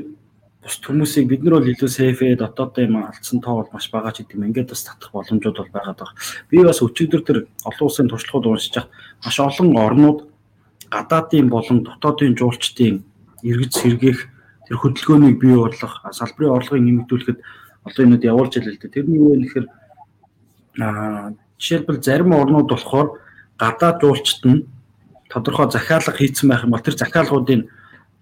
бус 0.65 0.81
хүмүүсийг 0.81 1.29
бид 1.29 1.45
нар 1.45 1.61
бол 1.61 1.69
илүү 1.69 1.91
сейфээ 1.93 2.41
дотоодоо 2.41 2.89
юм 2.89 3.05
алдсан 3.05 3.45
тоо 3.45 3.61
бол 3.61 3.69
маш 3.77 3.93
бага 3.93 4.17
ч 4.17 4.25
гэдэг 4.25 4.41
юм. 4.41 4.49
Ингээд 4.49 4.73
бас 4.73 4.89
татах 4.89 5.13
боломжууд 5.13 5.61
бол 5.61 5.75
байгаад 5.77 6.01
байгаа. 6.01 6.17
Би 6.49 6.65
бас 6.65 6.81
өчигдөр 6.81 7.21
тэр 7.21 7.39
олон 7.69 7.85
улсын 7.85 8.09
туршлагууд 8.09 8.49
уншиж 8.49 8.81
маш 9.21 9.37
олон 9.45 9.77
орнууд 9.77 10.19
гадаадын 10.89 11.53
болон 11.53 11.85
дотоодын 11.85 12.33
жуулчдын 12.33 13.05
эргэж 13.45 13.73
сэргээх 13.77 14.21
тэр 14.65 14.77
хөдөлгөөнийг 14.81 15.37
бий 15.37 15.53
болгох 15.53 16.01
салбарын 16.17 16.57
орлогыг 16.57 16.81
нэмэгдүүлэхэд 16.81 17.39
одоо 17.85 18.03
энэд 18.09 18.25
явуулж 18.25 18.57
илээ 18.57 18.73
л 18.73 18.81
дээ. 18.81 18.95
Тэр 18.97 19.05
нь 19.05 19.21
юу 19.21 19.37
вэ 19.37 19.45
гэхээр 19.45 19.67
аа 20.81 21.37
жишээлбэл 21.61 22.01
зарим 22.01 22.33
орнууд 22.33 22.73
болохоор 22.73 23.21
гадаад 23.61 24.01
жуулчд 24.01 24.41
нь 24.49 24.65
тодорхой 25.35 25.71
захиалга 25.71 26.15
хийцэн 26.15 26.49
байх 26.49 26.63
юм 26.63 26.71
бол 26.71 26.87
тэр 26.87 26.95
захиалгуудын 26.95 27.67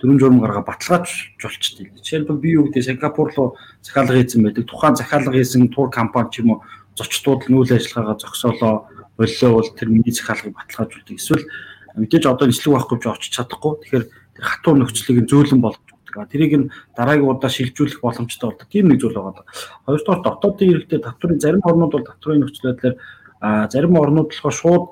дөрвөн 0.00 0.18
журам 0.18 0.40
гаргаа 0.40 0.64
баталгааж 0.64 1.36
жуулчдээ. 1.38 1.94
Жишээлбэл 2.00 2.42
би 2.42 2.56
юу 2.56 2.66
гэдэг 2.66 2.82
Сингапур 2.98 3.30
руу 3.36 3.54
захиалга 3.84 4.16
хийсэн 4.16 4.42
байдаг. 4.42 4.66
Тухайн 4.66 4.96
захиалга 4.96 5.36
хийсэн 5.36 5.68
тур 5.70 5.90
компани 5.94 6.30
ч 6.32 6.42
юм 6.42 6.58
уу 6.58 6.62
зочдууд 6.98 7.46
нь 7.46 7.54
үйл 7.54 7.70
ажиллагаагаа 7.70 8.18
зогсоолоо 8.18 8.74
боллоо 9.14 9.50
бол 9.54 9.70
тэр 9.78 9.88
миний 9.94 10.10
захиалгыг 10.10 10.56
баталгаажуулдаг. 10.58 11.14
Эсвэл 11.14 11.46
мэдээж 11.94 12.24
одоо 12.26 12.46
нийслэг 12.50 12.74
байхгүй 12.74 12.98
ч 12.98 13.04
очиж 13.06 13.32
чадахгүй. 13.36 13.72
Тэгэхээр 13.86 14.06
тэр 14.10 14.44
хатуу 14.44 14.74
нөхцөлийг 14.74 15.28
зөөлөн 15.30 15.60
болгож 15.62 15.86
өгдөг. 15.86 16.32
Тэрийг 16.34 16.52
нь 16.58 16.70
дараагийн 16.96 17.30
удаа 17.30 17.50
шилжүүлэх 17.52 18.02
боломжтой 18.02 18.50
болдог. 18.50 18.68
Тийм 18.72 18.90
нэг 18.90 18.98
зүйл 18.98 19.14
байгаа. 19.14 19.46
Хоёрдугаар 19.86 20.20
дотоодын 20.24 20.72
иргэдэд 20.72 21.06
татврын 21.06 21.38
зарим 21.38 21.62
орнууд 21.62 21.92
бол 21.92 22.08
татврын 22.10 22.42
нөхцөл 22.42 22.74
байдлаар 22.74 22.96
зарим 23.70 23.94
орнууд 23.94 24.28
болохоор 24.34 24.56
шууд 24.56 24.84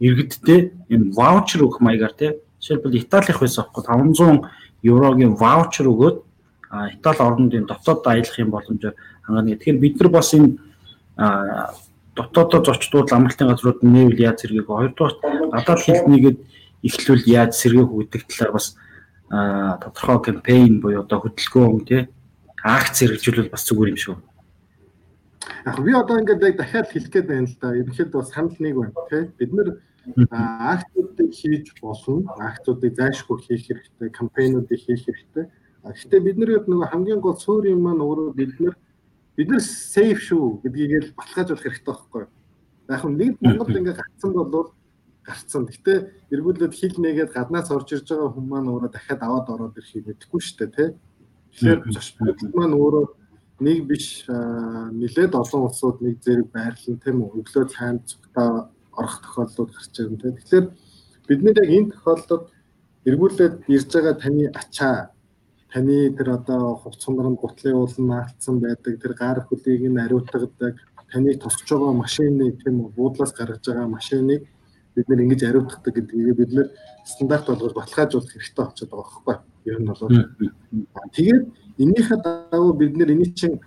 иргэдтэй 0.00 0.72
юм 0.88 1.12
ваучер 1.12 1.62
өгөх 1.66 1.80
маягаар 1.80 2.14
тий 2.14 2.30
жишээлбэл 2.60 2.98
Италих 2.98 3.40
байсан 3.40 3.64
аахгүй 3.64 3.82
500 3.82 4.46
еврогийн 4.82 5.34
ваучер 5.34 5.86
өгөөд 5.90 6.16
Итали 6.94 7.22
орнуудын 7.22 7.66
дотоод 7.66 8.06
аялахын 8.06 8.50
боломжоор 8.50 8.94
хангана. 9.22 9.56
Тэгэхээр 9.56 9.78
бид 9.80 10.00
нар 10.00 10.10
бас 10.12 10.34
энэ 10.34 10.58
дотоодоо 12.14 12.60
зочдууд 12.64 13.12
амралтын 13.12 13.48
газрууд 13.48 13.82
нээвэл 13.82 14.20
яаж 14.20 14.44
вэ? 14.44 14.62
Хоёрдугаар 14.62 15.14
гадаад 15.54 15.80
хэлнийгээд 15.80 16.38
эхлүүл 16.84 17.24
яаж 17.26 17.52
сэргээх 17.56 17.88
үү 17.88 18.02
гэдэг 18.04 18.22
талаар 18.28 18.52
бас 18.52 18.76
тодорхой 19.30 20.18
кампайн 20.22 20.80
буюу 20.80 21.02
одоо 21.02 21.18
хөдөлгөөн 21.24 21.84
тий 21.88 22.02
акц 22.62 23.00
хэрэгжүүлвэл 23.00 23.52
бас 23.54 23.64
зүгээр 23.64 23.92
юм 23.94 23.98
шүү. 23.98 24.16
Яг 25.64 25.76
би 25.80 25.92
одоо 25.94 26.20
ингээд 26.20 26.58
дахиад 26.58 26.88
хэлэх 26.90 27.12
гээд 27.12 27.26
байна 27.28 27.48
л 27.48 27.56
да. 27.60 27.76
Ерөнхийдөө 27.76 28.18
бас 28.20 28.30
санал 28.34 28.56
нэг 28.58 28.74
байна 28.76 28.92
тий. 29.08 29.22
Бид 29.38 29.52
нэр 29.52 29.68
акцуудыг 30.16 31.30
хийж 31.34 31.66
болно. 31.80 32.24
Акцуудыг 32.38 32.94
зайлшгүй 32.94 33.38
хийх 33.42 33.66
хэрэгтэй, 33.66 34.08
кампайнуудыг 34.10 34.80
хийх 34.80 35.04
хэрэгтэй. 35.04 35.46
Гэхдээ 35.84 36.20
бид 36.20 36.36
нар 36.38 36.50
нөгөө 36.66 36.88
хамгийн 36.92 37.20
гол 37.20 37.38
суурь 37.38 37.70
юм 37.70 37.82
маань 37.86 38.02
өөрөө 38.02 38.34
бид 38.34 38.52
нар 38.60 38.74
бид 39.36 39.48
нар 39.48 39.62
сейф 39.62 40.18
шүү 40.24 40.60
гэдгийг 40.64 40.92
л 40.98 41.14
баталгаажуулах 41.16 41.64
хэрэгтэй 41.64 41.86
байхгүй 41.86 42.20
юу? 42.26 42.30
Яг 42.88 43.04
нь 43.06 43.16
нэг 43.16 43.32
Монголд 43.40 43.76
ингээд 43.78 44.00
гарцсан 44.00 44.32
бол 44.34 44.72
гарцсан. 45.22 45.62
Гэтэ 45.68 45.94
эргүүлээд 46.32 46.74
хил 46.74 46.96
нэгээд 46.98 47.32
гаднаас 47.36 47.70
орж 47.70 47.88
ирж 47.94 48.08
байгаа 48.08 48.32
хүмүүс 48.32 48.50
маань 48.50 48.70
өөрөө 48.72 48.90
дахиад 48.92 49.22
аваад 49.22 49.46
ороод 49.52 49.78
ирэхийг 49.78 50.04
мэдэхгүй 50.08 50.40
шүү 50.40 50.56
дээ, 50.58 50.70
тий. 50.74 50.88
Тэгэхээр 51.52 51.80
зочдод 51.94 52.38
маань 52.56 52.74
өөрөө 52.74 53.04
нэг 53.60 53.78
биш 53.86 54.24
нэлээд 54.28 55.32
олон 55.34 55.62
улсууд 55.68 55.98
нэг 56.00 56.22
зэрэг 56.22 56.48
байрлал 56.54 56.98
тийм 57.02 57.16
үү 57.22 57.30
өглөө 57.42 57.64
цайнд 57.74 58.02
цугтаа 58.06 58.70
орох 58.98 59.16
тохиолдлууд 59.22 59.70
гарч 59.72 59.92
байгаа 59.94 60.10
юм 60.10 60.18
тийм. 60.20 60.34
Тэгэхээр 60.36 60.66
бид 61.28 61.40
нэг 61.42 61.56
яг 61.62 61.70
энэ 61.76 61.92
тохиолдолд 61.92 62.44
эргүүлээд 63.08 63.54
ирж 63.74 63.88
байгаа 63.94 64.14
таны 64.22 64.44
ачаа 64.60 64.96
таны 65.72 66.10
тэр 66.16 66.28
одоо 66.38 66.76
хувц 66.80 67.04
сундран 67.04 67.36
гутлын 67.36 67.76
уулан 67.76 68.06
наалтсан 68.08 68.60
байдаг 68.60 68.94
тэр 69.02 69.12
гар 69.14 69.38
хөлийг 69.46 69.82
нь 69.88 70.02
ариутгадаг 70.04 70.74
таны 71.12 71.36
тосч 71.36 71.68
байгаа 71.68 71.92
машины 71.92 72.52
тийм 72.60 72.80
үү 72.80 72.90
буудлаас 72.96 73.32
гаргаж 73.32 73.64
байгаа 73.66 73.88
машиныг 73.88 74.42
бид 74.94 75.08
нэр 75.08 75.20
ингэж 75.24 75.42
ариутгадаг 75.44 75.94
гэдгийг 75.94 76.36
бид 76.36 76.50
нэр 76.56 76.68
стандарт 77.04 77.46
болгож 77.46 77.74
баталгаажуулах 77.76 78.32
хэрэгтэй 78.32 78.64
болчиход 78.64 78.90
байгаа 78.90 79.22
байхгүй 79.26 79.72
ер 79.72 79.78
нь 79.80 79.88
бол. 79.88 80.00
Тэгээд 81.14 81.44
энийхээ 81.78 82.18
дагуу 82.24 82.72
бид 82.72 82.96
нэр 82.96 83.12
энийг 83.14 83.34
чинь 83.36 83.60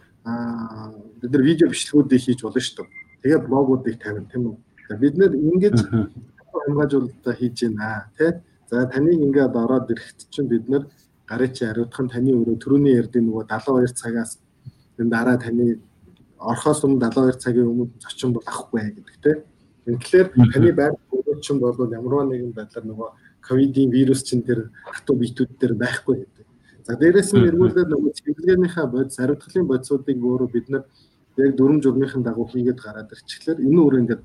бид 1.21 1.31
нар 1.31 1.43
видео 1.45 1.69
бичлэгүүдийг 1.69 2.21
хийж 2.21 2.41
болно 2.41 2.61
шүү 2.61 2.85
дээ. 2.85 2.89
Тэгээд 3.23 3.47
блогуудыг 3.47 3.95
тавина 4.01 4.27
тийм 4.29 4.43
үү 4.49 4.55
Бид 4.99 5.15
нэр 5.17 5.31
ингэж 5.35 5.77
хамгаажуулалтаа 6.51 7.33
хийж 7.33 7.57
байна 7.63 8.11
тий. 8.17 8.31
За 8.69 8.85
таныг 8.87 9.19
ингээд 9.19 9.55
ороод 9.55 9.91
ирэхэд 9.91 10.19
чинь 10.29 10.47
бид 10.47 10.69
нэр 10.69 10.87
гарын 11.27 11.53
чи 11.53 11.65
хариуцах 11.65 12.01
нь 12.03 12.11
таны 12.11 12.31
өрөө 12.35 12.57
төрөний 12.59 12.95
ярдын 12.99 13.25
нөгөө 13.27 13.45
72 13.47 13.93
цагаас 13.95 14.39
дараа 14.97 15.37
таны 15.37 15.79
орхоос 16.39 16.83
өмнө 16.83 16.99
72 16.99 17.39
цагийн 17.43 17.67
өмнө 17.71 17.89
зочин 17.99 18.33
бол 18.33 18.43
авахгүй 18.45 18.81
гэдэг 18.81 19.17
тий. 19.23 19.35
Тэгэхээр 19.85 20.27
таны 20.53 20.71
байр 20.73 20.93
чинь 21.41 21.59
бол 21.59 21.75
ямар 21.91 22.25
нэгэн 22.27 22.53
байдлаар 22.53 22.85
нөгөө 22.85 23.09
ковидын 23.41 23.89
вирус 23.89 24.23
чинь 24.23 24.43
тэр 24.43 24.69
хатуу 24.85 25.15
биетүүд 25.17 25.57
дээр 25.59 25.73
байхгүй 25.73 26.15
гэдэг. 26.21 26.45
За 26.85 26.95
дээрэс 26.95 27.33
нь 27.33 27.47
эргүүлээд 27.49 27.89
нөгөө 27.89 28.11
цэвэрлэгээнийхээ 28.17 28.87
бодис 28.93 29.17
хариуцлагын 29.17 29.67
бодисуудыг 29.67 30.17
өөрөө 30.17 30.49
бид 30.53 30.67
нар 30.69 30.83
яг 31.37 31.55
дүрм 31.57 31.81
журмынхын 31.81 32.23
дагуу 32.23 32.45
хийгээд 32.49 32.79
гараад 32.81 33.13
ирчихлээр 33.13 33.59
энэ 33.65 33.79
өөр 33.81 33.95
ингээд 34.01 34.21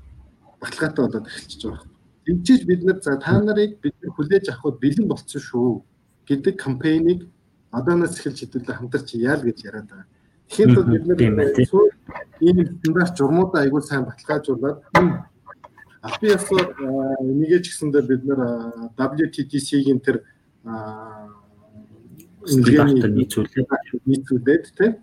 баталгаатай 0.61 1.03
болоод 1.05 1.27
эхэлчихэж 1.27 1.63
байгаа. 1.63 1.85
Тэмчиж 2.25 2.61
бид 2.65 2.81
нар 2.83 2.99
за 3.01 3.17
та 3.17 3.39
нарыг 3.41 3.79
бид 3.81 3.95
нар 4.01 4.11
хүлээж 4.15 4.45
авахд 4.49 4.79
бэлэн 4.81 5.07
болцсон 5.07 5.41
шүү 5.41 5.83
гэдэг 6.27 6.55
кампайныг 6.59 7.19
одооноос 7.71 8.19
эхэлж 8.19 8.39
хэдүүлээ 8.43 8.77
хамтарч 8.77 9.09
яал 9.15 9.41
гэж 9.43 9.57
яриад 9.63 9.87
байгаа. 9.87 10.07
Тэгэхээр 10.47 10.75
бол 10.75 10.91
бид 10.91 11.05
нар 11.07 11.19
ийм 12.39 12.57
стандарт 12.79 13.17
журмуудаа 13.17 13.61
айгүй 13.63 13.81
сайн 13.81 14.03
баталгаажуулаад 14.05 14.77
албан 14.93 16.29
ёсоор 16.35 16.67
нэгэ 17.23 17.59
ч 17.63 17.65
гэсэндээ 17.71 18.03
бид 18.07 18.23
нар 18.27 18.41
WTTC-ийн 18.95 19.99
тэр 19.99 20.23
нийцүүлээд 22.47 23.67
нийцүүлээд 24.07 24.63
тийм 24.77 24.93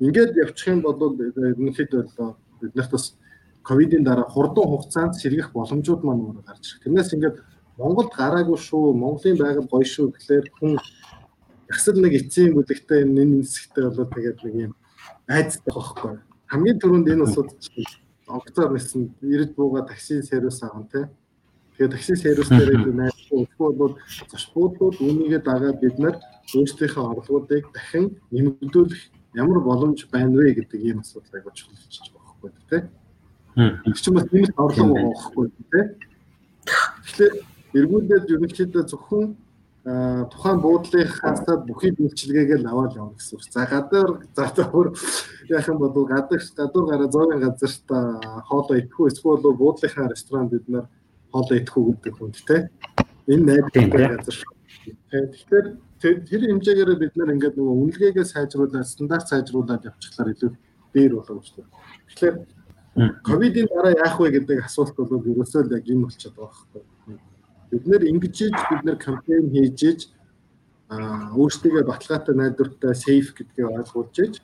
ингээд 0.00 0.32
явчих 0.36 0.68
юм 0.72 0.80
бол 0.80 0.98
ерөнхийдөө 1.20 2.02
бид 2.60 2.72
нарт 2.74 2.90
бас 2.90 3.16
ковидын 3.66 4.04
дараа 4.04 4.28
хурдан 4.28 4.66
хугацаанд 4.68 5.14
сэргэх 5.16 5.52
боломжууд 5.56 6.02
маань 6.04 6.24
өөрөө 6.24 6.44
гарч 6.46 6.64
ирэх. 6.68 6.82
Тэрнээс 6.84 7.14
ингээд 7.16 7.36
Монголд 7.80 8.12
гараагүй 8.14 8.58
шүү, 8.60 8.94
Монголын 8.94 9.40
байгаль 9.40 9.66
гоё 9.72 9.86
шүү 9.88 10.06
гэхлээр 10.14 10.46
хүн 10.60 10.78
ясал 11.72 11.98
нэг 11.98 12.12
эцсийн 12.20 12.54
бүлэгтэй 12.54 13.02
энэ 13.02 13.24
нисгтэй 13.24 13.84
болоод 13.88 14.10
тэгээд 14.14 14.38
нэг 14.44 14.54
юм 14.68 14.72
айцтай 15.26 15.72
байхгүй. 15.74 16.14
Хамгийн 16.52 16.78
түрүүнд 16.78 17.08
энэ 17.12 17.24
усууд 17.26 17.50
онгоцоор 18.28 18.72
нисэн 18.72 19.02
ирээд 19.22 19.52
бууга 19.56 19.82
такси 19.88 20.22
сервис 20.22 20.62
аван 20.62 20.86
тий. 20.92 21.04
Тэгээд 21.76 21.94
такси 21.96 22.14
сервис 22.16 22.48
дээр 22.48 22.92
найрсан 22.94 23.48
бол 23.58 23.98
зочбуудлууд 24.30 24.96
үүнийгээ 25.00 25.42
дагаад 25.42 25.80
бид 25.80 25.98
нар 25.98 26.16
өөрсдийнхөө 26.54 27.04
орлогуудыг 27.10 27.64
дахин 27.74 28.20
нэмэгдүүлэх 28.30 29.02
ямар 29.34 29.58
боломж 29.60 30.06
байна 30.12 30.38
вэ 30.38 30.54
гэдэг 30.54 30.80
ийм 30.80 31.00
асуудал 31.00 31.34
айгуу 31.34 31.52
чухал 31.56 31.74
болчихж 31.74 32.12
байгаа 32.12 32.34
байхгүй 32.38 32.62
тий. 32.70 32.82
Их 33.56 34.00
ч 34.02 34.10
бас 34.10 34.26
нэмэлт 34.32 34.58
орлого 34.58 34.94
байхгүй 34.98 35.46
тий. 35.70 35.84
Тэгэхээр 36.66 37.34
эргүүлээд 37.78 38.30
ерөнхийдөө 38.34 38.84
зөвхөн 38.90 39.36
тухайн 39.84 40.58
буудлынхаас 40.64 41.44
бүхий 41.68 41.92
үйлчилгээгээ 41.94 42.58
л 42.64 42.70
аваад 42.72 42.96
явна 42.96 43.14
гэсэн 43.14 43.36
үг. 43.36 43.44
За 43.52 43.68
гадар 43.68 44.08
за 44.34 44.64
өөр 44.64 44.88
яах 45.52 45.68
юм 45.68 45.78
бол 45.78 46.08
гадар 46.08 46.40
гадуур 46.40 46.86
гараа 46.88 47.08
зөөрийн 47.12 47.44
газарт 47.44 47.88
хоолоо 48.48 48.76
идэхгүй 48.80 49.12
эсвэл 49.12 49.44
буудлынхаа 49.44 50.08
ресторан 50.08 50.48
бид 50.48 50.66
нар 50.66 50.88
хоолоо 51.30 51.54
идэхгүй 51.54 51.84
гэдэг 52.00 52.14
хүнд 52.16 52.36
тий. 52.48 52.60
Энэ 53.28 53.44
найдвартай 53.44 54.08
газар. 54.16 54.36
Тэгэхээр 55.04 55.66
тэр 56.00 56.42
хэмжээгээр 56.48 56.90
бид 56.98 57.14
нар 57.14 57.30
ингээд 57.36 57.54
нөгөө 57.60 57.76
үнэлгээгээ 57.84 58.24
сайжруулаад 58.24 58.88
стандарт 58.88 59.28
сайжруулад 59.28 59.84
явчихлаар 59.84 60.32
илүү 60.32 60.50
дээр 60.96 61.12
болов 61.20 61.44
уу. 61.44 61.68
Тэгэхээр 62.08 62.36
Ковидын 62.94 63.66
дараа 63.66 63.90
яах 63.90 64.20
вэ 64.22 64.30
гэдэг 64.38 64.70
асуулт 64.70 64.94
бол 64.94 65.18
ерөөсөө 65.18 65.66
л 65.66 65.74
яг 65.74 65.86
юм 65.90 66.06
болчиход 66.06 66.38
байгаа 66.38 66.62
байхгүй. 66.70 67.18
Бид 67.70 67.84
нэр 67.90 68.02
ингэж 68.06 68.36
ийж 68.46 68.54
бид 68.70 68.82
нэр 68.86 68.98
кампайн 69.02 69.50
хийж 69.50 69.80
ийж 69.82 70.00
аа 70.86 71.34
өөрсдөө 71.34 71.82
баталгаатай 71.90 72.34
найдвартай 72.38 72.94
сейф 72.94 73.34
гэдгийг 73.34 73.66
ойлгуулж 73.66 74.14
ийж 74.22 74.34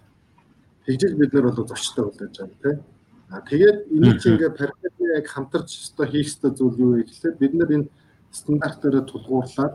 тэгжиж 0.82 1.14
бид 1.14 1.30
нар 1.32 1.54
бол 1.54 1.62
зочтой 1.62 2.10
болж 2.10 2.18
байгаа 2.18 2.58
тийм. 2.58 2.82
А 3.30 3.38
тэгээд 3.46 3.78
энийг 3.94 4.18
чи 4.18 4.34
ингээ 4.34 4.58
паркетны 4.58 5.06
яг 5.14 5.26
хамтарч 5.30 5.70
өстой 5.70 6.06
хийх 6.10 6.26
өстой 6.26 6.50
зүйл 6.50 6.74
юу 6.82 6.90
вэ 6.98 7.06
гэхлээр 7.06 7.36
бид 7.38 7.54
нар 7.54 7.70
энэ 7.70 7.88
стандартаараа 8.34 9.06
тулгуурлаад 9.06 9.74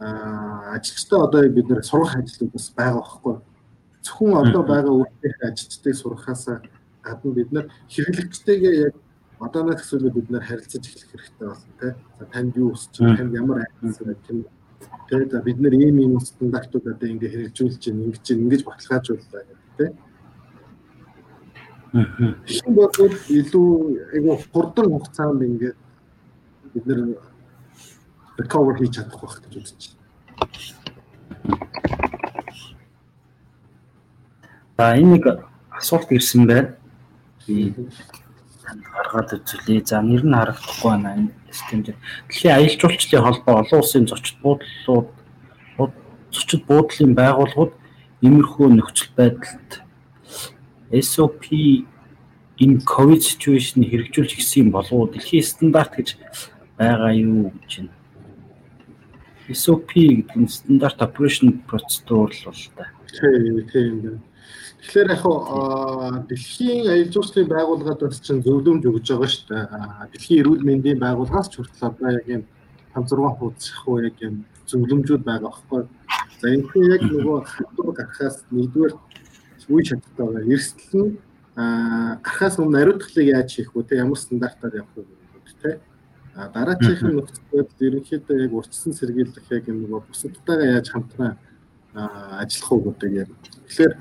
ажилчтай 0.00 1.20
одоо 1.20 1.44
бид 1.52 1.68
нэр 1.68 1.84
сургах 1.84 2.16
ажлууд 2.16 2.52
бас 2.56 2.72
байгаа 2.72 3.04
байхгүй. 3.04 3.36
Зөвхөн 4.00 4.32
одоо 4.48 4.62
байгаа 4.64 4.94
үйлдвэрийн 4.96 5.44
ажилчдыг 5.52 5.94
сурахаасаа 5.94 6.64
гадна 7.04 7.32
бид 7.32 7.52
нар 7.52 7.66
хэрэглэгчтэйгээ 7.92 8.74
яг 8.88 8.94
одооноос 9.40 9.80
эхлээд 9.82 10.14
бид 10.14 10.30
нар 10.30 10.44
харилцаж 10.44 10.84
эхлэх 10.88 11.10
хэрэгтэй 11.10 11.48
болно 11.48 11.72
тий. 11.80 11.92
За 12.18 12.24
танд 12.32 12.56
юу 12.56 12.72
өсч 12.72 12.98
байна, 12.98 13.16
танд 13.16 13.34
ямар 13.34 13.58
айдас 13.66 13.98
байна. 13.98 14.44
Тэгээд 15.08 15.30
за 15.32 15.42
бид 15.42 15.58
нар 15.60 15.74
ийм 15.74 15.98
ийм 15.98 16.20
стандартууд 16.20 16.86
одоо 16.86 17.08
ингээ 17.08 17.30
хэрэгжүүлж 17.30 17.82
байна, 17.84 18.04
ингэж 18.04 18.30
ингэж 18.30 18.62
баталгаажууллаа 18.64 19.42
гэдэг 19.44 19.72
тий. 19.76 19.90
Хин 22.46 22.74
бодвол 22.74 23.16
илүү 23.28 23.68
айгу 24.14 24.38
хурдан 24.52 24.88
хугацаанд 24.92 25.42
ингээ 25.42 25.74
бид 26.74 26.86
нар 26.86 27.00
recover 28.38 28.74
хийж 28.78 28.96
чадах 28.96 29.20
байх 29.20 29.42
гэж 29.44 29.54
үзэж 29.60 29.80
байна. 29.92 30.02
За 34.78 34.96
энэ 34.96 35.12
нэг 35.18 35.24
асуулт 35.70 36.10
ирсэн 36.10 36.46
байна 36.46 36.83
гаргаад 37.46 39.30
үзлээ. 39.36 39.84
За 39.84 40.00
нэр 40.00 40.24
нь 40.24 40.34
харагдахгүй 40.34 40.90
байна 40.90 41.10
энэ 41.14 41.30
системд. 41.52 41.86
Дэлхийн 42.28 42.54
аялал 42.54 42.80
жуулчлалын 42.80 43.24
холбоо 43.24 43.54
олон 43.60 43.80
улсын 43.80 44.06
зочид 44.08 44.36
буудлууд 44.42 45.08
зочид 46.34 46.62
буудлын 46.66 47.12
байгууллагууд 47.14 47.72
иймэрхүү 48.24 48.68
нөхцөл 48.72 49.10
байдалд 49.18 49.70
SOP 50.90 51.44
энэ 52.62 52.86
COVID 52.86 53.22
situation 53.22 53.82
хэрэгжүүлж 53.84 54.32
гисэн 54.38 54.70
болов 54.70 55.12
дэлхийн 55.12 55.44
стандарт 55.44 55.92
гэж 55.98 56.08
байгаа 56.78 57.12
юу 57.14 57.52
гэж 57.60 57.72
байна. 57.84 57.94
SOP 59.52 59.90
гэдэг 59.92 60.36
нь 60.40 60.48
стандарт 60.48 60.98
operation 61.02 61.60
procedure 61.68 62.32
л 62.32 62.44
бол 62.48 62.62
та. 62.76 62.84
Тийм 63.12 63.60
тийм. 63.68 64.22
Тэгэхээр 64.84 65.10
яг 65.16 65.24
дэлхийн 66.28 66.84
аялал 66.92 67.08
жуулчлалын 67.08 67.48
байгууллагад 67.48 68.00
бас 68.04 68.20
чинь 68.20 68.44
зөвлөмж 68.44 68.84
өгж 68.84 69.06
байгаа 69.16 69.30
шүү 69.32 69.44
дээ. 69.48 69.64
Дэлхийн 70.12 70.40
эрүүл 70.44 70.60
мэндийн 70.60 71.00
байгууллагаас 71.00 71.48
ч 71.48 71.56
хүртэл 71.56 71.88
одоо 71.88 72.10
яг 72.12 72.28
юм 72.28 72.44
5 72.92 73.16
6 73.16 73.40
хуудас 73.40 73.68
хөө 73.80 74.04
яг 74.04 74.16
юм 74.20 74.44
зөвлөмжүүд 74.68 75.24
байгаа 75.24 75.48
байхгүй. 75.48 75.88
За 76.36 76.46
энэ 76.52 76.68
яг 77.00 77.02
нөгөө 77.08 77.38
хатуур 77.48 77.94
гарахаас 77.96 78.44
нэгдүгээр 78.52 78.94
үе 79.72 79.82
шаттай 79.88 80.12
байгаа. 80.20 80.52
Эрсдэл 80.52 81.00
нь 81.00 81.16
аа 81.56 82.20
гарахаас 82.20 82.60
өмнө 82.60 82.78
ариутгалыг 82.84 83.28
яаж 83.32 83.48
хийх 83.56 83.72
вэ? 83.72 83.88
Тэ 83.88 84.04
ямар 84.04 84.20
стандартаар 84.20 84.84
явах 84.84 84.94
вэ 85.00 85.08
гэдэг 85.08 85.56
тэ. 85.64 85.80
А 86.36 86.52
дараачихын 86.52 87.16
нөхцөлд 87.24 87.80
ерөнхийдөө 87.80 88.36
яг 88.36 88.52
урьдчилан 88.52 88.94
сэргийлэх 89.00 89.48
яг 89.48 89.64
юм 89.64 89.78
нөгөө 89.88 90.00
бусадтайгаа 90.12 90.76
яаж 90.76 90.86
хамтран 90.92 91.38
ажиллах 91.94 92.72
уу 92.72 92.82
гэдэг 92.92 93.10
яг. 93.22 93.28
Тэгэхээр 93.64 93.94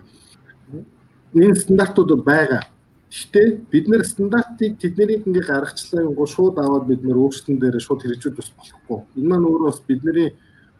энэ 1.35 1.55
стандартууд 1.55 2.23
байгаа. 2.23 2.63
Гэхдээ 3.09 3.47
бид 3.69 3.85
нэр 3.89 4.03
стандартыг 4.05 4.77
тэднийг 4.81 5.25
ингээ 5.27 5.45
гаргачлаа 5.49 6.09
гоо 6.13 6.25
шууд 6.25 6.57
аваад 6.57 6.85
бид 6.89 7.01
нэр 7.05 7.17
өөрсдөн 7.17 7.57
дээр 7.61 7.77
шууд 7.77 8.01
хэрэгжүүлж 8.01 8.37
бас 8.37 8.49
болохгүй. 8.57 8.99
Энэ 9.21 9.29
маань 9.29 9.47
өөрөө 9.49 9.69
бас 9.69 9.81
бидний 9.85 10.29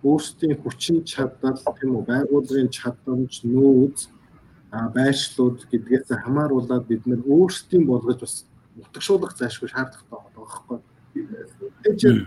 өөрсдийн 0.04 0.58
хүчин 0.62 1.06
чадал 1.06 1.58
тийм 1.78 1.96
үү 1.96 2.04
байгууллагын 2.10 2.70
чадамж 2.74 3.34
нөөц 3.46 4.00
байршлууд 4.96 5.70
гэдгээс 5.70 6.10
хамааруулаад 6.26 6.86
бид 6.90 7.06
нэр 7.06 7.22
өөрсдийн 7.22 7.86
болгож 7.86 8.20
бас 8.26 8.36
утгшуулах 8.82 9.38
зайлшгүй 9.38 9.70
шаардлагатай 9.70 10.10
байгаа 10.10 10.34
байхгүй. 10.42 10.80
Тэгэхээр 11.86 12.18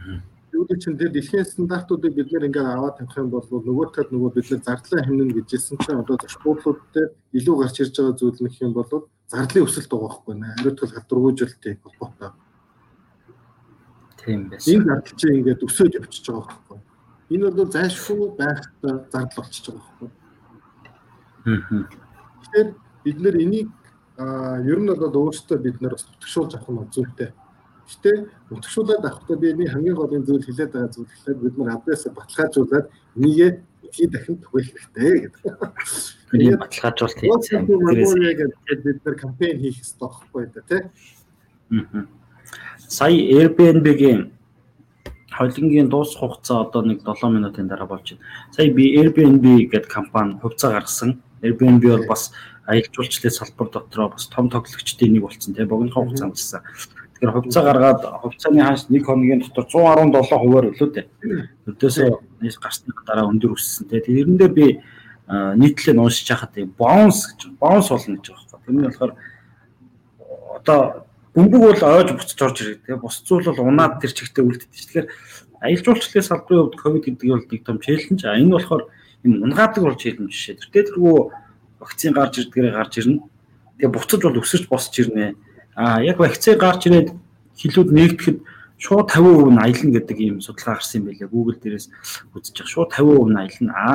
юу 0.56 0.64
чинь 0.80 0.96
тэр 0.96 1.12
дэлхийн 1.12 1.44
стандартуудыг 1.44 2.14
бид 2.16 2.32
нэр 2.32 2.48
ингээд 2.48 2.72
аваад 2.72 2.96
тавих 2.96 3.16
юм 3.20 3.30
бол 3.30 3.44
нөгөө 3.44 3.86
талд 3.92 4.10
нөгөө 4.12 4.30
бид 4.32 4.48
нэр 4.50 4.62
зардлаа 4.64 5.04
хэмнэн 5.04 5.30
гэжсэн 5.36 5.76
чинь 5.84 6.00
одоо 6.00 6.16
зочдлууд 6.16 6.80
дээр 6.96 7.10
илүү 7.36 7.54
гарч 7.60 7.76
ирж 7.84 7.94
байгаа 8.00 8.16
зүйл 8.16 8.40
нөх 8.40 8.56
юм 8.64 8.72
бол 8.72 8.90
зардлын 9.28 9.66
өсөлт 9.68 9.90
байгаа 9.92 10.08
байхгүй 10.08 10.34
нэ. 10.40 10.48
Ариутгал 10.56 10.94
хадваргуйжлтыг 10.96 11.76
холбоотой. 11.84 12.30
Тийм 14.22 14.40
байсан. 14.48 14.72
Энэ 14.72 14.84
зардал 14.86 15.16
чинь 15.20 15.36
ингээд 15.38 15.66
өсөж 15.66 15.92
явчихж 15.98 16.26
байгаа 16.30 16.46
байхгүй. 16.48 16.78
Энэ 17.34 17.50
бол 17.50 17.70
зайлшгүй 17.76 18.28
байх 18.40 18.60
зардал 18.82 19.36
болчихж 19.36 19.66
байгаа 19.66 19.84
байхгүй. 19.84 20.10
Тэгэхээр 22.40 22.68
бид 23.04 23.18
нэр 23.20 23.36
энийг 23.44 23.70
ер 24.16 24.78
нь 24.80 24.88
бол 24.88 25.20
өөрсдөө 25.26 25.58
бид 25.60 25.76
нэр 25.82 25.94
бас 25.94 26.06
төгшүүлж 26.06 26.52
авах 26.56 26.70
нь 26.70 26.94
зүйтэй. 26.94 27.30
Гэтэ 27.86 28.10
утгшуулаад 28.50 29.04
авахдаа 29.06 29.36
би 29.38 29.54
энэ 29.54 29.70
хамгийн 29.70 29.94
гол 29.94 30.10
зүйл 30.10 30.42
хэлээд 30.42 30.72
байгаа 30.74 30.90
зүйл 30.90 31.06
гэхэлээ 31.06 31.42
бид 31.42 31.54
нар 31.58 31.78
адреесээ 31.78 32.12
баталгаажуулаад 32.18 32.86
энийгээ 33.16 33.50
хий 33.94 34.06
дахин 34.10 34.36
түгэх 34.42 34.66
хэрэгтэй 34.74 35.30
гэдэг. 35.30 35.42
Баталгаажуулалт 36.58 37.20
хийсэн. 37.22 37.62
Тэгээд 38.66 38.82
бид 38.82 38.98
нар 39.06 39.14
кампайн 39.14 39.56
хийх 39.62 39.78
хэрэгтэй 39.78 40.02
байхгүй 40.02 40.44
да 40.50 40.62
тий. 40.66 40.82
Сая 42.88 43.14
Airbnb-гийн 43.38 44.20
хойлонгийн 45.36 45.88
дуусах 45.88 46.20
хугацаа 46.20 46.66
одоо 46.66 46.82
нэг 46.82 47.02
7 47.06 47.30
минутын 47.30 47.68
дараа 47.68 47.86
болж 47.86 48.14
байна. 48.14 48.24
Сая 48.50 48.72
би 48.72 48.98
Airbnb 48.98 49.70
гэдэг 49.70 49.90
компани 49.90 50.38
хувьцаа 50.42 50.72
гаргасан. 50.72 51.22
Airbnb 51.42 51.82
бол 51.86 52.06
бас 52.06 52.32
аялал 52.66 52.90
жуулчлалын 52.94 53.34
салбар 53.34 53.68
дотроо 53.70 54.08
бас 54.10 54.26
том 54.26 54.50
тоглогчдын 54.50 55.12
нэг 55.12 55.22
болсон 55.22 55.54
тийм 55.54 55.68
богино 55.68 55.92
хугацаанд 55.92 56.34
гэсэн. 56.34 56.60
Тэгэхээр 57.16 57.32
хувьцаа 57.32 57.64
гаргаад 57.64 58.00
хувьцааны 58.20 58.60
ханш 58.60 58.92
нэг 58.92 59.08
хоногийн 59.08 59.40
дотор 59.40 59.64
117 59.64 60.36
хувиар 60.36 60.68
өлөө 60.68 60.88
дээ. 60.92 61.06
Өдөөсөө 61.64 62.08
гарсны 62.60 62.92
дараа 63.08 63.32
өндөр 63.32 63.56
өссөн 63.56 63.88
тийм. 63.88 64.04
Тэрэн 64.04 64.36
дээр 64.36 64.52
би 64.52 64.66
нийтлээ 65.26 65.96
уншиж 65.96 66.28
хахад 66.28 66.60
боунс 66.76 67.24
гэж 67.32 67.56
боунс 67.56 67.88
болно 67.88 68.20
гэж 68.20 68.36
байгаа 68.36 68.46
байхгүй. 68.52 68.68
Тэр 68.68 68.74
нь 68.76 68.84
болохоор 68.84 69.12
одоо 70.60 70.80
бөмбөг 71.32 71.62
бол 71.64 71.82
ойж 71.96 72.08
буцаж 72.12 72.40
орж 72.44 72.56
ирэх 72.60 72.84
тийм. 72.84 73.00
Бус 73.00 73.24
зүйл 73.24 73.48
бол 73.48 73.64
унаад 73.64 73.96
тэр 73.96 74.12
чигтээ 74.12 74.44
үлддэг. 74.44 74.70
Тэгэхээр 74.70 75.06
аялал 75.64 75.84
жуулчлалын 75.88 76.28
салбарын 76.28 76.62
хувьд 76.68 76.76
ковид 76.76 77.04
гэдэг 77.08 77.28
бол 77.32 77.48
нэг 77.48 77.62
том 77.64 77.78
челленж. 77.80 78.20
А 78.28 78.36
энэ 78.36 78.54
болохоор 78.54 78.84
юм 79.24 79.32
унгаадаг 79.40 79.82
бол 79.82 79.96
челленж 79.96 80.36
шээ. 80.36 80.60
Тэр 80.60 80.92
тэргүй 80.92 81.32
вакцин 81.80 82.12
гарч 82.12 82.44
ирдгээрээ 82.44 82.76
гарч 82.76 82.92
ирнэ. 83.00 83.24
Тэгээ 83.80 83.94
буцаж 83.96 84.20
бол 84.20 84.40
өсөж 84.40 84.68
босч 84.68 84.94
ирнэ. 85.00 85.34
А 85.76 86.00
яг 86.00 86.18
вакцин 86.18 86.56
гарч 86.56 86.88
ирээд 86.88 87.12
хилүүд 87.60 87.88
нэгдэхэд 87.92 88.38
шууд 88.80 89.12
50% 89.12 89.52
нь 89.52 89.60
аялна 89.60 89.92
гэдэг 89.92 90.18
ийм 90.20 90.36
судалгаа 90.40 90.80
гарсан 90.80 91.04
юм 91.04 91.12
байлээ. 91.12 91.28
Google 91.28 91.60
дээрээс 91.60 91.86
байгаа. 92.32 92.64
Шууд 92.64 92.90
50% 92.96 93.28
нь 93.28 93.40
аялна. 93.44 93.72
А 93.76 93.92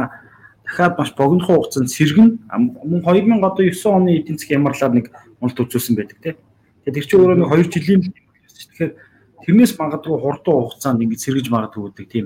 дахиад 0.62 0.98
маш 0.98 1.12
богино 1.18 1.46
хугацаанд 1.46 1.90
сэргэн 1.90 2.38
мөн 2.54 3.02
2009 3.02 3.82
оны 3.90 4.22
эдийн 4.22 4.38
засгийн 4.38 4.62
ямарлаар 4.62 4.94
нэг 4.94 5.10
уналт 5.42 5.58
үзүүлсэн 5.58 5.98
байдаг 5.98 6.18
тийм. 6.22 6.38
Тэгээд 6.86 6.96
тэр 7.02 7.06
чинь 7.10 7.20
өөрөө 7.22 7.38
нэг 7.42 7.50
2 7.50 7.74
жилийн 7.74 8.02
тэгэхээр 8.06 8.94
тэрнээс 9.42 9.74
магадгүй 9.82 10.18
хурдан 10.22 10.54
хугацаанд 10.54 11.02
ингэж 11.02 11.20
сэргэж 11.22 11.48
магадгүй 11.50 11.82
гэдэг 11.90 12.08
тийм 12.10 12.26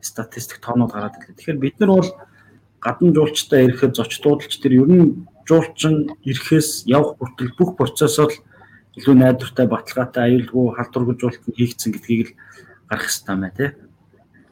статистик 0.00 0.64
тоонууд 0.64 0.92
гараад 0.92 1.16
ирлээ. 1.20 1.36
Тэгэхээр 1.36 1.60
бид 1.60 1.76
нар 1.80 1.92
бол 1.92 2.10
гадна 2.80 3.12
жуулчтай 3.12 3.68
ирэхэд 3.68 3.96
зочдуудалч 3.96 4.52
тэр 4.60 4.72
ер 4.80 4.88
нь 4.88 5.28
жуулчин 5.48 6.12
ирэхээс 6.24 6.88
явах 6.88 7.16
хүртэл 7.16 7.56
бүх 7.56 7.76
процессыг 7.76 8.44
илүү 8.98 9.14
найдвартай 9.18 9.66
баталгаатай 9.66 10.22
аюулгүй 10.28 10.74
халдваргажуулалт 10.78 11.44
хийгдсэн 11.58 11.92
гэдгийг 11.94 12.28
л 12.28 12.36
гарах 12.88 13.06
хэрэгтэй 13.10 13.36
мэ 13.36 13.50
тий. 13.58 13.70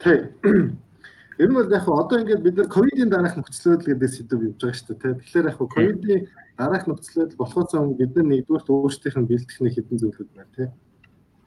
Тий. 0.03 0.19
Ер 1.43 1.49
нь 1.49 1.55
бол 1.55 1.71
яг 1.71 1.87
одоо 1.89 2.19
ингээд 2.21 2.43
бид 2.43 2.57
нар 2.59 2.69
ковидын 2.69 3.11
дараах 3.11 3.39
нөхцөлөд 3.39 3.87
гэдэг 3.87 4.11
сэдв 4.11 4.43
явж 4.43 4.59
байгаа 4.61 4.79
шүү 4.79 4.97
дээ. 4.99 5.15
Тэгэхээр 5.23 5.49
яг 5.49 5.59
ковидын 5.59 6.21
дараах 6.59 6.85
нөхцөлөд 6.87 7.33
болохоос 7.41 7.73
өмнө 7.73 7.99
бид 7.99 8.13
нар 8.15 8.27
нэгдүгээр 8.31 8.69
өөрсдийнх 8.69 9.19
нь 9.19 9.31
бэлтгэх 9.31 9.75
хэдэн 9.75 10.01
зүйлүүд 10.03 10.31
байна 10.37 10.55
тий. 10.55 10.69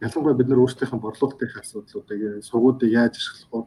Ялангуяа 0.01 0.39
бид 0.39 0.49
нар 0.49 0.61
өөрсдийнх 0.63 0.93
нь 0.95 1.03
борлуулалтын 1.05 1.59
асуудлуудыг 1.61 2.21
сургуудыг 2.43 2.91
яаж 2.91 3.13
ашиглах 3.15 3.51
вэ? 3.51 3.59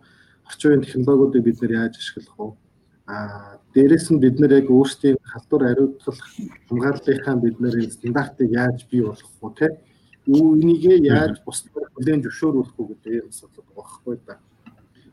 Орчин 0.48 0.68
үеийн 0.68 0.84
технологиудыг 0.84 1.42
бид 1.44 1.58
нар 1.62 1.72
яаж 1.86 1.94
ашиглах 1.96 2.36
вэ? 2.36 2.46
Аа 3.08 3.58
дээрэс 3.74 4.06
нь 4.12 4.20
бид 4.20 4.36
нар 4.40 4.52
яг 4.60 4.68
өөрсдийн 4.70 5.16
халдвар 5.32 5.62
ариутгах 5.70 6.18
хамгааллынхаа 6.68 7.36
бид 7.40 7.56
нар 7.60 7.74
стандартыг 7.96 8.50
яаж 8.52 8.78
бий 8.90 9.02
болгох 9.02 9.32
вэ 9.40 9.50
те 9.58 9.66
үүнийгээ 10.28 10.98
яаж 11.08 11.40
бусдаар 11.44 11.88
хүлээн 11.96 12.22
зөвшөөрөх 12.24 12.76
үү 12.76 12.86
гэдэг 12.88 13.32
асуудал 13.32 13.64
байгаа 13.64 13.76
байхгүй 13.80 14.16
да. 14.26 14.34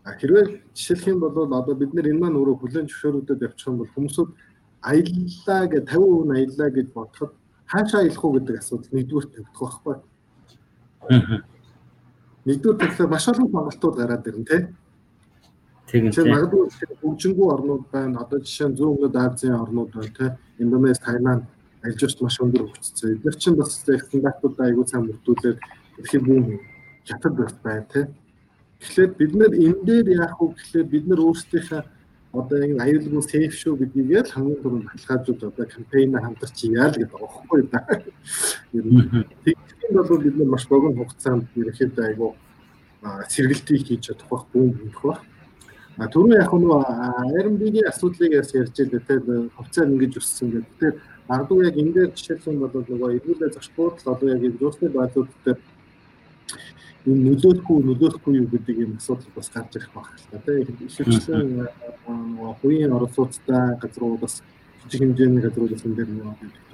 А 0.04 0.12
хэрвээ 0.20 0.46
жишээлх 0.76 1.08
юм 1.08 1.20
бол 1.24 1.54
одоо 1.60 1.76
бид 1.76 1.92
нар 1.94 2.08
энэ 2.12 2.20
маань 2.20 2.36
өөрөө 2.40 2.58
хүлээн 2.60 2.88
зөвшөөрөгдөд 2.92 3.46
явчих 3.48 3.68
юм 3.72 3.78
бол 3.80 3.94
хүмүүсүүд 3.96 4.30
аяллаа 4.92 5.64
гэж 5.72 5.86
50% 5.88 6.28
нь 6.28 6.36
аяллаа 6.36 6.70
гэж 6.76 6.88
бодоход 6.92 7.32
хаашаа 7.72 8.00
аялах 8.04 8.24
уу 8.26 8.36
гэдэг 8.36 8.56
асуудал 8.60 8.92
нэгдүгээр 8.92 9.28
тавигдах 9.32 9.80
байхгүй. 9.86 9.96
Нэгдүгээр 12.46 12.80
тэгэхээр 12.82 13.10
маш 13.14 13.26
олон 13.32 13.50
сонголтууд 13.52 13.96
гараад 13.98 14.28
ирнэ 14.30 14.46
тийм. 14.46 14.64
Тийм 15.96 16.12
тийм. 16.12 16.28
Магадгүй 16.28 16.68
хөгжингүү 17.00 17.48
орнууд 17.56 17.86
байна. 17.92 18.20
Одоо 18.20 18.40
жишээ 18.44 18.68
нь 18.68 18.76
зүүн 18.76 18.92
өмнөд 19.00 19.16
Азийн 19.16 19.56
орнууд 19.56 19.92
байна 19.96 20.12
тийм. 20.20 20.34
Индонез, 20.60 21.00
Тайланд 21.00 21.48
ажилч 21.88 22.20
маш 22.20 22.40
өндөр 22.44 22.68
хөгжсөн. 22.68 23.16
Эдгээр 23.16 23.38
чинь 23.40 23.56
бас 23.56 23.80
стандартуудаа 23.80 24.68
аягүй 24.68 24.86
сайн 24.92 25.08
мөрдүүлээд 25.08 25.60
эрхийг 26.04 26.24
бүүн 26.28 26.46
хятад 27.08 27.34
байх 27.40 27.54
бай 27.64 27.80
тийм. 27.94 28.08
Тэгэхээр 28.84 29.12
бид 29.16 29.34
нэр 29.40 29.54
энэ 29.56 29.86
дээр 29.88 30.08
яах 30.20 30.36
вэ 30.36 30.48
гэхлээр 30.52 30.88
бид 30.92 31.06
нар 31.08 31.22
өөрсдийнхээ 31.24 31.84
одоо 32.36 32.58
энэ 32.60 32.84
аюулгүй 32.84 33.24
сейф 33.24 33.54
шүү 33.56 33.74
гэдгийг 33.80 34.12
л 34.28 34.34
хамгийн 34.36 34.60
түрүүнд 34.60 34.88
баталгаажуулж 34.92 35.42
одоо 35.48 35.66
кампейн 35.72 36.20
хамтарч 36.20 36.58
яа 36.76 36.92
л 36.92 36.98
гэдэг 37.00 37.20
байхгүй 37.24 37.62
да. 37.72 37.80
Тэгэхээр 38.76 39.94
бол 39.96 40.20
бид 40.20 40.36
нар 40.36 40.50
маш 40.52 40.68
богино 40.68 41.00
хугацаанд 41.00 41.48
ерөнхийдөө 41.56 42.06
айгүй 42.10 42.32
сэргэлтийг 43.32 43.88
хийж 43.88 44.02
чадах 44.12 44.28
байх 44.28 44.44
бүүн 44.52 44.76
болох 44.76 45.04
байх. 45.08 45.22
А 45.96 46.12
түрүү 46.12 46.36
яг 46.36 46.52
нөгөө 46.52 46.80
Airbnb-ийн 47.40 47.88
асуудлыг 47.88 48.36
ярьж 48.36 48.52
байлаа 48.52 49.00
те 49.08 49.16
хувьцаа 49.56 49.88
ингэж 49.88 50.20
өссөн 50.20 50.52
гэдэг. 50.52 50.72
Тэгэхээр 50.76 50.96
магадгүй 51.30 51.66
яг 51.66 51.76
энэ 51.80 51.94
дээр 51.96 52.10
жишээлхэн 52.12 52.60
бол 52.60 52.74
нөгөө 52.76 53.16
эргүүлээ 53.16 53.56
зочдууд 53.56 53.96
л 54.04 54.12
одоо 54.12 54.28
яг 54.30 54.44
энэ 54.44 54.60
зурсны 54.60 54.88
байдлууд 54.92 55.30
дээр 55.46 55.60
энэ 57.06 57.22
нөлөөлөхгүй 57.26 57.78
нөлөөлөхгүй 57.88 58.34
юу 58.42 58.48
гэдэг 58.52 58.76
юм 58.84 58.92
асуудал 59.00 59.32
бас 59.40 59.50
гарч 59.56 59.72
ирэх 59.78 59.92
байх 59.96 60.10
л 60.20 60.28
та 60.32 60.38
тийм 60.44 60.78
ихэвчлэн 60.84 61.50
хувийн 62.60 62.96
оролцоотой 62.98 63.66
газрууд 63.82 64.20
бас 64.20 64.36
жижиг 64.84 65.02
хэмжээний 65.02 65.44
газрууд 65.48 65.72
бас 65.74 65.84
энэ 65.86 65.96
дээр 65.96 66.10
нэг 66.12 66.26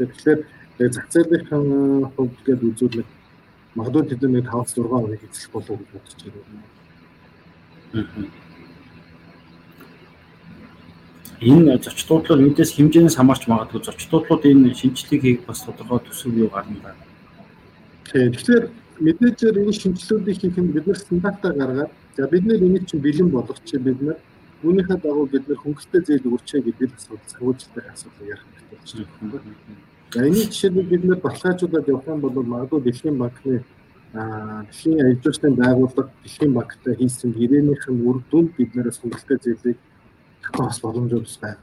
тэгэхээр 0.01 0.39
зах 0.95 1.07
зээлийн 1.13 1.45
хувьд 2.15 2.37
гээд 2.47 2.61
үзүүлэх 2.63 3.09
магадгүй 3.75 4.03
тэд 4.09 4.23
нэг 4.25 4.45
5 4.49 4.81
6% 4.81 5.29
эзлэх 5.29 5.51
болов 5.53 5.69
уу 5.69 5.79
гэж 5.79 5.89
бодож 5.93 6.19
байна 6.25 6.65
энэ 11.41 11.77
зочдлууд 11.81 12.29
эндээс 12.29 12.77
хэмжээнээс 12.77 13.17
хамаарч 13.17 13.49
магадгүй 13.49 13.81
зочдлууд 13.81 14.43
энэ 14.45 14.77
шинжилгээг 14.77 15.21
хийх 15.21 15.41
бас 15.49 15.65
тодорхой 15.65 15.99
төсөв 16.05 16.37
юу 16.37 16.49
гарна 16.53 16.77
да. 16.85 16.93
Тэгэхээр 18.05 18.69
мэдээж 19.01 19.39
энэ 19.49 19.73
шинжилгэүүдийг 19.73 20.37
хийхэд 20.37 20.69
бид 20.69 20.85
нар 20.87 20.99
стандартаа 21.01 21.53
гаргаад 21.57 21.91
за 22.15 22.27
бид 22.29 22.45
нэр 22.45 22.61
энийг 22.61 22.85
чинь 22.85 23.01
бэлэн 23.01 23.29
болгоч 23.33 23.73
бид 23.73 24.01
нар 24.05 24.17
үүнийхээ 24.61 24.97
дагуу 25.01 25.25
бид 25.25 25.49
нар 25.49 25.57
хөнгөлөлтөө 25.57 26.01
зээл 26.05 26.29
өгчээ 26.29 26.61
гэдэг 26.61 26.89
асуудал 26.93 27.31
санхүүжилтийн 27.33 27.89
асуудал 27.89 28.29
ярих 28.29 28.45
хэрэгтэй 28.45 29.05
байна. 29.33 29.81
За 30.13 30.19
энэ 30.21 30.45
жишээлбэл 30.45 30.91
бид 30.93 31.03
нар 31.09 31.19
баталгаажуулаад 31.25 31.87
явах 31.89 32.07
юм 32.07 32.21
бол 32.21 32.45
магадгүй 32.45 32.81
дэлхийн 32.85 33.17
банкны 33.17 33.63
дэлхийн 34.13 34.99
ажилчдын 35.01 35.55
байгууллага 35.57 36.11
дэлхийн 36.21 36.53
банктай 36.53 36.93
хийсэн 37.01 37.33
гэрээнийхэн 37.33 37.97
үр 38.05 38.21
дүнд 38.29 38.51
бид 38.57 38.75
нараас 38.75 39.01
хөнгөлөлтөө 39.01 39.39
зээлийг 39.41 39.77
бас 40.57 40.79
боломжууд 40.81 41.25
бас 41.27 41.37
байна. 41.41 41.57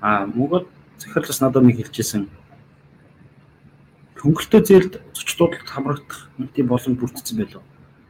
Аа 0.00 0.26
Монгол 0.26 0.66
захирал 0.98 1.28
бас 1.28 1.40
надад 1.40 1.64
нэг 1.64 1.76
хэлчихсэн. 1.76 2.28
Хөнгөлтөө 4.20 4.60
зээлд 4.64 4.94
зочдуудад 5.12 5.68
хамрагдах 5.68 6.28
тийм 6.54 6.66
боломж 6.68 6.98
бүрдсэн 6.98 7.38
байлоо. 7.38 7.62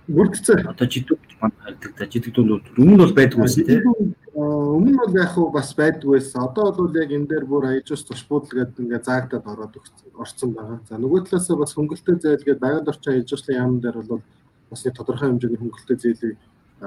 Бүрдсэн. 0.07 0.69
Одоо 0.69 0.87
жидүүд 0.87 1.39
манд 1.41 1.55
хайдаг 1.65 1.93
та 1.99 2.07
жидүүд 2.07 2.39
өмнө 2.79 2.99
бол 3.03 3.15
байдаг 3.15 3.39
байсан 3.41 3.67
тийм. 3.67 4.15
Өмнө 4.35 4.99
бол 5.01 5.17
яг 5.19 5.35
хуу 5.35 5.51
бас 5.51 5.75
байдаг 5.75 6.07
байсан. 6.11 6.45
Одоо 6.45 6.73
бол 6.77 6.95
яг 6.95 7.11
энэ 7.11 7.27
дээр 7.27 7.47
бүр 7.47 7.67
аяж 7.73 7.91
ус 7.91 8.05
туш 8.05 8.23
буудал 8.29 8.53
гэдэг 8.53 8.85
ингээ 8.85 9.03
заагдаад 9.03 9.47
ороод 9.47 9.75
орцсон 10.15 10.55
байгаа. 10.55 10.79
За 10.89 10.99
нөгөө 10.99 11.27
талаас 11.27 11.49
бас 11.49 11.75
хөнгөлтөө 11.75 12.15
зээл 12.21 12.47
гэдэг 12.47 12.63
байгаль 12.63 12.91
орчин 12.93 13.13
аяж 13.15 13.33
услын 13.33 13.59
яам 13.59 13.81
дээр 13.81 13.99
бол 14.03 14.23
бас 14.71 14.85
нэг 14.85 14.95
тодорхой 14.95 15.29
хэмжээний 15.31 15.61
хөнгөлтөө 15.63 15.97
зээлийг 15.99 16.39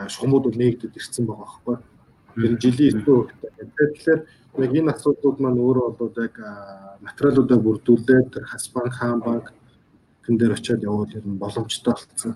шугамуд 0.10 0.44
бол 0.44 0.58
нээгдэд 0.58 0.98
ирсэн 0.98 1.26
байгаа 1.26 1.48
байхгүй. 1.48 1.78
Тэр 2.38 2.54
жилийн 2.62 3.02
өстөө 3.02 3.20
тэгэхээр 3.78 4.22
яг 4.66 4.72
энэ 4.78 4.92
асуудлууд 4.94 5.38
маань 5.42 5.62
өөрөө 5.62 5.90
бол 5.98 6.14
яг 6.22 6.36
материалуудаа 7.02 7.58
бүрдүүлээд 7.58 8.28
тэр 8.34 8.46
хас 8.46 8.70
банк, 8.74 8.94
хаан 8.94 9.20
банк 9.26 9.54
тэн 10.26 10.38
дээр 10.38 10.54
очиад 10.54 10.84
явуул 10.84 11.10
ер 11.10 11.26
нь 11.26 11.42
боломжтой 11.42 11.94
болцсон. 11.94 12.36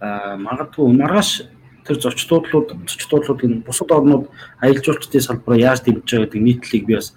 Аа 0.00 0.36
магадгүй 0.36 0.86
маргааш 0.92 1.30
тэр 1.86 1.96
зочдуудлууд 2.00 2.68
зочдуудлууд 2.90 3.40
энэ 3.44 3.62
бусад 3.66 3.90
орнууд 3.92 4.28
аялал 4.60 4.84
жуулчдын 4.84 5.22
салбараа 5.22 5.58
яаж 5.58 5.80
дэмжиж 5.82 6.10
байгаа 6.10 6.26
гэдэг 6.26 6.42
нийтлэлийг 6.42 6.84
би 6.86 6.94
бас 6.98 7.14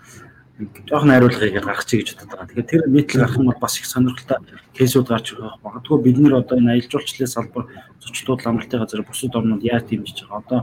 жоохон 0.60 1.10
хариулгыг 1.10 1.54
гаргачих 1.64 2.00
гэж 2.04 2.10
бодод 2.20 2.30
байгаа. 2.30 2.48
Тэгэхээр 2.48 2.70
тэр 2.70 2.82
нийтлэл 2.92 3.22
гарах 3.24 3.38
нь 3.40 3.52
бас 3.60 3.80
их 3.80 3.86
сонирхолтой 3.88 4.38
кейсүүд 4.76 5.08
гарч 5.08 5.28
ирэх. 5.32 5.56
Магадгүй 5.64 5.98
бид 6.04 6.18
нэр 6.20 6.44
одоо 6.44 6.60
энэ 6.60 6.72
аялал 6.76 6.92
жуулчлалын 6.92 7.32
салбар 7.32 7.66
зочдууд 8.04 8.44
амралтын 8.44 8.80
газар 8.84 9.04
бусад 9.08 9.36
орнууд 9.36 9.64
яаж 9.64 9.84
дэмжиж 9.88 10.28
байгаа. 10.28 10.44
Одоо 10.44 10.60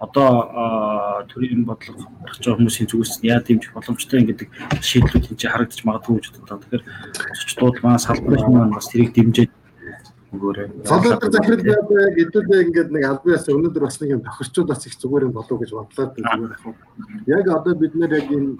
одоо 0.00 1.24
төрийн 1.28 1.64
бодлого 1.64 2.08
гаргаж 2.24 2.40
байгаа 2.40 2.58
хүмүүсийн 2.60 2.88
зүгээс 2.88 3.20
яа 3.24 3.40
дэмжих 3.40 3.72
боломжтой 3.76 4.24
гэдэг 4.24 4.48
шийдлүүд 4.80 5.28
энэ 5.28 5.52
харагдаж 5.52 5.80
магадгүй 5.84 6.14
гэж 6.20 6.26
боддог. 6.40 6.60
Тэгэхээр 6.60 6.84
зочдууд 7.36 7.76
маань 7.84 8.00
салбарын 8.00 8.52
маань 8.52 8.76
бас 8.76 8.88
тэрийг 8.88 9.12
дэмжиж 9.12 9.48
өгөөрэй. 10.30 10.68
Солиотор 10.86 11.30
захирал 11.32 11.62
байдаг 11.66 12.18
эдгээр 12.22 12.64
ингээд 12.66 12.90
нэг 12.94 13.04
албаас 13.04 13.48
өнөөдөр 13.50 13.82
бас 13.82 13.98
нэг 14.00 14.10
юм 14.14 14.22
тохирчуд 14.22 14.68
бас 14.70 14.86
их 14.86 14.94
зүгээр 14.94 15.26
юм 15.26 15.34
болов 15.34 15.58
гэж 15.58 15.70
бодлоо 15.74 16.06
зүгээр 16.14 16.52
ах. 16.54 16.64
Яг 17.26 17.44
одоо 17.50 17.74
бид 17.74 17.94
нэр 17.98 18.12
яг 18.14 18.28
энэ 18.30 18.54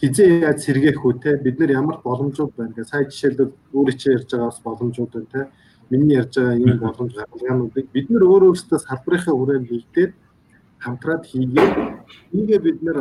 хизээ 0.00 0.42
яаж 0.42 0.58
сэргээх 0.66 1.00
үү 1.06 1.14
те? 1.22 1.36
Бид 1.38 1.58
нар 1.60 1.70
ямар 1.70 1.96
боломжууд 2.02 2.52
байна 2.58 2.74
гэх 2.74 2.90
сая 2.90 3.06
жишээлбэл 3.06 3.52
өөрөө 3.72 3.96
чи 3.96 4.10
ярьж 4.10 4.30
байгаа 4.30 4.50
бас 4.50 4.60
боломжууд 4.66 5.10
байна 5.14 5.30
те? 5.32 5.40
Миний 5.90 6.18
ярьж 6.18 6.34
байгаа 6.34 6.58
энэ 6.58 6.82
боломж 6.82 7.12
гаргалгаануудыг 7.14 7.86
бид 7.94 8.06
нар 8.10 8.24
өөр 8.26 8.42
өөрсдөө 8.50 8.78
салбарынхаа 8.82 9.34
хүрээнд 9.38 9.70
нэгдээд 9.70 10.12
хамтраад 10.82 11.24
хийгээд 11.30 11.74
ийгээ 12.36 12.60
бид 12.60 12.78
нар 12.82 12.98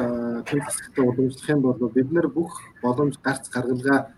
төлөвлөлтөд 0.47 1.03
уламжлах 1.03 1.49
юм 1.49 1.61
бол 1.61 1.89
бид 1.91 2.09
нар 2.11 2.27
бүх 2.31 2.53
боломж 2.81 3.19
гарц 3.25 3.49
гаргалгаа 3.51 4.14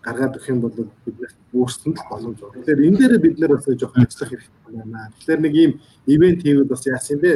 гаргаад 0.00 0.36
өгөх 0.36 0.48
юм 0.48 0.60
бол 0.64 0.72
биднээс 1.04 1.34
өөрсдөнд 1.52 1.96
л 2.00 2.08
боломж 2.08 2.38
байна. 2.40 2.56
Тэгэхээр 2.64 2.84
энэ 2.88 2.98
дээр 2.98 3.14
бид 3.20 3.36
нэр 3.36 3.52
бас 3.52 3.66
жоохон 3.68 4.04
ажиллах 4.04 4.30
хэрэгтэй 4.32 4.72
байна. 4.72 5.12
Тэгэхээр 5.20 5.40
нэг 5.44 5.54
ийм 5.54 5.72
ивент 6.08 6.40
хийвэл 6.42 6.72
бас 6.72 6.82
яасан 6.88 7.18
бэ? 7.20 7.32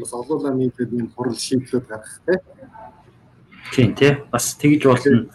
Бас 0.00 0.12
олоолаа 0.16 0.52
нийлээд 0.56 0.92
ийм 0.92 1.08
хурал 1.12 1.36
шийдлүүд 1.36 1.84
гаргах 1.84 2.20
те. 2.24 2.34
Тийм 3.72 3.94
тий. 3.94 4.12
Бас 4.32 4.56
тэгж 4.56 4.82
болно. 4.88 5.28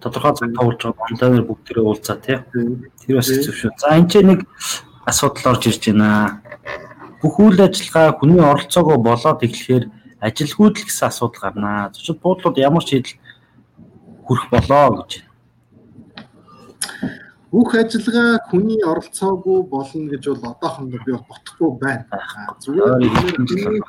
Тодорхой 0.00 0.32
цаг 0.36 0.52
тавуулж 0.52 0.80
байгаа 0.84 1.06
онлайнаар 1.08 1.48
бүгдээрээ 1.48 1.84
уулзаа 1.88 2.16
тий. 2.20 2.38
Тэр 3.06 3.16
бас 3.16 3.28
хэцүү 3.32 3.54
шүү. 3.56 3.72
За 3.80 3.96
энэ 3.96 4.08
ч 4.12 4.20
нэг 4.20 4.44
асуудал 5.08 5.56
орж 5.56 5.64
ирж 5.72 5.82
байна. 5.88 6.42
Бүх 7.24 7.40
үйл 7.40 7.56
ажиллагаа 7.56 8.20
хүний 8.20 8.42
оролцоогоо 8.44 8.98
болоод 9.00 9.40
эхлэхээр 9.42 9.84
ажилгүйдэл 10.20 10.84
гэсэн 10.84 11.08
асуудал 11.08 11.40
гарнаа. 11.40 11.88
Зөвхөн 11.94 12.20
буудлууд 12.20 12.56
ямар 12.60 12.84
шийдэл 12.84 13.16
хүрэх 14.28 14.46
болоо 14.52 15.02
гэж 15.02 15.27
бүх 17.52 17.74
ажиллагаа 17.74 18.38
хүний 18.50 18.82
оролцоогүй 18.90 19.58
болно 19.72 20.04
гэж 20.12 20.24
бол 20.28 20.52
одоохондоо 20.52 21.00
би 21.06 21.12
бодохгүй 21.12 21.70
байна. 21.80 22.04
Зүгээр 22.60 23.82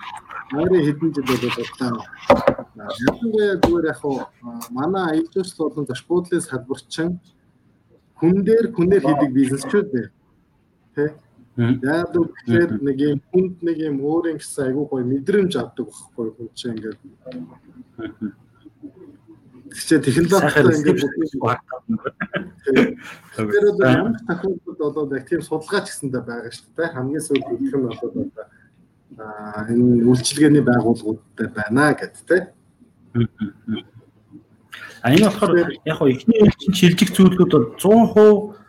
Ойрын 0.50 0.86
хэдэн 0.86 1.14
жил 1.14 1.26
болоод 1.30 1.56
бодлоо. 1.60 2.06
Ялангуяа 3.08 3.56
зүгээр 3.62 3.86
яг 3.92 4.02
манай 4.72 5.06
аялжууч 5.12 5.50
болон 5.58 5.86
зочбуудлын 5.86 6.42
салбарчин 6.42 7.20
хүн 8.20 8.44
дээр 8.48 8.74
хүнээр 8.74 9.04
хийдэг 9.06 9.32
бизнесчүүд 9.38 9.88
бай. 9.94 10.08
Тэ? 10.96 11.14
Яг 11.60 12.10
тэгэхээр 12.16 12.72
нэг 12.82 12.98
юм 13.12 13.20
хүнд 13.30 13.56
нэг 13.62 13.78
юм 13.78 13.98
өөрийн 14.02 14.38
гэсэн 14.42 14.66
айгүй 14.72 14.86
гоё 14.90 15.06
мэдрэмж 15.06 15.54
авдаг 15.60 15.86
байхгүй 15.86 16.28
хүн 16.34 16.50
чинь 16.58 16.74
ингээд 16.80 17.00
Тэгчээ 19.70 20.00
технологитой 20.02 20.76
ингээд 20.78 21.02
Тэр 22.66 23.64
одоо 23.72 23.90
ямар 23.90 24.16
тохиолдолд 24.28 24.78
болоод 24.78 25.14
яг 25.14 25.26
тийм 25.30 25.42
судалгаач 25.42 25.86
гэсэндээ 25.90 26.22
байгаа 26.26 26.52
шүү 26.52 26.70
дээ. 26.78 26.94
Хамгийн 26.94 27.24
сүүлд 27.24 27.48
үлдэх 27.50 27.76
нь 27.78 27.86
болоод 27.88 28.16
одоо 28.18 28.46
аа 29.20 29.66
энэ 29.70 30.06
үйлчилгээний 30.10 30.64
байгууллагуудтай 30.66 31.48
байна 31.54 31.94
гэд 31.94 32.16
тэ. 32.28 32.38
А 35.02 35.12
энэ 35.14 35.26
болохоор 35.30 35.54
яг 35.86 35.96
хоо 35.98 36.10
эхний 36.10 36.40
чинь 36.60 36.78
шилжих 36.78 37.14
зүйлүүд 37.16 37.52
бол 37.54 37.68
100% 37.78 38.60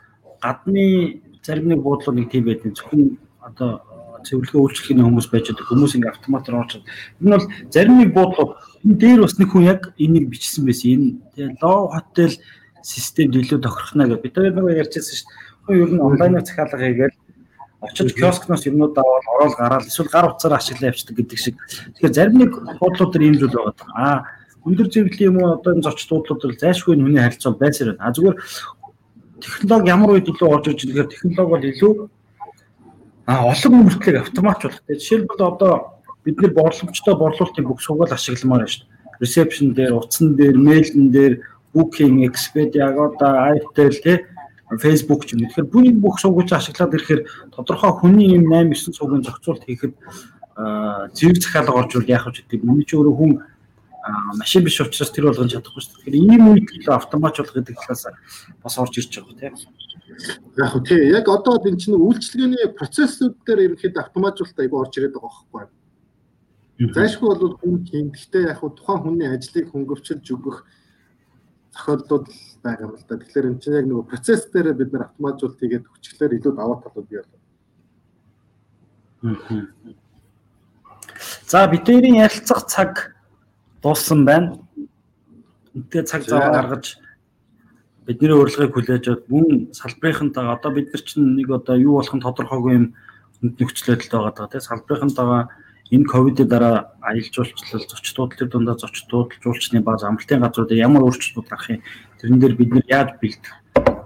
гадны 0.41 0.87
зарим 1.43 1.69
нэг 1.69 1.81
буудлууд 1.83 2.17
нэг 2.17 2.31
тийм 2.31 2.45
байдаг. 2.45 2.77
Зөвхөн 2.77 3.19
одоо 3.41 3.83
цэвэрлэгээ 4.27 4.61
үйлчлэхний 4.61 5.05
хүмүүс 5.05 5.29
байж 5.31 5.47
байгаа 5.51 5.69
хүмүүс 5.71 5.93
ингээ 5.97 6.13
автоматар 6.13 6.55
орж. 6.61 6.73
Энэ 7.21 7.35
бол 7.37 7.47
зарим 7.71 7.97
нэг 7.99 8.11
буудлууд 8.15 8.53
энэ 8.85 8.99
дээр 9.01 9.21
бас 9.25 9.35
нэг 9.39 9.49
хүн 9.51 9.65
яг 9.69 9.81
энийг 9.97 10.27
бичсэн 10.29 10.65
байсан. 10.65 10.91
Энэ 10.91 11.09
тэгээ 11.35 11.59
лоо 11.63 11.89
хотел 11.93 12.35
системд 12.83 13.35
илүү 13.37 13.61
тохирохна 13.61 14.09
гэж 14.09 14.21
бид 14.21 14.35
хоёр 14.37 14.55
нэг 14.55 14.81
ярьжсэн 14.85 15.17
шүү 15.17 15.27
дээ. 15.29 15.39
Хүн 15.65 15.77
ер 15.81 15.91
нь 15.93 16.05
онлайнаар 16.05 16.45
захиалга 16.45 16.79
хийгээл 16.81 17.17
очиж 17.81 18.09
киоскноос 18.13 18.67
юмнууд 18.69 18.97
аваад 18.97 19.27
ороод 19.33 19.55
гараад 19.57 19.89
эсвэл 19.89 20.13
гар 20.13 20.29
утсаар 20.29 20.57
ашиглаа 20.57 20.93
явчихдаг 20.93 21.17
гэдэг 21.17 21.39
шиг. 21.41 21.57
Тэгэхээр 21.97 22.17
зарим 22.17 22.37
нэг 22.41 22.53
буудлууд 22.81 23.13
төр 23.13 23.25
ийм 23.25 23.37
зүйл 23.41 23.57
байгаа. 23.57 23.75
Аа 23.97 24.19
өндөр 24.65 24.89
зэрэглэлийн 24.93 25.33
юм 25.33 25.39
уу 25.41 25.57
одоо 25.57 25.73
энэ 25.73 25.85
зочд 25.89 26.09
буудлууд 26.13 26.41
төр 26.41 26.55
зайлшгүй 26.61 26.97
нүний 26.97 27.25
харилцаа 27.25 27.57
байсаар 27.57 27.97
байна. 27.97 28.05
А 28.05 28.13
зүгээр 28.13 28.37
технологи 29.41 29.89
ямар 29.89 30.11
үед 30.13 30.29
илүү 30.29 30.49
орж 30.53 30.67
иж 30.69 30.81
тэгэхээр 30.85 31.09
технологи 31.09 31.49
бол 31.49 31.65
илүү 31.73 31.93
а 33.31 33.47
олон 33.47 33.87
үйлчлэгийг 33.87 34.27
автоматжуулах. 34.27 34.83
Жишээлбэл 34.91 35.47
одоо 35.55 36.03
бид 36.27 36.37
нэр 36.43 36.51
борлогчтой 36.51 37.15
борлуулалтын 37.15 37.63
бүх 37.63 37.79
сугаал 37.79 38.11
ашигламаар 38.11 38.67
байна 38.67 38.75
шүү 38.75 38.83
дээ. 38.83 39.23
Reception 39.23 39.67
дээр, 39.79 39.93
утсан 39.95 40.35
дээр, 40.35 40.57
мэйлэн 40.59 41.09
дээр, 41.15 41.35
Booking, 41.71 42.27
Expedia, 42.27 42.91
Agoda, 42.91 43.55
Itel 43.55 43.95
тий 44.03 44.19
Facebook 44.83 45.27
ч 45.27 45.39
юм. 45.39 45.47
Тэгэхээр 45.47 45.71
бүгд 45.71 45.97
бүх 46.03 46.19
сувгуулж 46.19 46.51
ашиглаад 46.51 46.95
ирэхээр 46.95 47.23
тодорхой 47.55 47.95
хүний 47.95 48.35
юм 48.35 48.51
8 48.51 48.75
9 48.75 48.99
сувгийн 48.99 49.23
зохицуулт 49.23 49.63
хийхэд 49.67 49.95
зэрэг 51.15 51.39
захиалга 51.43 51.79
орж 51.79 51.91
ирэл 51.95 52.11
яах 52.11 52.27
вэ 52.27 52.43
гэдэг. 52.43 52.67
Миний 52.67 52.87
ч 52.87 52.95
өөрөө 52.99 53.15
хүн 53.15 53.33
машин 54.39 54.63
биш 54.67 54.79
учраас 54.83 55.11
тэр 55.11 55.31
болгон 55.31 55.51
чадахгүй 55.51 55.83
шүү 55.83 55.91
дээ. 55.91 55.99
Тэгэхээр 56.03 56.19
ийм 56.19 56.45
үед 56.51 56.67
л 56.87 56.95
автоматжуулах 56.95 57.55
гэдэг 57.55 57.79
талаас 57.79 58.07
бас 58.63 58.75
орж 58.79 58.95
ирж 58.99 59.11
байгаа 59.11 59.39
тийм. 59.39 59.55
Яг 60.59 60.69
хөө 60.73 60.83
тий. 60.85 61.03
Яг 61.15 61.29
одоо 61.29 61.57
энэ 61.63 61.81
чинь 61.81 61.97
үйлчлэгээний 61.97 62.75
процессыг 62.77 63.37
дээр 63.47 63.73
ерөнхийдөө 63.73 64.03
автоматжуулалт 64.03 64.61
аягүй 64.61 64.81
орж 64.81 64.95
ирээд 64.99 65.15
байгаа 65.15 65.45
байхгүй? 65.53 65.79
Зайшгүй 66.97 67.29
бол 67.29 67.57
хүн 67.61 67.77
хийн. 67.89 68.09
Гэхдээ 68.13 68.45
яг 68.51 68.59
хөө 68.61 68.71
тухайн 68.77 69.01
хүний 69.05 69.29
ажлыг 69.29 69.67
хөнгөвчилж 69.71 70.27
өгөх 70.33 70.65
зохиолдлууд 71.73 72.27
байгаа 72.65 72.85
юм 72.87 72.95
л 72.97 73.05
да. 73.09 73.17
Тэгэхээр 73.17 73.49
энэ 73.49 73.61
чинь 73.61 73.79
яг 73.81 73.87
нөгөө 73.89 74.11
процесс 74.11 74.49
дээр 74.53 74.75
бид 74.77 74.93
нар 74.93 75.09
автоматжуулалт 75.09 75.61
хийгээд 75.61 75.87
хүчлээр 75.89 76.37
илүү 76.37 76.53
даваа 76.57 76.79
талууд 76.85 77.09
бий 77.09 77.21
болов. 77.21 77.41
За 81.49 81.67
бидний 81.69 82.21
ярилцах 82.21 82.67
цаг 82.67 83.17
дууссан 83.83 84.25
байна. 84.25 84.61
Үнтэй 85.75 86.05
цаг 86.05 86.29
зав 86.29 86.53
гаргаж 86.53 87.00
бидний 88.11 88.35
урилгыг 88.35 88.75
хүлээж 88.75 89.05
аваад 89.07 89.25
мөн 89.31 89.47
салбарынхантайгаа 89.71 90.59
одоо 90.59 90.71
бид 90.75 90.91
нар 90.91 91.03
чинь 91.07 91.39
нэг 91.39 91.49
одоо 91.55 91.77
юу 91.79 92.03
болох 92.03 92.15
нь 92.19 92.25
тодорхойгүй 92.27 92.73
юм 92.75 92.87
нөхцөлөдөлд 93.39 94.11
байгаа 94.11 94.35
даа 94.35 94.51
тийм 94.51 94.67
салбарынхантайгаа 94.67 95.43
энэ 95.95 96.11
ковидын 96.11 96.49
дараа 96.51 96.75
аялал 97.07 97.31
жуулчлал 97.31 97.87
зочдууд 97.87 98.35
төр 98.35 98.49
дундаа 98.51 98.75
зочдууд 98.75 99.39
жуулчны 99.39 99.79
бааз 99.87 100.03
амралтын 100.03 100.43
газруудад 100.43 100.75
ямар 100.75 101.07
өөрчлөлтүүд 101.07 101.47
гарах 101.47 101.71
юм 101.71 101.83
тэрэн 102.19 102.41
дээр 102.43 102.55
бид 102.59 102.71
нар 102.75 102.87
яаж 102.91 103.11
бэлдэх 103.23 103.55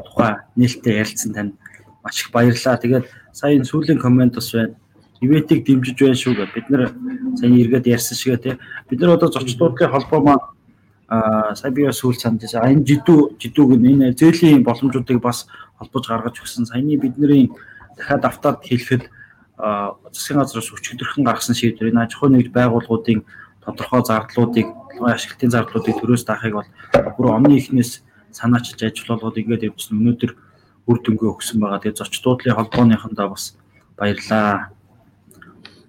тухай 0.04 0.32
нээлттэй 0.56 1.00
ярилцсан 1.00 1.32
тань 1.32 1.52
маш 2.04 2.20
их 2.20 2.30
баярлалаа. 2.30 2.76
Тэгээд 2.76 3.06
сая 3.32 3.56
энэ 3.56 3.64
сүүлийн 3.64 3.98
коммент 3.98 4.34
бас 4.34 4.52
байна. 4.52 4.76
Ивэтийг 5.20 5.64
дэмжиж 5.64 5.96
байна 5.98 6.14
шүү 6.14 6.34
гэж 6.36 6.50
бид 6.54 6.68
нар 6.68 6.92
сая 7.40 7.50
эргээд 7.50 7.88
ярьсан 7.88 8.16
шигээ 8.16 8.40
тий. 8.44 8.54
Бид 8.90 9.00
нар 9.00 9.16
одоо 9.16 9.32
зочдуудын 9.32 9.90
холбоо 9.90 10.20
маань 10.20 10.44
аа 11.08 11.54
сая 11.54 11.70
би 11.70 11.84
бас 11.84 12.00
сүүл 12.00 12.16
санд 12.16 12.40
тийш 12.40 12.54
энэ 12.54 12.84
жидүү 12.84 13.36
жидүүг 13.40 13.70
энэ 13.76 14.16
зээлийн 14.16 14.64
боломжуудыг 14.64 15.20
бас 15.20 15.46
холбож 15.78 16.08
гаргаж 16.08 16.40
өгсөн. 16.40 16.66
Саяны 16.66 16.96
бидний 16.96 17.50
дахиад 17.96 18.24
автаад 18.24 18.64
хэлэхэд 18.64 19.10
засгийн 19.58 20.40
газраас 20.40 20.72
өчигдөрхөн 20.72 21.24
гаргасан 21.24 21.54
шийдвэр 21.54 21.92
энэ 21.92 22.02
аж 22.08 22.16
ахуй 22.16 22.30
нэгж 22.32 22.50
байгууллагуудын 22.50 23.22
тодорхой 23.62 24.02
зардлуудыг 24.02 24.66
ашиглалтын 24.98 25.50
зардлуудыг 25.50 25.94
төрөөс 26.00 26.24
даахыг 26.26 26.54
бол 26.58 26.68
бүр 27.16 27.26
өмнө 27.36 27.58
ихнээс 27.60 28.02
санаачилж 28.34 28.80
ажиллуулгууд 28.82 29.38
ингээд 29.38 29.66
явжсан 29.70 29.98
өнөөдөр 30.00 30.32
үр 30.90 30.98
дүнгээ 31.00 31.30
өгсөн 31.32 31.58
байгаа. 31.62 31.80
Тэгээ 31.80 31.98
зочд 32.02 32.22
дуудлын 32.22 32.56
холбооныхондоо 32.58 33.28
бас 33.30 33.56
баярлаа. 33.96 34.74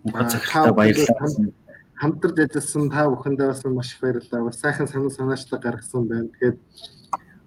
Мөнхөд 0.06 0.30
захиралтай 0.30 0.74
баярлалаа. 0.74 1.65
Хамтарч 1.96 2.38
ажилласан 2.40 2.90
та 2.92 3.08
бүхэндээ 3.08 3.48
бас 3.48 3.64
маш 3.66 3.94
их 3.96 4.02
баярлалаа. 4.02 4.48
Бас 4.52 4.60
сайхан 4.60 4.88
санаа 4.88 5.10
санаачлаг 5.10 5.62
гаргасан 5.64 6.08
байна. 6.08 6.28
Тэгээд 6.36 6.58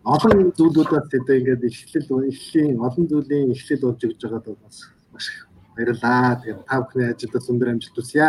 олон 0.04 0.52
зүйлүүдээс 0.56 1.08
одоо 1.20 1.36
ингээд 1.36 1.62
эхлэл 1.68 2.32
эхлийн 2.32 2.80
олон 2.80 3.04
зүйлийн 3.08 3.52
эхлэл 3.52 3.84
болж 3.84 4.00
өгж 4.08 4.20
байгаад 4.24 4.46
бас 4.64 4.76
маш 5.12 5.26
их 5.28 5.48
баярлалаа. 5.76 6.40
Тэгээд 6.40 6.60
та 6.64 6.76
бүхний 6.80 7.06
ажилд 7.12 7.50
өндөр 7.50 7.68
амжилт 7.76 7.96
хүсье. 7.96 8.28